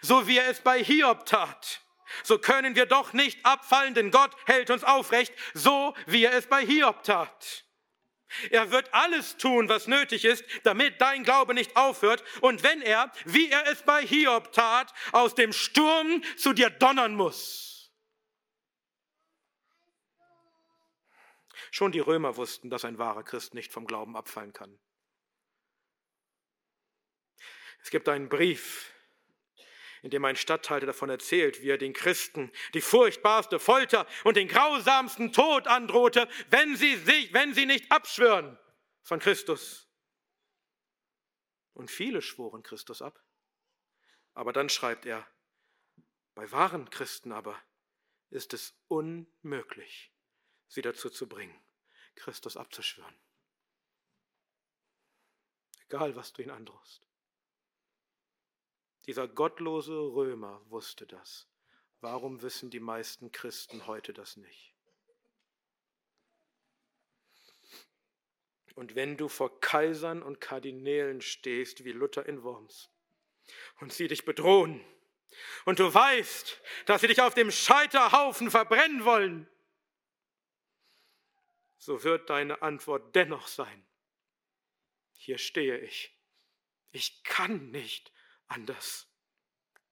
so 0.02 0.28
wie 0.28 0.38
er 0.38 0.50
es 0.50 0.62
bei 0.62 0.84
Hiob 0.84 1.26
tat, 1.26 1.85
so 2.24 2.38
können 2.38 2.76
wir 2.76 2.86
doch 2.86 3.14
nicht 3.14 3.46
abfallen, 3.46 3.94
denn 3.94 4.12
Gott 4.12 4.36
hält 4.46 4.70
uns 4.70 4.84
aufrecht, 4.84 5.34
so 5.54 5.94
wie 6.06 6.24
er 6.24 6.34
es 6.34 6.48
bei 6.48 6.66
Hiob 6.66 7.04
tat. 7.04 7.66
Er 8.50 8.72
wird 8.72 8.94
alles 8.94 9.38
tun, 9.38 9.70
was 9.70 9.88
nötig 9.88 10.26
ist, 10.26 10.44
damit 10.64 11.00
dein 11.00 11.24
Glaube 11.24 11.54
nicht 11.54 11.76
aufhört. 11.76 12.24
Und 12.42 12.64
wenn 12.64 12.82
er, 12.82 13.12
wie 13.26 13.50
er 13.50 13.68
es 13.68 13.84
bei 13.84 14.06
Hiob 14.06 14.52
tat, 14.52 14.94
aus 15.12 15.36
dem 15.36 15.54
Sturm 15.54 16.24
zu 16.38 16.54
dir 16.54 16.70
donnern 16.70 17.16
muss. 17.16 17.92
Schon 21.72 21.92
die 21.92 22.00
Römer 22.00 22.38
wussten, 22.38 22.70
dass 22.70 22.86
ein 22.86 22.98
wahrer 22.98 23.24
Christ 23.24 23.54
nicht 23.54 23.72
vom 23.72 23.86
Glauben 23.86 24.16
abfallen 24.16 24.54
kann. 24.54 24.80
Es 27.82 27.90
gibt 27.90 28.10
einen 28.10 28.30
Brief 28.30 28.95
in 30.06 30.12
dem 30.12 30.24
ein 30.24 30.36
Statthalter 30.36 30.86
davon 30.86 31.10
erzählt, 31.10 31.64
wie 31.64 31.70
er 31.72 31.80
den 31.80 31.92
Christen 31.92 32.52
die 32.76 32.82
furchtbarste 32.82 33.58
Folter 33.58 34.06
und 34.24 34.38
den 34.38 34.48
grausamsten 34.48 35.34
Tod 35.34 35.66
androhte, 35.66 36.30
wenn 36.52 36.76
sie, 36.76 36.96
sich, 36.98 37.34
wenn 37.34 37.56
sie 37.56 37.66
nicht 37.66 37.92
abschwören 37.92 38.56
von 39.02 39.20
Christus. 39.20 39.90
Und 41.74 41.90
viele 41.90 42.22
schworen 42.22 42.62
Christus 42.62 43.02
ab. 43.02 43.20
Aber 44.36 44.54
dann 44.54 44.70
schreibt 44.70 45.08
er, 45.08 45.28
bei 46.36 46.52
wahren 46.52 46.88
Christen 46.92 47.32
aber 47.32 47.60
ist 48.30 48.54
es 48.54 48.78
unmöglich, 48.88 50.14
sie 50.68 50.84
dazu 50.84 51.10
zu 51.10 51.28
bringen, 51.28 51.60
Christus 52.14 52.58
abzuschwören. 52.58 53.18
Egal, 55.88 56.16
was 56.16 56.32
du 56.32 56.44
ihn 56.44 56.52
androhst. 56.52 57.10
Dieser 59.06 59.28
gottlose 59.28 59.94
Römer 59.94 60.62
wusste 60.70 61.06
das. 61.06 61.48
Warum 62.02 62.42
wissen 62.42 62.70
die 62.72 62.80
meisten 62.80 63.32
Christen 63.32 63.86
heute 63.88 64.14
das 64.14 64.38
nicht? 64.38 64.74
Und 68.76 68.96
wenn 68.96 69.16
du 69.16 69.30
vor 69.30 69.60
Kaisern 69.62 70.22
und 70.22 70.42
Kardinälen 70.42 71.22
stehst 71.22 71.86
wie 71.86 71.94
Luther 71.94 72.26
in 72.26 72.44
Worms 72.44 72.90
und 73.80 73.94
sie 73.94 74.08
dich 74.08 74.26
bedrohen 74.26 74.84
und 75.64 75.80
du 75.80 75.94
weißt, 75.94 76.62
dass 76.86 77.02
sie 77.02 77.08
dich 77.08 77.22
auf 77.22 77.34
dem 77.34 77.52
Scheiterhaufen 77.52 78.52
verbrennen 78.52 79.06
wollen, 79.06 79.48
so 81.78 82.04
wird 82.04 82.30
deine 82.30 82.62
Antwort 82.62 83.16
dennoch 83.16 83.48
sein, 83.48 83.86
hier 85.14 85.38
stehe 85.38 85.78
ich, 85.78 86.12
ich 86.92 87.24
kann 87.24 87.72
nicht 87.72 88.12
anders. 88.48 89.08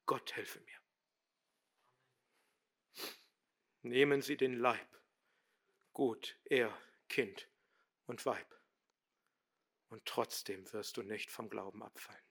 Gott 0.05 0.35
helfe 0.35 0.59
mir. 0.59 0.79
Nehmen 3.81 4.21
Sie 4.21 4.37
den 4.37 4.53
Leib, 4.53 5.01
gut, 5.91 6.39
er, 6.45 6.75
Kind 7.09 7.49
und 8.05 8.25
Weib, 8.25 8.55
und 9.89 10.05
trotzdem 10.05 10.71
wirst 10.71 10.97
du 10.97 11.03
nicht 11.03 11.29
vom 11.29 11.49
Glauben 11.49 11.83
abfallen. 11.83 12.23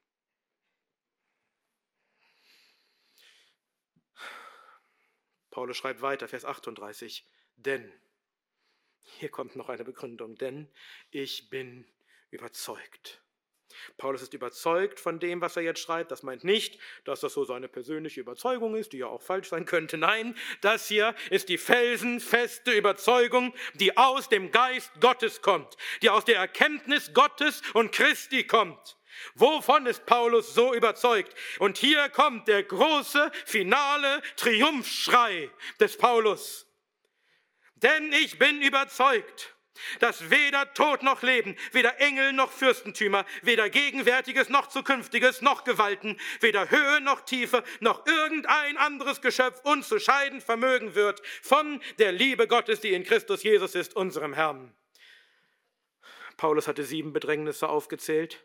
Paulus 5.50 5.76
schreibt 5.76 6.00
weiter, 6.00 6.28
Vers 6.28 6.46
38, 6.46 7.28
denn, 7.56 7.92
hier 9.02 9.30
kommt 9.30 9.54
noch 9.54 9.68
eine 9.68 9.84
Begründung, 9.84 10.34
denn 10.36 10.72
ich 11.10 11.50
bin 11.50 11.86
überzeugt, 12.30 13.21
Paulus 13.96 14.22
ist 14.22 14.34
überzeugt 14.34 15.00
von 15.00 15.18
dem, 15.18 15.40
was 15.40 15.56
er 15.56 15.62
jetzt 15.62 15.80
schreibt. 15.80 16.10
Das 16.10 16.22
meint 16.22 16.44
nicht, 16.44 16.78
dass 17.04 17.20
das 17.20 17.32
so 17.32 17.44
seine 17.44 17.68
persönliche 17.68 18.20
Überzeugung 18.20 18.76
ist, 18.76 18.92
die 18.92 18.98
ja 18.98 19.06
auch 19.06 19.22
falsch 19.22 19.48
sein 19.48 19.64
könnte. 19.64 19.98
Nein, 19.98 20.36
das 20.60 20.88
hier 20.88 21.14
ist 21.30 21.48
die 21.48 21.58
felsenfeste 21.58 22.72
Überzeugung, 22.72 23.54
die 23.74 23.96
aus 23.96 24.28
dem 24.28 24.50
Geist 24.50 24.92
Gottes 25.00 25.42
kommt, 25.42 25.76
die 26.02 26.10
aus 26.10 26.24
der 26.24 26.36
Erkenntnis 26.36 27.14
Gottes 27.14 27.62
und 27.74 27.92
Christi 27.92 28.44
kommt. 28.44 28.96
Wovon 29.34 29.86
ist 29.86 30.06
Paulus 30.06 30.54
so 30.54 30.74
überzeugt? 30.74 31.34
Und 31.58 31.78
hier 31.78 32.08
kommt 32.08 32.48
der 32.48 32.62
große, 32.62 33.30
finale 33.44 34.22
Triumphschrei 34.36 35.50
des 35.78 35.96
Paulus. 35.96 36.66
Denn 37.76 38.12
ich 38.12 38.38
bin 38.38 38.62
überzeugt, 38.62 39.51
dass 40.00 40.30
weder 40.30 40.72
Tod 40.74 41.02
noch 41.02 41.22
Leben, 41.22 41.56
weder 41.72 42.00
Engel 42.00 42.32
noch 42.32 42.50
Fürstentümer, 42.50 43.24
weder 43.42 43.70
Gegenwärtiges 43.70 44.48
noch 44.48 44.68
Zukünftiges 44.68 45.42
noch 45.42 45.64
Gewalten, 45.64 46.18
weder 46.40 46.70
Höhe 46.70 47.00
noch 47.00 47.22
Tiefe 47.22 47.62
noch 47.80 48.06
irgendein 48.06 48.76
anderes 48.76 49.20
Geschöpf 49.20 49.60
uns 49.64 49.88
zu 49.88 49.98
scheiden 49.98 50.40
vermögen 50.40 50.94
wird 50.94 51.22
von 51.42 51.80
der 51.98 52.12
Liebe 52.12 52.46
Gottes, 52.46 52.80
die 52.80 52.92
in 52.92 53.04
Christus 53.04 53.42
Jesus 53.42 53.74
ist, 53.74 53.96
unserem 53.96 54.34
Herrn. 54.34 54.74
Paulus 56.36 56.66
hatte 56.68 56.84
sieben 56.84 57.12
Bedrängnisse 57.12 57.68
aufgezählt 57.68 58.44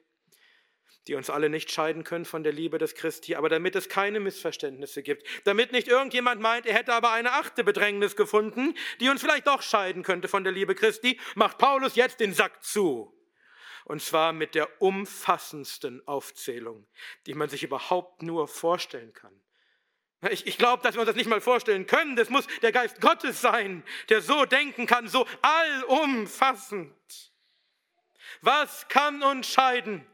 die 1.07 1.15
uns 1.15 1.29
alle 1.29 1.49
nicht 1.49 1.71
scheiden 1.71 2.03
können 2.03 2.25
von 2.25 2.43
der 2.43 2.51
Liebe 2.51 2.77
des 2.77 2.95
Christi, 2.95 3.35
aber 3.35 3.49
damit 3.49 3.75
es 3.75 3.89
keine 3.89 4.19
Missverständnisse 4.19 5.03
gibt, 5.03 5.25
damit 5.45 5.71
nicht 5.71 5.87
irgendjemand 5.87 6.41
meint, 6.41 6.65
er 6.65 6.73
hätte 6.73 6.93
aber 6.93 7.11
eine 7.11 7.33
achte 7.33 7.63
Bedrängnis 7.63 8.15
gefunden, 8.15 8.75
die 8.99 9.09
uns 9.09 9.21
vielleicht 9.21 9.47
doch 9.47 9.61
scheiden 9.61 10.03
könnte 10.03 10.27
von 10.27 10.43
der 10.43 10.53
Liebe 10.53 10.75
Christi, 10.75 11.19
macht 11.35 11.57
Paulus 11.57 11.95
jetzt 11.95 12.19
den 12.19 12.33
Sack 12.33 12.63
zu. 12.63 13.13
Und 13.85 14.01
zwar 14.01 14.33
mit 14.33 14.53
der 14.53 14.81
umfassendsten 14.81 16.05
Aufzählung, 16.07 16.85
die 17.25 17.33
man 17.33 17.47
sich 17.47 17.63
überhaupt 17.63 18.21
nur 18.21 18.49
vorstellen 18.49 19.13
kann. 19.13 19.31
Ich, 20.29 20.47
ich 20.47 20.57
glaube, 20.57 20.83
dass 20.83 20.95
wir 20.95 21.01
uns 21.01 21.07
das 21.07 21.15
nicht 21.15 21.29
mal 21.29 21.41
vorstellen 21.41 21.85
können. 21.85 22.15
Das 22.15 22.29
muss 22.29 22.47
der 22.61 22.71
Geist 22.71 22.99
Gottes 22.99 23.39
sein, 23.39 23.83
der 24.09 24.21
so 24.21 24.45
denken 24.45 24.87
kann, 24.87 25.07
so 25.07 25.25
allumfassend. 25.41 26.91
Was 28.41 28.87
kann 28.89 29.23
uns 29.23 29.47
scheiden? 29.47 30.05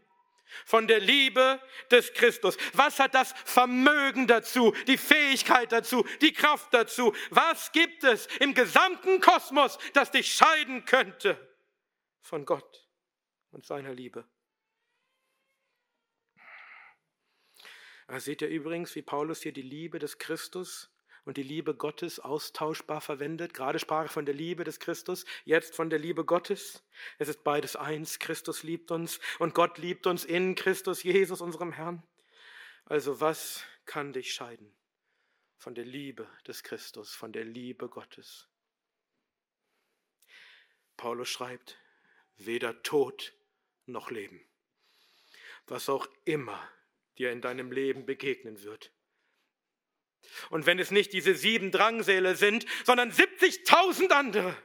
Von 0.66 0.88
der 0.88 1.00
Liebe 1.00 1.62
des 1.92 2.14
Christus. 2.14 2.58
Was 2.74 3.00
hat 3.00 3.14
das 3.14 3.34
Vermögen 3.46 4.28
dazu, 4.28 4.74
die 4.88 4.98
Fähigkeit 4.98 5.72
dazu, 5.72 6.06
die 6.22 6.34
Kraft 6.34 6.74
dazu? 6.74 7.14
Was 7.30 7.72
gibt 7.72 8.04
es 8.04 8.28
im 8.40 8.54
gesamten 8.54 9.20
Kosmos, 9.20 9.78
das 9.94 10.12
dich 10.12 10.34
scheiden 10.34 10.86
könnte 10.86 11.38
von 12.22 12.46
Gott 12.46 12.88
und 13.52 13.66
seiner 13.66 13.94
Liebe? 13.94 14.28
Da 18.08 18.20
seht 18.20 18.42
ihr 18.44 18.50
übrigens, 18.50 18.94
wie 18.96 19.02
Paulus 19.02 19.42
hier 19.42 19.54
die 19.54 19.64
Liebe 19.64 19.98
des 19.98 20.20
Christus 20.20 20.93
und 21.26 21.38
die 21.38 21.44
Liebe 21.44 21.74
Gottes 21.76 22.20
austauschbar 22.20 23.02
verwendet. 23.02 23.54
Gerade 23.54 23.80
sprach 23.80 24.04
er 24.04 24.10
von 24.10 24.26
der 24.26 24.36
Liebe 24.36 24.64
des 24.64 24.80
Christus, 24.80 25.26
jetzt 25.46 25.76
von 25.76 25.90
der 25.90 26.00
Liebe 26.00 26.26
Gottes. 26.26 26.84
Es 27.18 27.30
ist 27.30 27.44
beides 27.44 27.76
eins. 27.76 28.20
Christus 28.20 28.64
liebt 28.64 28.92
uns 28.92 29.20
und 29.40 29.54
Gott 29.54 29.78
liebt 29.78 30.08
uns 30.08 30.26
in 30.26 30.56
Christus 30.56 31.04
Jesus, 31.04 31.42
unserem 31.42 31.72
Herrn. 31.72 32.04
Also 32.86 33.22
was 33.22 33.64
kann 33.86 34.14
dich 34.14 34.34
scheiden 34.34 34.74
von 35.58 35.76
der 35.76 35.86
Liebe 35.86 36.28
des 36.48 36.64
Christus, 36.64 37.14
von 37.14 37.32
der 37.32 37.46
Liebe 37.46 37.88
Gottes? 37.88 38.50
Paulus 40.98 41.30
schreibt, 41.30 41.80
weder 42.38 42.84
Tod 42.84 43.34
noch 43.86 44.12
Leben. 44.12 44.46
Was 45.68 45.90
auch 45.90 46.08
immer 46.26 46.62
dir 47.18 47.32
in 47.32 47.42
deinem 47.42 47.72
Leben 47.72 48.06
begegnen 48.06 48.64
wird, 48.64 48.92
und 50.50 50.66
wenn 50.66 50.80
es 50.80 50.92
nicht 50.92 51.14
diese 51.14 51.36
sieben 51.36 51.72
Drangsäle 51.72 52.36
sind, 52.36 52.66
sondern 52.86 53.12
70.000 53.12 54.12
andere, 54.12 54.56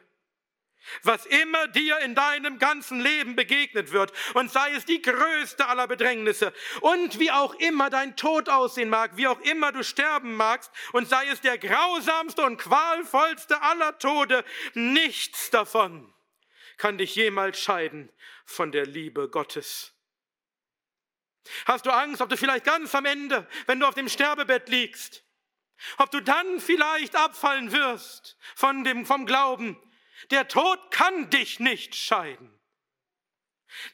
was 1.02 1.26
immer 1.26 1.68
dir 1.68 1.98
in 1.98 2.14
deinem 2.14 2.58
ganzen 2.58 3.00
Leben 3.00 3.36
begegnet 3.36 3.92
wird, 3.92 4.12
und 4.34 4.50
sei 4.50 4.72
es 4.72 4.84
die 4.84 5.02
größte 5.02 5.66
aller 5.66 5.86
Bedrängnisse, 5.86 6.52
und 6.80 7.18
wie 7.18 7.30
auch 7.30 7.54
immer 7.54 7.90
dein 7.90 8.16
Tod 8.16 8.48
aussehen 8.48 8.88
mag, 8.88 9.16
wie 9.16 9.26
auch 9.26 9.40
immer 9.40 9.72
du 9.72 9.82
sterben 9.84 10.34
magst, 10.34 10.70
und 10.92 11.08
sei 11.08 11.26
es 11.28 11.40
der 11.40 11.58
grausamste 11.58 12.42
und 12.42 12.56
qualvollste 12.56 13.60
aller 13.62 13.98
Tode, 13.98 14.44
nichts 14.74 15.50
davon 15.50 16.12
kann 16.78 16.96
dich 16.96 17.14
jemals 17.16 17.60
scheiden 17.60 18.10
von 18.46 18.72
der 18.72 18.86
Liebe 18.86 19.28
Gottes. 19.28 19.92
Hast 21.66 21.86
du 21.86 21.90
Angst, 21.90 22.22
ob 22.22 22.28
du 22.28 22.36
vielleicht 22.36 22.64
ganz 22.64 22.94
am 22.94 23.04
Ende, 23.04 23.46
wenn 23.66 23.80
du 23.80 23.86
auf 23.86 23.94
dem 23.94 24.08
Sterbebett 24.08 24.68
liegst, 24.68 25.24
ob 25.98 26.10
du 26.10 26.20
dann 26.20 26.60
vielleicht 26.60 27.16
abfallen 27.16 27.72
wirst 27.72 28.36
von 28.54 28.84
dem, 28.84 29.06
vom 29.06 29.26
Glauben. 29.26 29.80
Der 30.30 30.48
Tod 30.48 30.90
kann 30.90 31.30
dich 31.30 31.60
nicht 31.60 31.94
scheiden. 31.94 32.58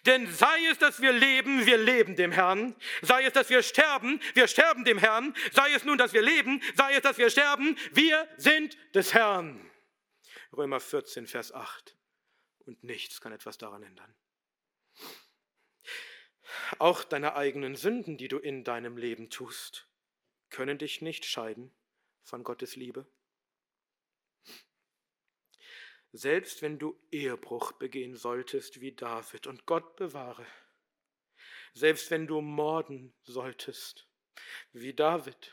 Denn 0.07 0.33
sei 0.33 0.67
es, 0.71 0.79
dass 0.79 1.01
wir 1.01 1.13
leben, 1.13 1.67
wir 1.67 1.79
leben 1.79 2.17
dem 2.17 2.33
Herrn. 2.33 2.77
Sei 3.03 3.25
es, 3.25 3.33
dass 3.33 3.51
wir 3.51 3.63
sterben, 3.63 4.21
wir 4.35 4.47
sterben 4.47 4.85
dem 4.85 4.99
Herrn. 4.99 5.35
Sei 5.53 5.73
es 5.73 5.85
nun, 5.85 5.99
dass 5.99 6.13
wir 6.13 6.23
leben, 6.23 6.63
sei 6.77 6.95
es, 6.95 7.03
dass 7.03 7.19
wir 7.19 7.29
sterben, 7.29 7.77
wir 7.93 8.29
sind 8.37 8.77
des 8.95 9.15
Herrn. 9.15 9.71
Römer 10.53 10.81
14, 10.81 11.27
Vers 11.27 11.53
8. 11.53 11.97
Und 12.67 12.83
nichts 12.85 13.21
kann 13.21 13.33
etwas 13.33 13.59
daran 13.59 13.83
ändern. 13.83 14.15
Auch 16.79 17.05
deine 17.05 17.35
eigenen 17.35 17.77
Sünden, 17.77 18.17
die 18.17 18.29
du 18.29 18.39
in 18.39 18.65
deinem 18.65 18.97
Leben 18.97 19.29
tust, 19.29 19.89
können 20.55 20.79
dich 20.79 21.03
nicht 21.03 21.25
scheiden 21.25 21.75
von 22.23 22.45
Gottes 22.45 22.77
Liebe. 22.77 23.05
Selbst 26.13 26.63
wenn 26.63 26.79
du 26.79 26.97
Ehebruch 27.11 27.73
begehen 27.73 28.15
solltest 28.15 28.81
wie 28.81 28.93
David 28.93 29.49
und 29.49 29.67
Gott 29.67 29.97
bewahre, 29.97 30.47
selbst 31.73 32.09
wenn 32.13 32.29
du 32.29 32.41
morden 32.41 33.13
solltest 33.25 34.07
wie 34.71 34.95
David 34.95 35.53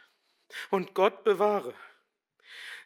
und 0.70 0.93
Gott 0.93 1.24
bewahre, 1.24 1.74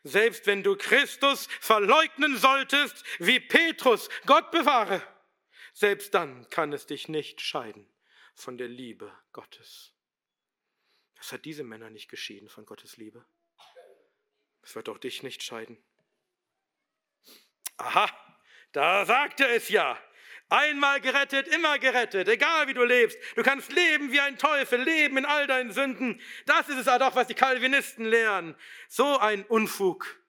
selbst 0.03 0.47
wenn 0.47 0.63
du 0.63 0.78
Christus 0.78 1.47
verleugnen 1.59 2.38
solltest 2.38 3.03
wie 3.20 3.41
Petrus, 3.41 4.07
Gott 4.26 4.51
bewahre, 4.51 5.05
selbst 5.74 6.13
dann 6.13 6.49
kann 6.49 6.72
es 6.72 6.86
dich 6.86 7.09
nicht 7.09 7.41
scheiden 7.41 7.91
von 8.34 8.57
der 8.57 8.70
Liebe 8.70 9.11
Gottes. 9.34 9.95
Das 11.26 11.32
hat 11.32 11.45
diese 11.45 11.63
Männer 11.63 11.89
nicht 11.89 12.07
geschieden 12.07 12.49
von 12.49 12.67
Gottes 12.67 12.97
Liebe. 12.97 13.26
Es 14.61 14.76
wird 14.76 14.89
auch 14.89 14.99
dich 14.99 15.23
nicht 15.23 15.41
scheiden. 15.41 15.84
Aha, 17.78 18.07
da 18.73 19.07
sagte 19.07 19.47
es 19.47 19.69
ja. 19.69 19.99
Einmal 20.49 21.01
gerettet, 21.01 21.47
immer 21.47 21.80
gerettet, 21.80 22.28
egal 22.28 22.67
wie 22.67 22.76
du 22.76 22.84
lebst. 22.84 23.17
Du 23.36 23.41
kannst 23.41 23.71
leben 23.71 24.11
wie 24.11 24.19
ein 24.19 24.38
Teufel, 24.38 24.84
leben 24.84 25.17
in 25.17 25.26
all 25.26 25.47
deinen 25.47 25.71
Sünden. 25.71 26.21
Das 26.45 26.69
ist 26.69 26.78
es 26.78 26.86
doch, 26.86 27.15
was 27.15 27.26
die 27.26 27.34
Calvinisten 27.34 28.05
lehren. 28.05 28.55
So 28.88 29.17
ein 29.17 29.47
Unfug. 29.47 30.23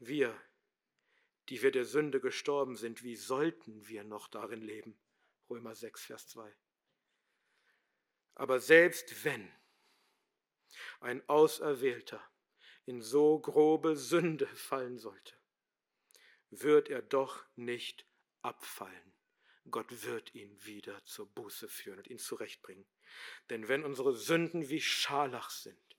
Wir, 0.00 0.36
die 1.48 1.62
wir 1.62 1.70
der 1.70 1.84
Sünde 1.84 2.20
gestorben 2.20 2.74
sind, 2.74 3.04
wie 3.04 3.14
sollten 3.14 3.86
wir 3.86 4.02
noch 4.02 4.26
darin 4.26 4.62
leben? 4.62 5.00
Römer 5.48 5.76
6, 5.76 6.06
Vers 6.06 6.26
2. 6.26 6.52
Aber 8.40 8.58
selbst 8.58 9.26
wenn 9.26 9.52
ein 11.00 11.28
Auserwählter 11.28 12.26
in 12.86 13.02
so 13.02 13.38
grobe 13.38 13.96
Sünde 13.96 14.46
fallen 14.46 14.96
sollte, 14.96 15.34
wird 16.48 16.88
er 16.88 17.02
doch 17.02 17.44
nicht 17.56 18.06
abfallen. 18.40 19.12
Gott 19.70 20.04
wird 20.06 20.34
ihn 20.34 20.56
wieder 20.64 21.04
zur 21.04 21.26
Buße 21.26 21.68
führen 21.68 21.98
und 21.98 22.08
ihn 22.08 22.18
zurechtbringen. 22.18 22.86
Denn 23.50 23.68
wenn 23.68 23.84
unsere 23.84 24.16
Sünden 24.16 24.70
wie 24.70 24.80
Scharlach 24.80 25.50
sind, 25.50 25.98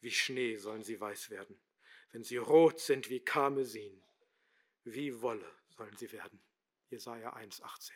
wie 0.00 0.10
Schnee 0.10 0.56
sollen 0.56 0.82
sie 0.82 1.00
weiß 1.00 1.30
werden. 1.30 1.62
Wenn 2.10 2.24
sie 2.24 2.38
rot 2.38 2.80
sind 2.80 3.08
wie 3.08 3.20
Karmesin, 3.20 4.02
wie 4.82 5.22
Wolle 5.22 5.48
sollen 5.68 5.96
sie 5.96 6.10
werden. 6.10 6.42
Jesaja 6.90 7.36
1,18. 7.36 7.92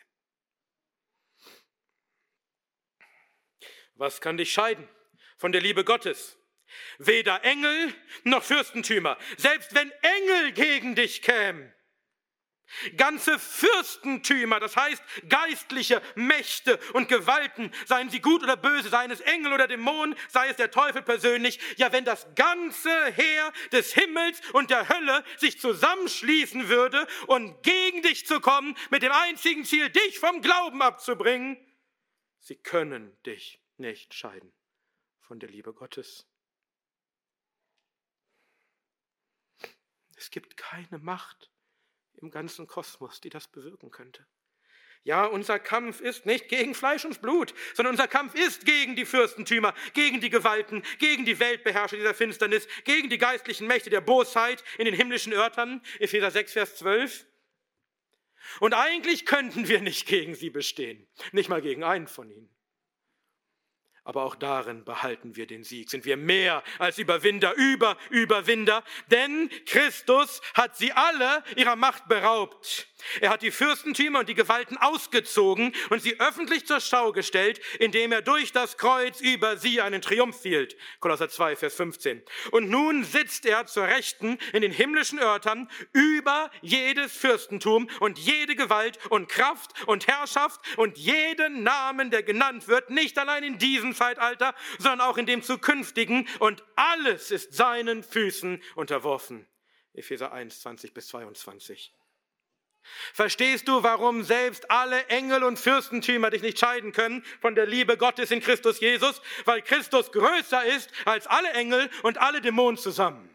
Was 4.01 4.19
kann 4.19 4.35
dich 4.35 4.51
scheiden 4.51 4.89
von 5.37 5.51
der 5.51 5.61
Liebe 5.61 5.83
Gottes? 5.83 6.35
Weder 6.97 7.43
Engel 7.43 7.93
noch 8.23 8.41
Fürstentümer, 8.41 9.15
selbst 9.37 9.75
wenn 9.75 9.91
Engel 9.91 10.53
gegen 10.53 10.95
dich 10.95 11.21
kämen. 11.21 11.71
Ganze 12.97 13.37
Fürstentümer, 13.37 14.59
das 14.59 14.75
heißt 14.75 15.03
geistliche 15.29 16.01
Mächte 16.15 16.79
und 16.93 17.09
Gewalten, 17.09 17.71
seien 17.85 18.09
sie 18.09 18.21
gut 18.21 18.41
oder 18.41 18.57
böse, 18.57 18.89
seien 18.89 19.11
es 19.11 19.21
Engel 19.21 19.53
oder 19.53 19.67
Dämonen, 19.67 20.15
sei 20.29 20.49
es 20.49 20.55
der 20.55 20.71
Teufel 20.71 21.03
persönlich, 21.03 21.59
ja 21.77 21.91
wenn 21.91 22.03
das 22.03 22.25
ganze 22.33 23.05
Heer 23.11 23.53
des 23.71 23.93
Himmels 23.93 24.41
und 24.53 24.71
der 24.71 24.89
Hölle 24.89 25.23
sich 25.37 25.59
zusammenschließen 25.59 26.69
würde 26.69 27.05
und 27.27 27.61
gegen 27.61 28.01
dich 28.01 28.25
zu 28.25 28.39
kommen, 28.39 28.75
mit 28.89 29.03
dem 29.03 29.11
einzigen 29.11 29.63
Ziel, 29.63 29.89
dich 29.91 30.17
vom 30.17 30.41
Glauben 30.41 30.81
abzubringen, 30.81 31.63
sie 32.39 32.55
können 32.55 33.15
dich 33.27 33.60
nicht 33.81 34.13
scheiden 34.13 34.53
von 35.19 35.39
der 35.39 35.49
Liebe 35.49 35.73
Gottes. 35.73 36.27
Es 40.15 40.29
gibt 40.29 40.55
keine 40.55 40.99
Macht 40.99 41.49
im 42.13 42.29
ganzen 42.29 42.67
Kosmos, 42.67 43.19
die 43.19 43.29
das 43.29 43.47
bewirken 43.47 43.91
könnte. 43.91 44.25
Ja, 45.03 45.25
unser 45.25 45.57
Kampf 45.57 45.99
ist 45.99 46.27
nicht 46.27 46.47
gegen 46.47 46.75
Fleisch 46.75 47.05
und 47.05 47.21
Blut, 47.23 47.55
sondern 47.73 47.93
unser 47.93 48.07
Kampf 48.07 48.35
ist 48.35 48.65
gegen 48.65 48.95
die 48.95 49.05
Fürstentümer, 49.05 49.73
gegen 49.93 50.21
die 50.21 50.29
Gewalten, 50.29 50.83
gegen 50.99 51.25
die 51.25 51.39
Weltbeherrscher 51.39 51.97
dieser 51.97 52.13
Finsternis, 52.13 52.67
gegen 52.83 53.09
die 53.09 53.17
geistlichen 53.17 53.65
Mächte 53.65 53.89
der 53.89 54.01
Bosheit 54.01 54.63
in 54.77 54.85
den 54.85 54.93
himmlischen 54.93 55.33
Örtern, 55.33 55.81
Epheser 55.97 56.29
6, 56.29 56.53
Vers 56.53 56.75
12. 56.75 57.25
Und 58.59 58.75
eigentlich 58.75 59.25
könnten 59.25 59.67
wir 59.67 59.81
nicht 59.81 60.07
gegen 60.07 60.35
sie 60.35 60.51
bestehen, 60.51 61.07
nicht 61.31 61.49
mal 61.49 61.63
gegen 61.63 61.83
einen 61.83 62.07
von 62.07 62.29
ihnen 62.29 62.55
aber 64.03 64.23
auch 64.23 64.35
darin 64.35 64.83
behalten 64.83 65.35
wir 65.35 65.45
den 65.45 65.63
Sieg. 65.63 65.89
Sind 65.89 66.05
wir 66.05 66.17
mehr 66.17 66.63
als 66.79 66.97
Überwinder, 66.97 67.53
über 67.55 67.97
Überwinder, 68.09 68.83
denn 69.07 69.49
Christus 69.65 70.41
hat 70.53 70.75
sie 70.75 70.91
alle 70.91 71.43
ihrer 71.55 71.75
Macht 71.75 72.07
beraubt. 72.07 72.87
Er 73.19 73.29
hat 73.29 73.41
die 73.41 73.51
Fürstentümer 73.51 74.19
und 74.19 74.29
die 74.29 74.35
Gewalten 74.35 74.77
ausgezogen 74.77 75.73
und 75.89 76.01
sie 76.01 76.19
öffentlich 76.19 76.65
zur 76.65 76.79
Schau 76.79 77.11
gestellt, 77.11 77.59
indem 77.79 78.11
er 78.11 78.21
durch 78.21 78.51
das 78.51 78.77
Kreuz 78.77 79.21
über 79.21 79.57
sie 79.57 79.81
einen 79.81 80.01
Triumph 80.01 80.41
hielt. 80.43 80.75
Kolosser 80.99 81.29
2, 81.29 81.55
Vers 81.55 81.75
15. 81.75 82.21
Und 82.51 82.69
nun 82.69 83.03
sitzt 83.03 83.45
er 83.45 83.65
zur 83.65 83.87
Rechten 83.87 84.37
in 84.53 84.61
den 84.61 84.71
himmlischen 84.71 85.19
Örtern 85.19 85.69
über 85.93 86.51
jedes 86.61 87.15
Fürstentum 87.15 87.89
und 87.99 88.19
jede 88.19 88.55
Gewalt 88.55 88.99
und 89.09 89.29
Kraft 89.29 89.71
und 89.87 90.07
Herrschaft 90.07 90.61
und 90.77 90.97
jeden 90.97 91.63
Namen, 91.63 92.11
der 92.11 92.23
genannt 92.23 92.67
wird, 92.67 92.89
nicht 92.89 93.17
allein 93.17 93.43
in 93.43 93.57
diesem 93.57 93.93
Zeitalter, 94.01 94.55
sondern 94.79 95.01
auch 95.01 95.17
in 95.17 95.27
dem 95.27 95.43
zukünftigen 95.43 96.27
und 96.39 96.63
alles 96.75 97.29
ist 97.29 97.53
seinen 97.53 98.01
Füßen 98.01 98.61
unterworfen. 98.75 99.47
Epheser 99.93 100.31
1, 100.31 100.61
20 100.61 100.93
bis 100.93 101.07
22. 101.09 101.93
Verstehst 103.13 103.67
du, 103.67 103.83
warum 103.83 104.23
selbst 104.23 104.71
alle 104.71 105.05
Engel 105.07 105.43
und 105.43 105.59
Fürstentümer 105.59 106.31
dich 106.31 106.41
nicht 106.41 106.57
scheiden 106.57 106.93
können 106.93 107.23
von 107.39 107.53
der 107.53 107.67
Liebe 107.67 107.95
Gottes 107.95 108.31
in 108.31 108.41
Christus 108.41 108.79
Jesus? 108.79 109.21
Weil 109.45 109.61
Christus 109.61 110.11
größer 110.11 110.65
ist 110.65 110.89
als 111.05 111.27
alle 111.27 111.51
Engel 111.51 111.87
und 112.01 112.17
alle 112.17 112.41
Dämonen 112.41 112.79
zusammen. 112.79 113.29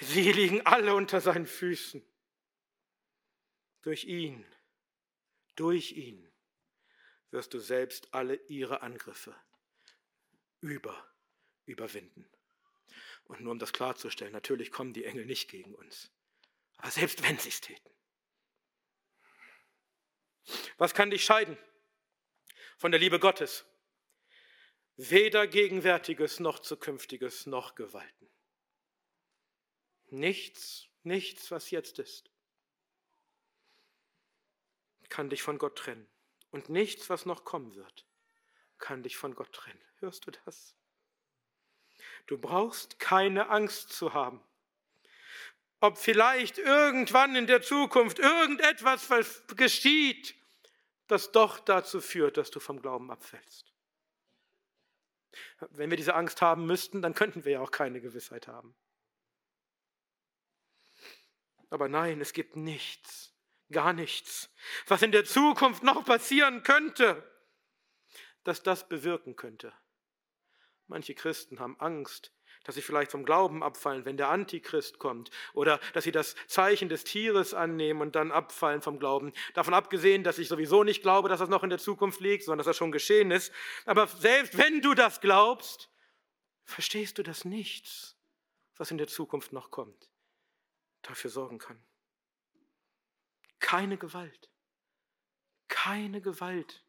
Sie 0.00 0.32
liegen 0.32 0.66
alle 0.66 0.92
unter 0.92 1.20
seinen 1.20 1.46
Füßen. 1.46 2.04
Durch 3.82 4.04
ihn, 4.04 4.44
durch 5.54 5.92
ihn 5.92 6.25
wirst 7.30 7.54
du 7.54 7.58
selbst 7.58 8.12
alle 8.14 8.36
ihre 8.46 8.82
Angriffe 8.82 9.34
über, 10.60 11.06
überwinden. 11.66 12.28
Und 13.24 13.40
nur 13.40 13.52
um 13.52 13.58
das 13.58 13.72
klarzustellen, 13.72 14.32
natürlich 14.32 14.70
kommen 14.70 14.92
die 14.92 15.04
Engel 15.04 15.26
nicht 15.26 15.50
gegen 15.50 15.74
uns. 15.74 16.10
Aber 16.76 16.90
selbst 16.90 17.22
wenn 17.22 17.38
sie 17.38 17.48
es 17.48 17.60
täten. 17.60 17.90
Was 20.78 20.94
kann 20.94 21.10
dich 21.10 21.24
scheiden 21.24 21.58
von 22.78 22.92
der 22.92 23.00
Liebe 23.00 23.18
Gottes? 23.18 23.64
Weder 24.96 25.46
Gegenwärtiges 25.46 26.40
noch 26.40 26.60
Zukünftiges 26.60 27.46
noch 27.46 27.74
Gewalten. 27.74 28.30
Nichts, 30.08 30.86
nichts, 31.02 31.50
was 31.50 31.70
jetzt 31.70 31.98
ist, 31.98 32.30
kann 35.08 35.30
dich 35.30 35.42
von 35.42 35.58
Gott 35.58 35.76
trennen. 35.76 36.08
Und 36.56 36.68
nichts, 36.70 37.10
was 37.10 37.26
noch 37.26 37.44
kommen 37.44 37.74
wird, 37.74 38.06
kann 38.78 39.02
dich 39.02 39.16
von 39.16 39.34
Gott 39.34 39.52
trennen. 39.52 39.84
Hörst 39.98 40.26
du 40.26 40.30
das? 40.30 40.74
Du 42.26 42.38
brauchst 42.38 42.98
keine 42.98 43.50
Angst 43.50 43.92
zu 43.92 44.14
haben 44.14 44.40
ob 45.80 45.98
vielleicht 45.98 46.58
irgendwann 46.58 47.36
in 47.36 47.46
der 47.46 47.62
Zukunft 47.62 48.18
irgendetwas 48.18 49.08
geschieht, 49.56 50.34
das 51.06 51.32
doch 51.32 51.60
dazu 51.60 52.00
führt, 52.00 52.36
dass 52.36 52.50
du 52.50 52.60
vom 52.60 52.80
Glauben 52.80 53.10
abfällst. 53.10 53.72
Wenn 55.70 55.90
wir 55.90 55.96
diese 55.96 56.14
Angst 56.14 56.40
haben 56.42 56.66
müssten, 56.66 57.02
dann 57.02 57.14
könnten 57.14 57.44
wir 57.44 57.52
ja 57.52 57.60
auch 57.60 57.70
keine 57.70 58.00
Gewissheit 58.00 58.48
haben. 58.48 58.74
Aber 61.68 61.88
nein, 61.88 62.20
es 62.20 62.32
gibt 62.32 62.56
nichts, 62.56 63.32
gar 63.70 63.92
nichts, 63.92 64.50
was 64.86 65.02
in 65.02 65.12
der 65.12 65.24
Zukunft 65.24 65.82
noch 65.82 66.04
passieren 66.04 66.62
könnte, 66.62 67.22
dass 68.44 68.62
das 68.62 68.88
bewirken 68.88 69.36
könnte, 69.36 69.72
Manche 70.88 71.14
Christen 71.14 71.58
haben 71.58 71.78
Angst, 71.80 72.32
dass 72.64 72.76
sie 72.76 72.82
vielleicht 72.82 73.10
vom 73.10 73.24
Glauben 73.24 73.62
abfallen, 73.62 74.04
wenn 74.04 74.16
der 74.16 74.28
Antichrist 74.28 74.98
kommt, 74.98 75.30
oder 75.52 75.80
dass 75.94 76.04
sie 76.04 76.12
das 76.12 76.36
Zeichen 76.46 76.88
des 76.88 77.04
Tieres 77.04 77.54
annehmen 77.54 78.00
und 78.00 78.14
dann 78.16 78.32
abfallen 78.32 78.82
vom 78.82 78.98
Glauben. 78.98 79.32
Davon 79.54 79.74
abgesehen, 79.74 80.24
dass 80.24 80.38
ich 80.38 80.48
sowieso 80.48 80.84
nicht 80.84 81.02
glaube, 81.02 81.28
dass 81.28 81.40
das 81.40 81.48
noch 81.48 81.64
in 81.64 81.70
der 81.70 81.78
Zukunft 81.78 82.20
liegt, 82.20 82.44
sondern 82.44 82.58
dass 82.58 82.66
das 82.66 82.76
schon 82.76 82.92
geschehen 82.92 83.30
ist. 83.30 83.52
Aber 83.84 84.06
selbst 84.06 84.56
wenn 84.58 84.80
du 84.80 84.94
das 84.94 85.20
glaubst, 85.20 85.90
verstehst 86.64 87.18
du 87.18 87.22
das 87.22 87.44
nichts, 87.44 88.16
was 88.76 88.90
in 88.90 88.98
der 88.98 89.08
Zukunft 89.08 89.52
noch 89.52 89.70
kommt, 89.70 90.08
dafür 91.02 91.30
sorgen 91.30 91.58
kann. 91.58 91.84
Keine 93.58 93.96
Gewalt. 93.96 94.50
Keine 95.68 96.20
Gewalt 96.20 96.86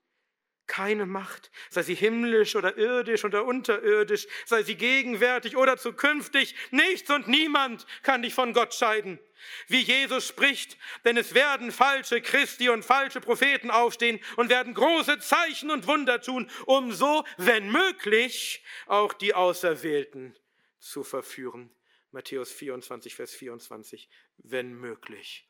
keine 0.67 1.05
Macht, 1.05 1.49
sei 1.69 1.81
sie 1.81 1.95
himmlisch 1.95 2.55
oder 2.55 2.77
irdisch 2.77 3.25
oder 3.25 3.45
unterirdisch, 3.45 4.27
sei 4.45 4.63
sie 4.63 4.75
gegenwärtig 4.75 5.57
oder 5.57 5.77
zukünftig, 5.77 6.55
nichts 6.71 7.09
und 7.09 7.27
niemand 7.27 7.87
kann 8.03 8.21
dich 8.21 8.33
von 8.33 8.53
Gott 8.53 8.73
scheiden. 8.73 9.19
Wie 9.67 9.81
Jesus 9.81 10.27
spricht, 10.27 10.77
denn 11.05 11.15
es 11.15 11.33
werden 11.33 11.71
falsche 11.71 12.21
Christi 12.21 12.69
und 12.69 12.83
falsche 12.83 13.21
Propheten 13.21 13.71
aufstehen 13.71 14.19
und 14.35 14.49
werden 14.49 14.73
große 14.73 15.19
Zeichen 15.19 15.71
und 15.71 15.87
Wunder 15.87 16.21
tun, 16.21 16.49
um 16.65 16.91
so, 16.91 17.23
wenn 17.37 17.71
möglich, 17.71 18.63
auch 18.87 19.13
die 19.13 19.33
Auserwählten 19.33 20.35
zu 20.79 21.03
verführen. 21.03 21.69
Matthäus 22.11 22.51
24, 22.51 23.15
Vers 23.15 23.33
24, 23.33 24.09
wenn 24.37 24.73
möglich. 24.73 25.46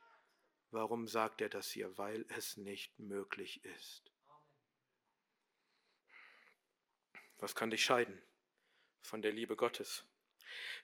Warum 0.71 1.07
sagt 1.07 1.41
er 1.41 1.49
das 1.49 1.69
hier? 1.69 1.97
Weil 1.97 2.25
es 2.29 2.57
nicht 2.57 2.99
möglich 2.99 3.63
ist. 3.63 4.11
Was 7.37 7.55
kann 7.55 7.69
dich 7.69 7.83
scheiden 7.83 8.21
von 9.01 9.21
der 9.21 9.31
Liebe 9.31 9.55
Gottes? 9.55 10.05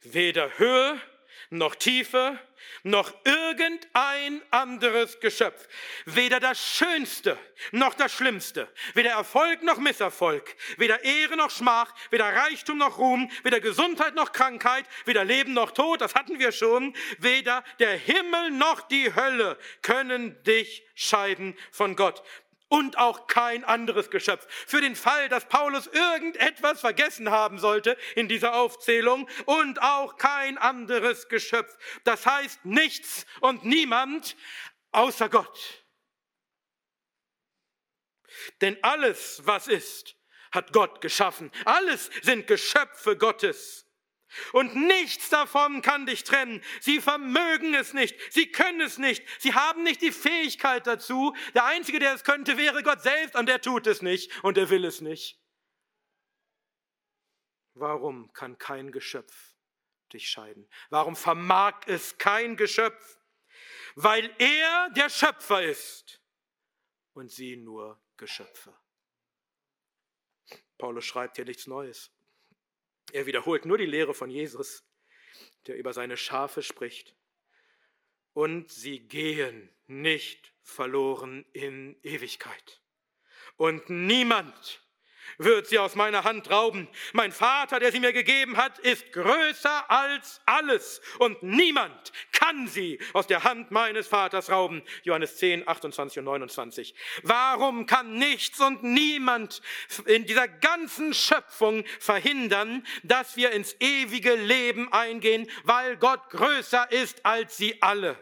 Weder 0.01 0.57
Höhe 0.57 1.01
noch 1.49 1.75
Tiefe 1.75 2.39
noch 2.83 3.13
irgendein 3.23 4.41
anderes 4.51 5.19
Geschöpf. 5.19 5.67
Weder 6.05 6.39
das 6.39 6.59
Schönste 6.59 7.37
noch 7.71 7.93
das 7.93 8.11
Schlimmste. 8.13 8.67
Weder 8.93 9.11
Erfolg 9.11 9.63
noch 9.63 9.77
Misserfolg. 9.77 10.55
Weder 10.77 11.03
Ehre 11.03 11.37
noch 11.37 11.49
Schmach. 11.49 11.93
Weder 12.09 12.25
Reichtum 12.25 12.77
noch 12.77 12.97
Ruhm. 12.97 13.29
Weder 13.43 13.59
Gesundheit 13.59 14.15
noch 14.15 14.31
Krankheit. 14.31 14.85
Weder 15.05 15.23
Leben 15.23 15.53
noch 15.53 15.71
Tod. 15.71 16.01
Das 16.01 16.15
hatten 16.15 16.39
wir 16.39 16.51
schon. 16.51 16.95
Weder 17.19 17.63
der 17.79 17.97
Himmel 17.97 18.51
noch 18.51 18.81
die 18.81 19.13
Hölle 19.15 19.57
können 19.81 20.41
dich 20.43 20.83
scheiden 20.95 21.57
von 21.71 21.95
Gott 21.95 22.23
und 22.73 22.97
auch 22.97 23.27
kein 23.27 23.63
anderes 23.63 24.09
Geschöpf. 24.09 24.47
Für 24.65 24.81
den 24.81 24.95
Fall, 24.95 25.29
dass 25.29 25.47
Paulus 25.47 25.85
irgendetwas 25.85 26.79
vergessen 26.79 27.29
haben 27.29 27.59
sollte 27.59 27.95
in 28.15 28.27
dieser 28.27 28.55
Aufzählung 28.55 29.29
und 29.45 29.79
auch 29.83 30.17
kein 30.17 30.57
anderes 30.57 31.29
Geschöpf. 31.29 31.77
Das 32.03 32.25
heißt 32.25 32.65
nichts 32.65 33.27
und 33.41 33.63
niemand 33.63 34.35
außer 34.91 35.29
Gott. 35.29 35.85
Denn 38.61 38.75
alles, 38.81 39.43
was 39.45 39.67
ist, 39.67 40.15
hat 40.51 40.73
Gott 40.73 40.99
geschaffen. 40.99 41.51
Alles 41.65 42.09
sind 42.23 42.47
Geschöpfe 42.47 43.15
Gottes. 43.15 43.85
Und 44.51 44.75
nichts 44.75 45.29
davon 45.29 45.81
kann 45.81 46.05
dich 46.05 46.23
trennen. 46.23 46.63
Sie 46.81 47.01
vermögen 47.01 47.73
es 47.73 47.93
nicht. 47.93 48.15
Sie 48.31 48.51
können 48.51 48.81
es 48.81 48.97
nicht. 48.97 49.23
Sie 49.39 49.53
haben 49.53 49.83
nicht 49.83 50.01
die 50.01 50.11
Fähigkeit 50.11 50.87
dazu. 50.87 51.35
Der 51.53 51.65
Einzige, 51.65 51.99
der 51.99 52.13
es 52.13 52.23
könnte, 52.23 52.57
wäre 52.57 52.83
Gott 52.83 53.01
selbst 53.01 53.35
und 53.35 53.47
der 53.47 53.61
tut 53.61 53.87
es 53.87 54.01
nicht 54.01 54.43
und 54.43 54.57
er 54.57 54.69
will 54.69 54.85
es 54.85 55.01
nicht. 55.01 55.39
Warum 57.75 58.31
kann 58.33 58.57
kein 58.57 58.91
Geschöpf 58.91 59.55
dich 60.11 60.29
scheiden? 60.29 60.69
Warum 60.89 61.15
vermag 61.15 61.81
es 61.87 62.17
kein 62.17 62.55
Geschöpf? 62.55 63.17
Weil 63.95 64.33
er 64.37 64.89
der 64.91 65.09
Schöpfer 65.09 65.63
ist 65.63 66.21
und 67.13 67.31
sie 67.31 67.55
nur 67.55 68.01
Geschöpfe. 68.17 68.75
Paulus 70.77 71.05
schreibt 71.05 71.37
hier 71.37 71.45
nichts 71.45 71.67
Neues. 71.67 72.11
Er 73.13 73.27
wiederholt 73.27 73.65
nur 73.65 73.77
die 73.77 73.85
Lehre 73.85 74.15
von 74.15 74.31
Jesus, 74.31 74.83
der 75.67 75.77
über 75.77 75.93
seine 75.93 76.17
Schafe 76.17 76.63
spricht. 76.63 77.15
Und 78.33 78.71
sie 78.71 79.01
gehen 79.01 79.69
nicht 79.85 80.51
verloren 80.63 81.45
in 81.53 81.95
Ewigkeit. 82.01 82.81
Und 83.55 83.87
niemand 83.91 84.83
wird 85.37 85.67
sie 85.67 85.79
aus 85.79 85.95
meiner 85.95 86.23
Hand 86.23 86.49
rauben. 86.49 86.87
Mein 87.13 87.31
Vater, 87.31 87.79
der 87.79 87.91
sie 87.91 87.99
mir 87.99 88.13
gegeben 88.13 88.57
hat, 88.57 88.79
ist 88.79 89.11
größer 89.11 89.89
als 89.89 90.41
alles 90.45 91.01
und 91.19 91.41
niemand 91.43 92.11
kann 92.31 92.67
sie 92.67 92.99
aus 93.13 93.27
der 93.27 93.43
Hand 93.43 93.71
meines 93.71 94.07
Vaters 94.07 94.49
rauben. 94.49 94.83
Johannes 95.03 95.37
10, 95.37 95.67
28 95.67 96.19
und 96.19 96.25
29. 96.25 96.93
Warum 97.23 97.85
kann 97.85 98.17
nichts 98.17 98.59
und 98.59 98.83
niemand 98.83 99.61
in 100.05 100.25
dieser 100.25 100.47
ganzen 100.47 101.13
Schöpfung 101.13 101.85
verhindern, 101.99 102.85
dass 103.03 103.35
wir 103.35 103.51
ins 103.51 103.75
ewige 103.79 104.35
Leben 104.35 104.91
eingehen, 104.91 105.49
weil 105.63 105.97
Gott 105.97 106.29
größer 106.29 106.91
ist 106.91 107.25
als 107.25 107.57
sie 107.57 107.81
alle? 107.81 108.17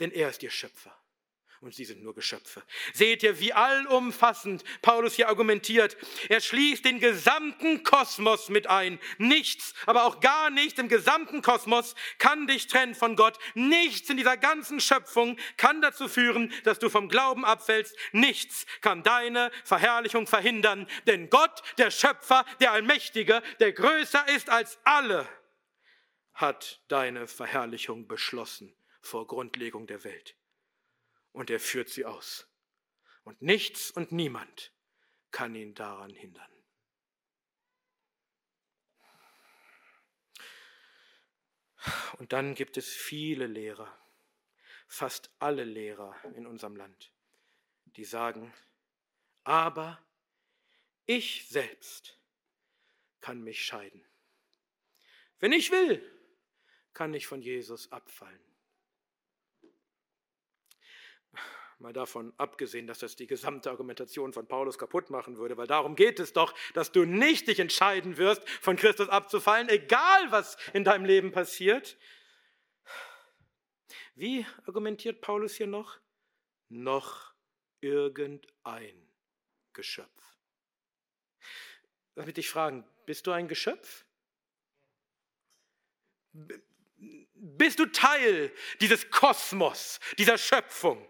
Denn 0.00 0.10
er 0.10 0.28
ist 0.28 0.42
ihr 0.42 0.50
Schöpfer 0.50 1.01
und 1.62 1.72
sie 1.72 1.84
sind 1.84 2.02
nur 2.02 2.14
Geschöpfe. 2.14 2.62
Seht 2.92 3.22
ihr, 3.22 3.38
wie 3.38 3.52
allumfassend 3.52 4.64
Paulus 4.82 5.14
hier 5.14 5.28
argumentiert. 5.28 5.96
Er 6.28 6.40
schließt 6.40 6.84
den 6.84 6.98
gesamten 6.98 7.84
Kosmos 7.84 8.48
mit 8.48 8.66
ein. 8.66 8.98
Nichts, 9.18 9.72
aber 9.86 10.04
auch 10.04 10.18
gar 10.18 10.50
nichts 10.50 10.80
im 10.80 10.88
gesamten 10.88 11.40
Kosmos 11.40 11.94
kann 12.18 12.48
dich 12.48 12.66
trennen 12.66 12.96
von 12.96 13.14
Gott. 13.14 13.38
Nichts 13.54 14.10
in 14.10 14.16
dieser 14.16 14.36
ganzen 14.36 14.80
Schöpfung 14.80 15.38
kann 15.56 15.80
dazu 15.80 16.08
führen, 16.08 16.52
dass 16.64 16.80
du 16.80 16.90
vom 16.90 17.08
Glauben 17.08 17.44
abfällst. 17.44 17.96
Nichts 18.10 18.66
kann 18.80 19.04
deine 19.04 19.52
Verherrlichung 19.64 20.26
verhindern. 20.26 20.88
Denn 21.06 21.30
Gott, 21.30 21.62
der 21.78 21.92
Schöpfer, 21.92 22.44
der 22.60 22.72
Allmächtige, 22.72 23.40
der 23.60 23.72
größer 23.72 24.28
ist 24.28 24.50
als 24.50 24.80
alle, 24.82 25.28
hat 26.34 26.82
deine 26.88 27.28
Verherrlichung 27.28 28.08
beschlossen 28.08 28.74
vor 29.00 29.28
Grundlegung 29.28 29.86
der 29.86 30.02
Welt 30.02 30.34
und 31.32 31.50
er 31.50 31.60
führt 31.60 31.88
sie 31.88 32.04
aus. 32.04 32.46
Und 33.24 33.40
nichts 33.42 33.90
und 33.90 34.12
niemand 34.12 34.72
kann 35.30 35.54
ihn 35.54 35.74
daran 35.74 36.10
hindern. 36.10 36.50
Und 42.18 42.32
dann 42.32 42.54
gibt 42.54 42.76
es 42.76 42.88
viele 42.88 43.46
Lehrer, 43.46 43.90
fast 44.86 45.30
alle 45.38 45.64
Lehrer 45.64 46.14
in 46.36 46.46
unserem 46.46 46.76
Land, 46.76 47.12
die 47.96 48.04
sagen, 48.04 48.54
aber 49.42 50.04
ich 51.06 51.48
selbst 51.48 52.18
kann 53.20 53.42
mich 53.42 53.64
scheiden. 53.64 54.04
Wenn 55.40 55.52
ich 55.52 55.72
will, 55.72 56.00
kann 56.92 57.14
ich 57.14 57.26
von 57.26 57.42
Jesus 57.42 57.90
abfallen. 57.90 58.51
Mal 61.82 61.92
davon 61.92 62.32
abgesehen, 62.36 62.86
dass 62.86 63.00
das 63.00 63.16
die 63.16 63.26
gesamte 63.26 63.68
Argumentation 63.68 64.32
von 64.32 64.46
Paulus 64.46 64.78
kaputt 64.78 65.10
machen 65.10 65.36
würde, 65.36 65.56
weil 65.56 65.66
darum 65.66 65.96
geht 65.96 66.20
es 66.20 66.32
doch, 66.32 66.54
dass 66.74 66.92
du 66.92 67.04
nicht 67.04 67.48
dich 67.48 67.58
entscheiden 67.58 68.18
wirst, 68.18 68.48
von 68.60 68.76
Christus 68.76 69.08
abzufallen, 69.08 69.68
egal 69.68 70.30
was 70.30 70.56
in 70.74 70.84
deinem 70.84 71.04
Leben 71.04 71.32
passiert. 71.32 71.98
Wie 74.14 74.46
argumentiert 74.64 75.20
Paulus 75.22 75.56
hier 75.56 75.66
noch? 75.66 75.98
Noch 76.68 77.34
irgendein 77.80 79.08
Geschöpf. 79.72 80.38
Lass 82.14 82.26
mich 82.26 82.36
dich 82.36 82.48
fragen, 82.48 82.88
bist 83.06 83.26
du 83.26 83.32
ein 83.32 83.48
Geschöpf? 83.48 84.04
Bist 87.34 87.80
du 87.80 87.86
Teil 87.86 88.52
dieses 88.80 89.10
Kosmos, 89.10 89.98
dieser 90.16 90.38
Schöpfung? 90.38 91.08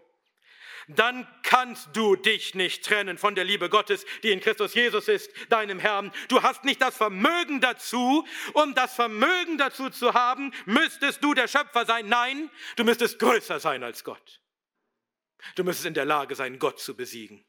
Dann 0.87 1.27
kannst 1.43 1.89
du 1.93 2.15
dich 2.15 2.55
nicht 2.55 2.85
trennen 2.85 3.17
von 3.17 3.35
der 3.35 3.43
Liebe 3.43 3.69
Gottes, 3.69 4.05
die 4.23 4.31
in 4.31 4.39
Christus 4.39 4.73
Jesus 4.73 5.07
ist, 5.07 5.31
deinem 5.49 5.79
Herrn. 5.79 6.11
Du 6.27 6.41
hast 6.41 6.63
nicht 6.63 6.81
das 6.81 6.95
Vermögen 6.95 7.61
dazu. 7.61 8.25
Um 8.53 8.75
das 8.75 8.95
Vermögen 8.95 9.57
dazu 9.57 9.89
zu 9.89 10.13
haben, 10.13 10.53
müsstest 10.65 11.23
du 11.23 11.33
der 11.33 11.47
Schöpfer 11.47 11.85
sein. 11.85 12.07
Nein, 12.07 12.49
du 12.75 12.83
müsstest 12.83 13.19
größer 13.19 13.59
sein 13.59 13.83
als 13.83 14.03
Gott. 14.03 14.41
Du 15.55 15.63
müsstest 15.63 15.87
in 15.87 15.93
der 15.93 16.05
Lage 16.05 16.35
sein, 16.35 16.59
Gott 16.59 16.79
zu 16.79 16.95
besiegen 16.95 17.45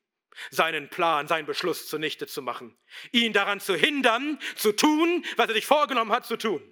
seinen 0.51 0.89
Plan, 0.89 1.29
seinen 1.29 1.47
Beschluss 1.47 1.87
zunichte 1.87 2.27
zu 2.27 2.43
machen, 2.43 2.77
ihn 3.13 3.33
daran 3.33 3.61
zu 3.61 3.77
hindern, 3.77 4.39
zu 4.57 4.73
tun, 4.73 5.25
was 5.37 5.49
er 5.49 5.55
sich 5.55 5.67
vorgenommen 5.67 6.13
hat 6.13 6.27
zu 6.27 6.37
tun. 6.37 6.63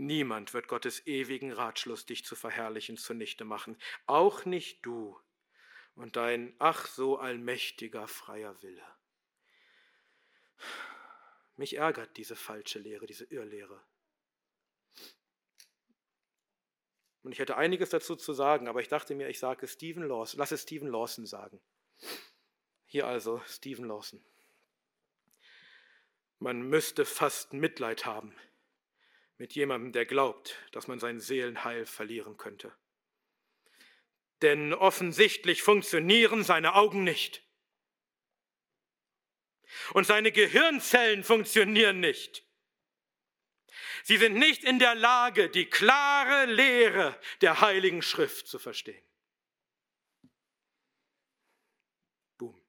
Niemand 0.00 0.54
wird 0.54 0.66
Gottes 0.66 1.06
ewigen 1.06 1.52
Ratschluss, 1.52 2.06
dich 2.06 2.24
zu 2.24 2.34
verherrlichen, 2.34 2.96
zunichte 2.96 3.44
machen. 3.44 3.76
Auch 4.06 4.46
nicht 4.46 4.86
du. 4.86 5.20
und 5.94 6.16
dein 6.16 6.54
ach 6.58 6.86
so 6.86 7.18
allmächtiger 7.18 8.08
freier 8.08 8.62
Wille. 8.62 8.82
Mich 11.56 11.76
ärgert 11.76 12.16
diese 12.16 12.34
falsche 12.34 12.78
Lehre, 12.78 13.04
diese 13.04 13.24
Irrlehre. 13.24 13.82
Und 17.22 17.32
ich 17.32 17.38
hätte 17.38 17.58
einiges 17.58 17.90
dazu 17.90 18.16
zu 18.16 18.32
sagen, 18.32 18.68
aber 18.68 18.80
ich 18.80 18.88
dachte 18.88 19.14
mir, 19.14 19.28
ich 19.28 19.38
sage 19.38 19.68
Stephen 19.68 20.08
Lawson, 20.08 20.38
lasse 20.38 20.56
Stephen 20.56 20.88
Lawson 20.88 21.26
sagen. 21.26 21.60
Hier 22.86 23.06
also 23.06 23.42
Stephen 23.46 23.84
Lawson. 23.84 24.24
Man 26.38 26.62
müsste 26.62 27.04
fast 27.04 27.52
Mitleid 27.52 28.06
haben 28.06 28.34
mit 29.40 29.54
jemandem, 29.54 29.90
der 29.92 30.04
glaubt, 30.04 30.58
dass 30.70 30.86
man 30.86 31.00
sein 31.00 31.18
Seelenheil 31.18 31.86
verlieren 31.86 32.36
könnte. 32.36 32.76
Denn 34.42 34.74
offensichtlich 34.74 35.62
funktionieren 35.62 36.44
seine 36.44 36.74
Augen 36.74 37.04
nicht. 37.04 37.42
Und 39.94 40.06
seine 40.06 40.30
Gehirnzellen 40.30 41.24
funktionieren 41.24 42.00
nicht. 42.00 42.46
Sie 44.02 44.18
sind 44.18 44.34
nicht 44.34 44.62
in 44.62 44.78
der 44.78 44.94
Lage, 44.94 45.48
die 45.48 45.64
klare 45.64 46.44
Lehre 46.44 47.18
der 47.40 47.62
Heiligen 47.62 48.02
Schrift 48.02 48.46
zu 48.46 48.58
verstehen. 48.58 49.02
Boom. 52.36 52.60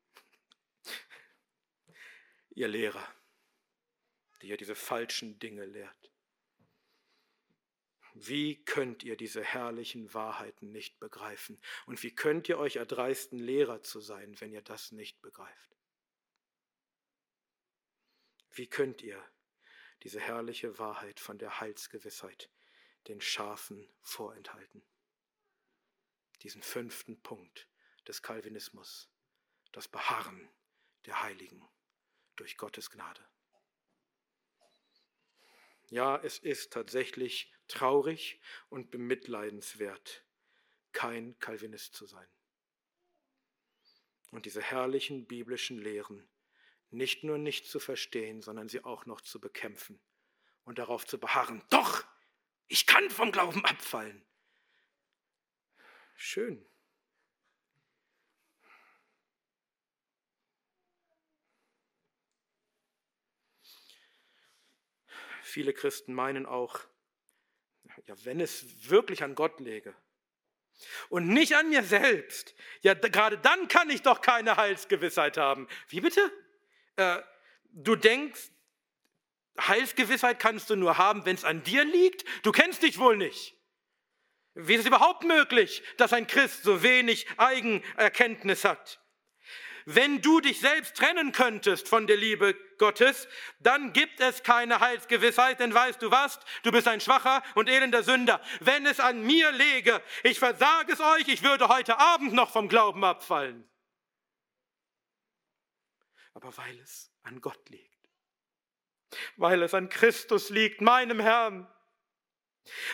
Ihr 2.52 2.70
Lehrer, 2.70 3.14
die 4.42 4.48
ihr 4.48 4.58
diese 4.58 4.76
falschen 4.76 5.38
Dinge 5.38 5.66
lehrt. 5.66 6.11
Wie 8.28 8.64
könnt 8.64 9.04
ihr 9.04 9.16
diese 9.16 9.44
herrlichen 9.44 10.14
Wahrheiten 10.14 10.72
nicht 10.72 11.00
begreifen? 11.00 11.60
Und 11.86 12.04
wie 12.04 12.14
könnt 12.14 12.50
ihr 12.50 12.60
euch 12.60 12.76
erdreisten, 12.76 13.40
Lehrer 13.40 13.82
zu 13.82 14.00
sein, 14.00 14.40
wenn 14.40 14.52
ihr 14.52 14.62
das 14.62 14.92
nicht 14.92 15.22
begreift? 15.22 15.78
Wie 18.52 18.68
könnt 18.68 19.02
ihr 19.02 19.24
diese 20.04 20.20
herrliche 20.20 20.80
Wahrheit 20.80 21.20
von 21.20 21.38
der 21.38 21.60
Heilsgewissheit 21.60 22.50
den 23.08 23.22
Schafen 23.22 23.88
vorenthalten. 24.02 24.84
Diesen 26.42 26.62
fünften 26.62 27.22
Punkt 27.22 27.68
des 28.08 28.22
Calvinismus, 28.22 29.10
das 29.72 29.88
Beharren 29.88 30.50
der 31.06 31.22
Heiligen 31.22 31.68
durch 32.36 32.58
Gottes 32.58 32.90
Gnade. 32.90 33.24
Ja, 35.92 36.16
es 36.24 36.40
ist 36.40 36.72
tatsächlich 36.72 37.54
traurig 37.68 38.40
und 38.70 38.92
bemitleidenswert, 38.92 40.24
kein 40.94 41.38
Calvinist 41.40 41.96
zu 41.96 42.06
sein. 42.06 42.28
Und 44.32 44.46
diese 44.46 44.62
herrlichen 44.62 45.28
biblischen 45.28 45.78
Lehren 45.78 46.30
nicht 46.92 47.26
nur 47.26 47.38
nicht 47.38 47.68
zu 47.68 47.82
verstehen, 47.82 48.42
sondern 48.42 48.70
sie 48.70 48.86
auch 48.86 49.06
noch 49.06 49.20
zu 49.20 49.42
bekämpfen 49.42 50.02
und 50.64 50.80
darauf 50.80 51.06
zu 51.06 51.20
beharren. 51.20 51.62
Doch, 51.70 52.06
ich 52.70 52.86
kann 52.86 53.10
vom 53.10 53.34
Glauben 53.34 53.66
abfallen. 53.66 54.26
Schön. 56.16 56.66
Viele 65.52 65.74
Christen 65.74 66.14
meinen 66.14 66.46
auch, 66.46 66.80
ja, 68.06 68.16
wenn 68.24 68.40
es 68.40 68.90
wirklich 68.90 69.22
an 69.22 69.36
Gott 69.36 69.60
läge 69.60 69.94
und 71.10 71.28
nicht 71.28 71.58
an 71.58 71.68
mir 71.68 71.84
selbst, 71.84 72.56
ja, 72.84 72.94
gerade 72.94 73.38
dann 73.38 73.68
kann 73.68 73.90
ich 73.90 74.02
doch 74.02 74.22
keine 74.22 74.56
Heilsgewissheit 74.56 75.36
haben. 75.36 75.68
Wie 75.90 76.00
bitte? 76.00 76.32
Äh, 76.96 77.22
du 77.72 77.98
denkst, 77.98 78.50
Heilsgewissheit 79.60 80.40
kannst 80.40 80.70
du 80.70 80.78
nur 80.78 80.98
haben, 80.98 81.26
wenn 81.26 81.36
es 81.36 81.44
an 81.44 81.64
dir 81.64 81.84
liegt? 81.84 82.24
Du 82.46 82.54
kennst 82.54 82.82
dich 82.82 82.98
wohl 82.98 83.18
nicht. 83.18 83.54
Wie 84.54 84.76
ist 84.76 84.82
es 84.82 84.88
überhaupt 84.88 85.26
möglich, 85.26 85.84
dass 85.98 86.14
ein 86.14 86.28
Christ 86.28 86.64
so 86.64 86.82
wenig 86.82 87.28
Eigenerkenntnis 87.38 88.64
hat? 88.64 89.01
Wenn 89.86 90.22
du 90.22 90.42
dich 90.42 90.60
selbst 90.60 90.96
trennen 90.96 91.32
könntest 91.32 91.88
von 91.88 92.08
der 92.08 92.18
Liebe 92.18 92.56
Gottes, 92.78 93.28
dann 93.60 93.94
gibt 93.94 94.20
es 94.20 94.44
keine 94.44 94.80
Heilsgewissheit, 94.80 95.60
denn 95.60 95.74
weißt 95.74 96.02
du 96.02 96.12
was? 96.12 96.40
Du 96.64 96.72
bist 96.72 96.88
ein 96.88 97.02
schwacher 97.02 97.44
und 97.56 97.70
elender 97.70 98.04
Sünder. 98.04 98.42
Wenn 98.60 98.86
es 98.86 99.00
an 99.00 99.24
mir 99.24 99.52
läge, 99.52 100.02
ich 100.24 100.40
versage 100.40 100.94
es 100.94 101.00
euch, 101.00 101.28
ich 101.28 101.44
würde 101.44 101.68
heute 101.68 102.00
Abend 102.00 102.34
noch 102.34 102.52
vom 102.52 102.68
Glauben 102.68 103.04
abfallen 103.04 103.68
aber 106.34 106.56
weil 106.58 106.80
es 106.80 107.12
an 107.24 107.42
Gott 107.42 107.70
liegt, 107.70 108.10
weil 109.38 109.62
es 109.64 109.74
an 109.74 109.90
Christus 109.90 110.50
liegt, 110.50 110.82
meinem 110.82 111.20
Herrn, 111.20 111.72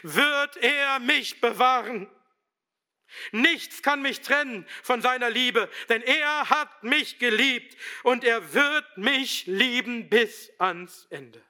wird 0.02 0.58
er 0.58 1.00
mich 1.00 1.42
bewahren. 1.42 2.10
Nichts 3.32 3.82
kann 3.82 4.02
mich 4.02 4.22
trennen 4.22 4.68
von 4.84 5.02
seiner 5.02 5.30
Liebe, 5.30 5.70
denn 5.90 6.02
er 6.02 6.50
hat 6.50 6.84
mich 6.84 7.20
geliebt 7.20 7.78
und 8.04 8.24
er 8.24 8.54
wird 8.54 8.98
mich 8.98 9.46
lieben 9.46 10.10
bis 10.10 10.52
ans 10.60 11.08
Ende. 11.10 11.44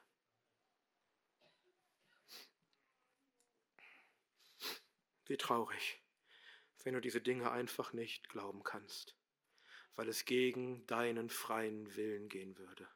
Wie 5.26 5.36
traurig, 5.36 6.00
wenn 6.84 6.94
du 6.94 7.00
diese 7.00 7.20
Dinge 7.20 7.50
einfach 7.50 7.92
nicht 7.92 8.28
glauben 8.28 8.62
kannst 8.62 9.18
weil 9.98 10.08
es 10.08 10.24
gegen 10.24 10.86
deinen 10.86 11.28
freien 11.28 11.96
Willen 11.96 12.28
gehen 12.28 12.56
würde. 12.56 12.88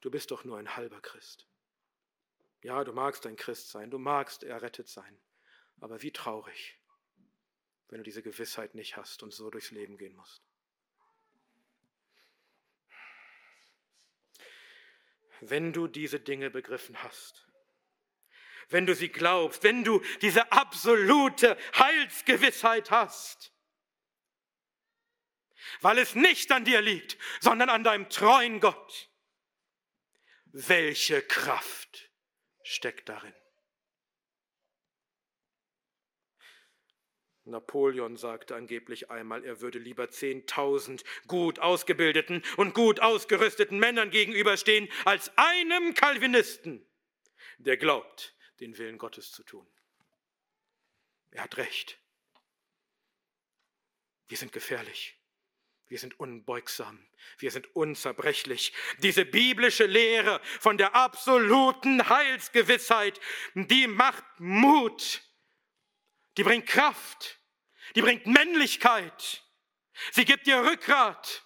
Du 0.00 0.08
bist 0.08 0.30
doch 0.30 0.44
nur 0.44 0.56
ein 0.56 0.76
halber 0.76 1.00
Christ. 1.00 1.48
Ja, 2.66 2.82
du 2.82 2.92
magst 2.92 3.24
ein 3.26 3.36
Christ 3.36 3.70
sein, 3.70 3.92
du 3.92 3.98
magst 4.00 4.42
errettet 4.42 4.88
sein, 4.88 5.20
aber 5.78 6.02
wie 6.02 6.10
traurig, 6.10 6.76
wenn 7.86 7.98
du 7.98 8.02
diese 8.02 8.24
Gewissheit 8.24 8.74
nicht 8.74 8.96
hast 8.96 9.22
und 9.22 9.32
so 9.32 9.50
durchs 9.50 9.70
Leben 9.70 9.96
gehen 9.96 10.16
musst. 10.16 10.42
Wenn 15.40 15.72
du 15.72 15.86
diese 15.86 16.18
Dinge 16.18 16.50
begriffen 16.50 17.00
hast, 17.04 17.46
wenn 18.68 18.84
du 18.84 18.96
sie 18.96 19.10
glaubst, 19.10 19.62
wenn 19.62 19.84
du 19.84 20.02
diese 20.20 20.50
absolute 20.50 21.56
Heilsgewissheit 21.78 22.90
hast, 22.90 23.52
weil 25.82 25.98
es 25.98 26.16
nicht 26.16 26.50
an 26.50 26.64
dir 26.64 26.80
liegt, 26.80 27.16
sondern 27.38 27.70
an 27.70 27.84
deinem 27.84 28.08
treuen 28.08 28.58
Gott. 28.58 29.08
Welche 30.46 31.22
Kraft 31.22 32.05
steckt 32.66 33.08
darin? 33.08 33.34
Napoleon 37.44 38.16
sagte 38.16 38.56
angeblich 38.56 39.10
einmal, 39.10 39.44
er 39.44 39.60
würde 39.60 39.78
lieber 39.78 40.10
zehntausend 40.10 41.04
gut 41.28 41.60
ausgebildeten 41.60 42.42
und 42.56 42.74
gut 42.74 43.00
ausgerüsteten 43.00 43.78
Männern 43.78 44.10
gegenüberstehen, 44.10 44.88
als 45.04 45.30
einem 45.36 45.94
Calvinisten, 45.94 46.84
der 47.58 47.76
glaubt, 47.76 48.34
den 48.58 48.76
Willen 48.78 48.98
Gottes 48.98 49.30
zu 49.30 49.44
tun. 49.44 49.66
Er 51.30 51.44
hat 51.44 51.56
recht. 51.56 52.00
Wir 54.26 54.36
sind 54.36 54.52
gefährlich. 54.52 55.16
Wir 55.88 55.98
sind 56.00 56.18
unbeugsam, 56.18 56.98
wir 57.38 57.52
sind 57.52 57.74
unzerbrechlich. 57.76 58.72
Diese 58.98 59.24
biblische 59.24 59.86
Lehre 59.86 60.40
von 60.60 60.78
der 60.78 60.96
absoluten 60.96 62.08
Heilsgewissheit, 62.08 63.20
die 63.54 63.86
macht 63.86 64.24
Mut, 64.38 65.22
die 66.36 66.42
bringt 66.42 66.66
Kraft, 66.66 67.38
die 67.94 68.02
bringt 68.02 68.26
Männlichkeit, 68.26 69.44
sie 70.10 70.24
gibt 70.24 70.48
dir 70.48 70.64
Rückgrat. 70.64 71.45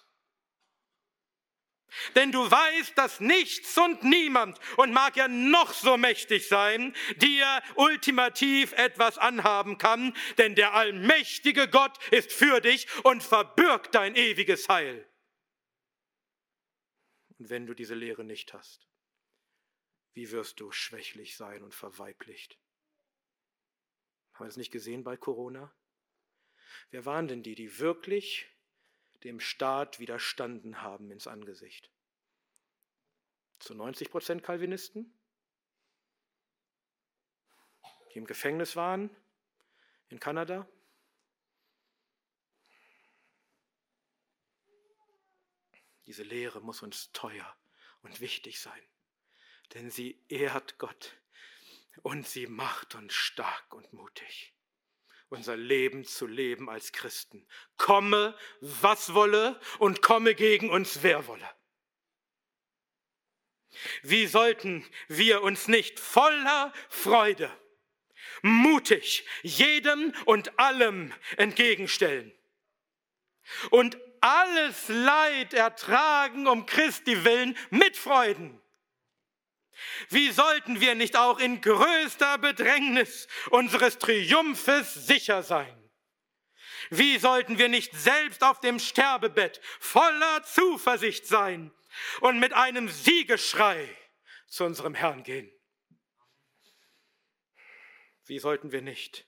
Denn 2.15 2.31
du 2.31 2.49
weißt, 2.49 2.97
dass 2.97 3.19
nichts 3.19 3.77
und 3.77 4.03
niemand, 4.03 4.59
und 4.77 4.93
mag 4.93 5.17
er 5.17 5.27
noch 5.27 5.73
so 5.73 5.97
mächtig 5.97 6.47
sein, 6.47 6.95
dir 7.17 7.61
ultimativ 7.75 8.73
etwas 8.73 9.17
anhaben 9.17 9.77
kann, 9.77 10.15
denn 10.37 10.55
der 10.55 10.73
allmächtige 10.73 11.67
Gott 11.67 11.97
ist 12.11 12.31
für 12.31 12.61
dich 12.61 12.87
und 13.03 13.23
verbirgt 13.23 13.95
dein 13.95 14.15
ewiges 14.15 14.69
Heil. 14.69 15.07
Und 17.37 17.49
wenn 17.49 17.65
du 17.65 17.73
diese 17.73 17.95
Lehre 17.95 18.23
nicht 18.23 18.53
hast, 18.53 18.87
wie 20.13 20.31
wirst 20.31 20.59
du 20.59 20.71
schwächlich 20.71 21.35
sein 21.35 21.63
und 21.63 21.73
verweiblicht? 21.73 22.59
Haben 24.33 24.45
wir 24.45 24.47
das 24.47 24.57
nicht 24.57 24.71
gesehen 24.71 25.03
bei 25.03 25.17
Corona? 25.17 25.73
Wer 26.89 27.05
waren 27.05 27.27
denn 27.27 27.43
die, 27.43 27.55
die 27.55 27.79
wirklich 27.79 28.47
dem 29.23 29.39
Staat 29.39 29.99
widerstanden 29.99 30.81
haben 30.81 31.11
ins 31.11 31.27
Angesicht. 31.27 31.91
Zu 33.59 33.75
90 33.75 34.09
Prozent 34.09 34.43
Calvinisten, 34.43 35.13
die 38.13 38.17
im 38.17 38.25
Gefängnis 38.25 38.75
waren 38.75 39.15
in 40.09 40.19
Kanada. 40.19 40.67
Diese 46.07 46.23
Lehre 46.23 46.59
muss 46.61 46.81
uns 46.81 47.11
teuer 47.13 47.55
und 48.01 48.19
wichtig 48.19 48.59
sein, 48.59 48.83
denn 49.73 49.91
sie 49.91 50.21
ehrt 50.27 50.77
Gott 50.77 51.15
und 52.01 52.27
sie 52.27 52.47
macht 52.47 52.95
uns 52.95 53.13
stark 53.13 53.73
und 53.73 53.93
mutig 53.93 54.53
unser 55.31 55.55
Leben 55.55 56.03
zu 56.03 56.27
leben 56.27 56.69
als 56.69 56.91
Christen. 56.91 57.47
Komme, 57.77 58.37
was 58.59 59.13
wolle 59.13 59.59
und 59.79 60.01
komme 60.01 60.35
gegen 60.35 60.69
uns, 60.69 61.03
wer 61.03 61.25
wolle. 61.25 61.49
Wie 64.03 64.27
sollten 64.27 64.85
wir 65.07 65.41
uns 65.41 65.69
nicht 65.69 65.99
voller 65.99 66.73
Freude, 66.89 67.49
mutig 68.41 69.25
jedem 69.41 70.13
und 70.25 70.59
allem 70.59 71.13
entgegenstellen 71.37 72.33
und 73.69 73.97
alles 74.19 74.89
Leid 74.89 75.53
ertragen 75.53 76.45
um 76.45 76.65
Christi 76.65 77.23
willen 77.23 77.57
mit 77.69 77.95
Freuden? 77.95 78.60
Wie 80.09 80.31
sollten 80.31 80.79
wir 80.79 80.95
nicht 80.95 81.15
auch 81.15 81.39
in 81.39 81.61
größter 81.61 82.37
Bedrängnis 82.37 83.27
unseres 83.49 83.99
Triumphes 83.99 84.93
sicher 84.93 85.43
sein? 85.43 85.77
Wie 86.89 87.17
sollten 87.19 87.57
wir 87.57 87.69
nicht 87.69 87.93
selbst 87.93 88.43
auf 88.43 88.59
dem 88.59 88.79
Sterbebett 88.79 89.61
voller 89.79 90.43
Zuversicht 90.43 91.25
sein 91.25 91.71
und 92.21 92.39
mit 92.39 92.53
einem 92.53 92.89
Siegeschrei 92.89 93.87
zu 94.47 94.65
unserem 94.65 94.93
Herrn 94.93 95.23
gehen? 95.23 95.51
Wie 98.25 98.39
sollten 98.39 98.71
wir 98.71 98.81
nicht 98.81 99.27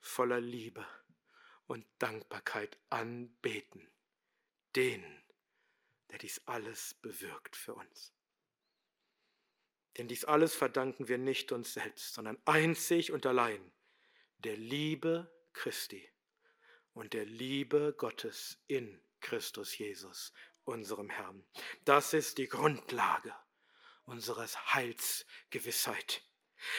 voller 0.00 0.40
Liebe 0.40 0.86
und 1.66 1.86
Dankbarkeit 1.98 2.78
anbeten, 2.90 3.90
den, 4.74 5.04
der 6.10 6.18
dies 6.18 6.40
alles 6.46 6.94
bewirkt 6.94 7.56
für 7.56 7.74
uns? 7.74 8.12
Denn 9.98 10.08
dies 10.08 10.24
alles 10.24 10.54
verdanken 10.54 11.08
wir 11.08 11.18
nicht 11.18 11.52
uns 11.52 11.74
selbst, 11.74 12.14
sondern 12.14 12.40
einzig 12.44 13.12
und 13.12 13.26
allein 13.26 13.72
der 14.38 14.56
Liebe 14.56 15.30
Christi 15.52 16.08
und 16.94 17.12
der 17.12 17.26
Liebe 17.26 17.94
Gottes 17.96 18.58
in 18.66 19.00
Christus 19.20 19.76
Jesus, 19.76 20.32
unserem 20.64 21.10
Herrn. 21.10 21.44
Das 21.84 22.12
ist 22.12 22.38
die 22.38 22.48
Grundlage 22.48 23.34
unseres 24.04 24.74
Heilsgewissheit, 24.74 26.22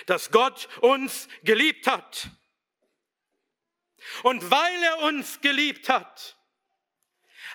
dass 0.08 0.32
Gott 0.32 0.68
uns 0.82 1.28
geliebt 1.44 1.88
hat. 1.88 2.30
Und 4.24 4.52
weil 4.52 4.84
er 4.84 5.00
uns 5.04 5.40
geliebt 5.40 5.88
hat, 5.88 6.38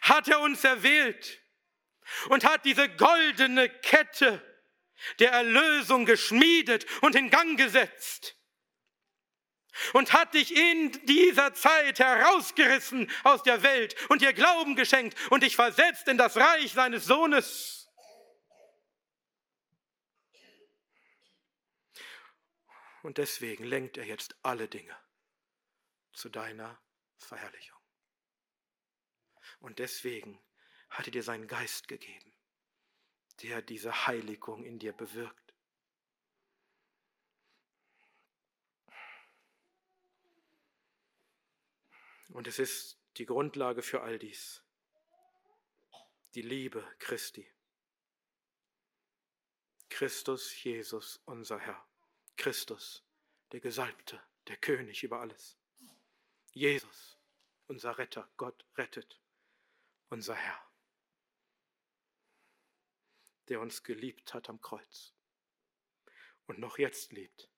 hat 0.03 0.29
er 0.29 0.41
uns 0.41 0.65
erwählt 0.65 1.43
und 2.31 2.45
hat 2.45 2.65
diese 2.65 2.89
goldene 2.89 3.69
Kette 3.69 4.48
der 5.19 5.33
Erlösung 5.33 6.05
geschmiedet 6.07 6.87
und 7.03 7.15
in 7.15 7.31
Gang 7.31 7.59
gesetzt 7.59 8.37
und 9.93 10.13
hat 10.13 10.35
dich 10.35 10.55
in 10.55 10.93
dieser 11.07 11.55
Zeit 11.55 11.99
herausgerissen 11.99 13.11
aus 13.25 13.43
der 13.43 13.63
Welt 13.63 13.95
und 14.11 14.23
dir 14.23 14.33
Glauben 14.33 14.77
geschenkt 14.77 15.17
und 15.31 15.43
dich 15.43 15.57
versetzt 15.57 16.09
in 16.09 16.19
das 16.19 16.37
Reich 16.37 16.73
seines 16.73 17.05
Sohnes. 17.05 17.89
Und 23.03 23.19
deswegen 23.19 23.65
lenkt 23.65 23.97
er 23.97 24.05
jetzt 24.05 24.37
alle 24.43 24.69
Dinge 24.69 24.97
zu 26.13 26.29
deiner 26.29 26.79
Verherrlichung. 27.17 27.79
Und 29.61 29.79
deswegen 29.79 30.43
hat 30.91 31.07
er 31.07 31.13
dir 31.13 31.23
seinen 31.23 31.47
Geist 31.47 31.89
gegeben 31.89 32.38
der 33.43 33.63
diese 33.63 34.07
Heiligung 34.07 34.65
in 34.65 34.79
dir 34.79 34.93
bewirkt. 34.93 35.55
Und 42.31 42.47
es 42.47 42.59
ist 42.59 43.01
die 43.17 43.27
Grundlage 43.27 43.83
für 43.83 44.03
all 44.03 44.19
dies. 44.19 44.63
Die 46.35 46.43
Liebe 46.43 46.87
Christi. 46.99 47.51
Christus 49.89 50.63
Jesus, 50.63 51.21
unser 51.25 51.59
Herr. 51.59 51.85
Christus, 52.37 53.03
der 53.51 53.61
Gesalbte, 53.61 54.23
der 54.47 54.57
König 54.59 55.03
über 55.03 55.21
alles. 55.21 55.59
Jesus, 56.53 57.19
unser 57.67 57.99
Retter. 57.99 58.31
Gott 58.37 58.65
rettet, 58.77 59.21
unser 60.11 60.35
Herr 60.35 60.68
der 63.49 63.61
uns 63.61 63.83
geliebt 63.83 64.35
hat 64.35 64.49
am 64.49 64.61
Kreuz 64.61 65.15
und 66.47 66.59
noch 66.59 66.79
jetzt 66.79 67.13
liebt, 67.13 67.51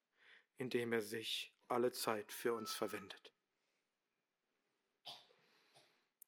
indem 0.57 0.93
er 0.93 1.03
sich 1.03 1.55
alle 1.69 1.93
Zeit 1.93 2.33
für 2.33 2.55
uns 2.55 2.75
verwendet. 2.75 3.33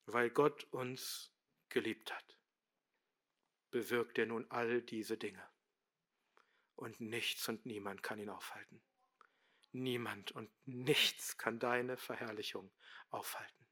Weil 0.06 0.30
Gott 0.30 0.64
uns 0.72 1.34
geliebt 1.68 2.12
hat, 2.12 2.38
bewirkt 3.70 4.18
er 4.18 4.26
nun 4.26 4.50
all 4.50 4.82
diese 4.82 5.18
Dinge. 5.18 5.46
Und 6.74 7.00
nichts 7.00 7.48
und 7.48 7.66
niemand 7.66 8.02
kann 8.02 8.18
ihn 8.18 8.30
aufhalten. 8.30 8.82
Niemand 9.72 10.32
und 10.32 10.50
nichts 10.66 11.38
kann 11.38 11.58
deine 11.58 11.96
Verherrlichung 11.96 12.72
aufhalten. 13.08 13.66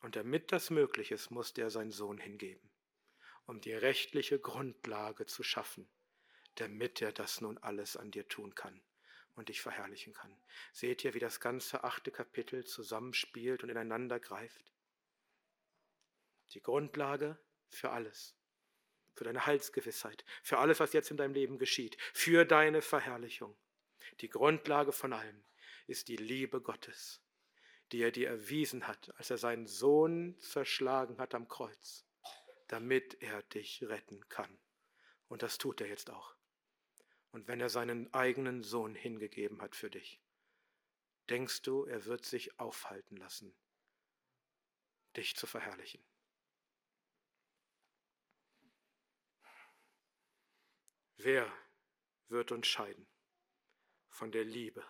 Und 0.00 0.16
damit 0.16 0.52
das 0.52 0.70
möglich 0.70 1.10
ist, 1.10 1.30
musste 1.30 1.62
er 1.62 1.70
seinen 1.70 1.90
Sohn 1.90 2.18
hingeben 2.18 2.70
um 3.48 3.62
die 3.62 3.72
rechtliche 3.72 4.38
Grundlage 4.38 5.24
zu 5.24 5.42
schaffen, 5.42 5.88
damit 6.56 7.00
er 7.00 7.12
das 7.12 7.40
nun 7.40 7.56
alles 7.56 7.96
an 7.96 8.10
dir 8.10 8.28
tun 8.28 8.54
kann 8.54 8.78
und 9.36 9.48
dich 9.48 9.62
verherrlichen 9.62 10.12
kann. 10.12 10.36
Seht 10.74 11.02
ihr, 11.02 11.14
wie 11.14 11.18
das 11.18 11.40
ganze 11.40 11.82
achte 11.82 12.10
Kapitel 12.10 12.66
zusammenspielt 12.66 13.62
und 13.62 13.70
ineinander 13.70 14.20
greift? 14.20 14.70
Die 16.52 16.60
Grundlage 16.60 17.38
für 17.70 17.88
alles, 17.88 18.34
für 19.14 19.24
deine 19.24 19.46
Heilsgewissheit, 19.46 20.26
für 20.42 20.58
alles, 20.58 20.78
was 20.78 20.92
jetzt 20.92 21.10
in 21.10 21.16
deinem 21.16 21.32
Leben 21.32 21.56
geschieht, 21.56 21.96
für 22.12 22.44
deine 22.44 22.82
Verherrlichung. 22.82 23.56
Die 24.20 24.28
Grundlage 24.28 24.92
von 24.92 25.14
allem 25.14 25.42
ist 25.86 26.08
die 26.08 26.16
Liebe 26.16 26.60
Gottes, 26.60 27.22
die 27.92 28.02
er 28.02 28.12
dir 28.12 28.28
erwiesen 28.28 28.86
hat, 28.86 29.10
als 29.16 29.30
er 29.30 29.38
seinen 29.38 29.66
Sohn 29.66 30.38
zerschlagen 30.38 31.16
hat 31.16 31.34
am 31.34 31.48
Kreuz 31.48 32.04
damit 32.68 33.20
er 33.22 33.42
dich 33.42 33.82
retten 33.82 34.28
kann. 34.28 34.58
Und 35.26 35.42
das 35.42 35.58
tut 35.58 35.80
er 35.80 35.88
jetzt 35.88 36.10
auch. 36.10 36.36
Und 37.30 37.48
wenn 37.48 37.60
er 37.60 37.68
seinen 37.68 38.12
eigenen 38.14 38.62
Sohn 38.62 38.94
hingegeben 38.94 39.60
hat 39.60 39.74
für 39.74 39.90
dich, 39.90 40.20
denkst 41.28 41.62
du, 41.62 41.84
er 41.84 42.04
wird 42.06 42.24
sich 42.24 42.58
aufhalten 42.58 43.16
lassen, 43.16 43.54
dich 45.16 45.36
zu 45.36 45.46
verherrlichen. 45.46 46.02
Wer 51.16 51.52
wird 52.28 52.52
uns 52.52 52.66
scheiden 52.66 53.08
von 54.08 54.30
der 54.30 54.44
Liebe 54.44 54.86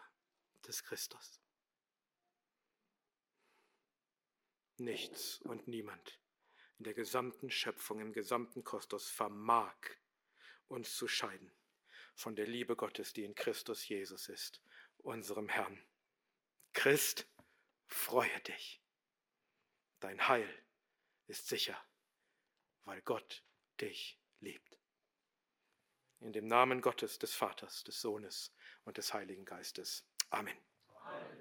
des 0.66 0.84
Christus? 0.84 1.40
Nichts 4.76 5.40
und 5.40 5.66
niemand 5.66 6.20
in 6.78 6.84
der 6.84 6.94
gesamten 6.94 7.50
Schöpfung, 7.50 8.00
im 8.00 8.12
gesamten 8.12 8.62
Kosmos 8.64 9.10
vermag 9.10 9.76
uns 10.68 10.96
zu 10.96 11.08
scheiden 11.08 11.52
von 12.14 12.36
der 12.36 12.46
Liebe 12.46 12.76
Gottes, 12.76 13.12
die 13.12 13.24
in 13.24 13.34
Christus 13.34 13.86
Jesus 13.86 14.28
ist, 14.28 14.62
unserem 14.98 15.48
Herrn. 15.48 15.80
Christ, 16.72 17.28
freue 17.86 18.40
dich. 18.40 18.82
Dein 20.00 20.28
Heil 20.28 20.48
ist 21.26 21.48
sicher, 21.48 21.76
weil 22.84 23.02
Gott 23.02 23.44
dich 23.80 24.20
liebt. 24.40 24.78
In 26.20 26.32
dem 26.32 26.46
Namen 26.46 26.80
Gottes, 26.80 27.18
des 27.18 27.34
Vaters, 27.34 27.84
des 27.84 28.00
Sohnes 28.00 28.52
und 28.84 28.98
des 28.98 29.14
Heiligen 29.14 29.44
Geistes. 29.44 30.04
Amen. 30.30 30.58
Amen. 31.02 31.37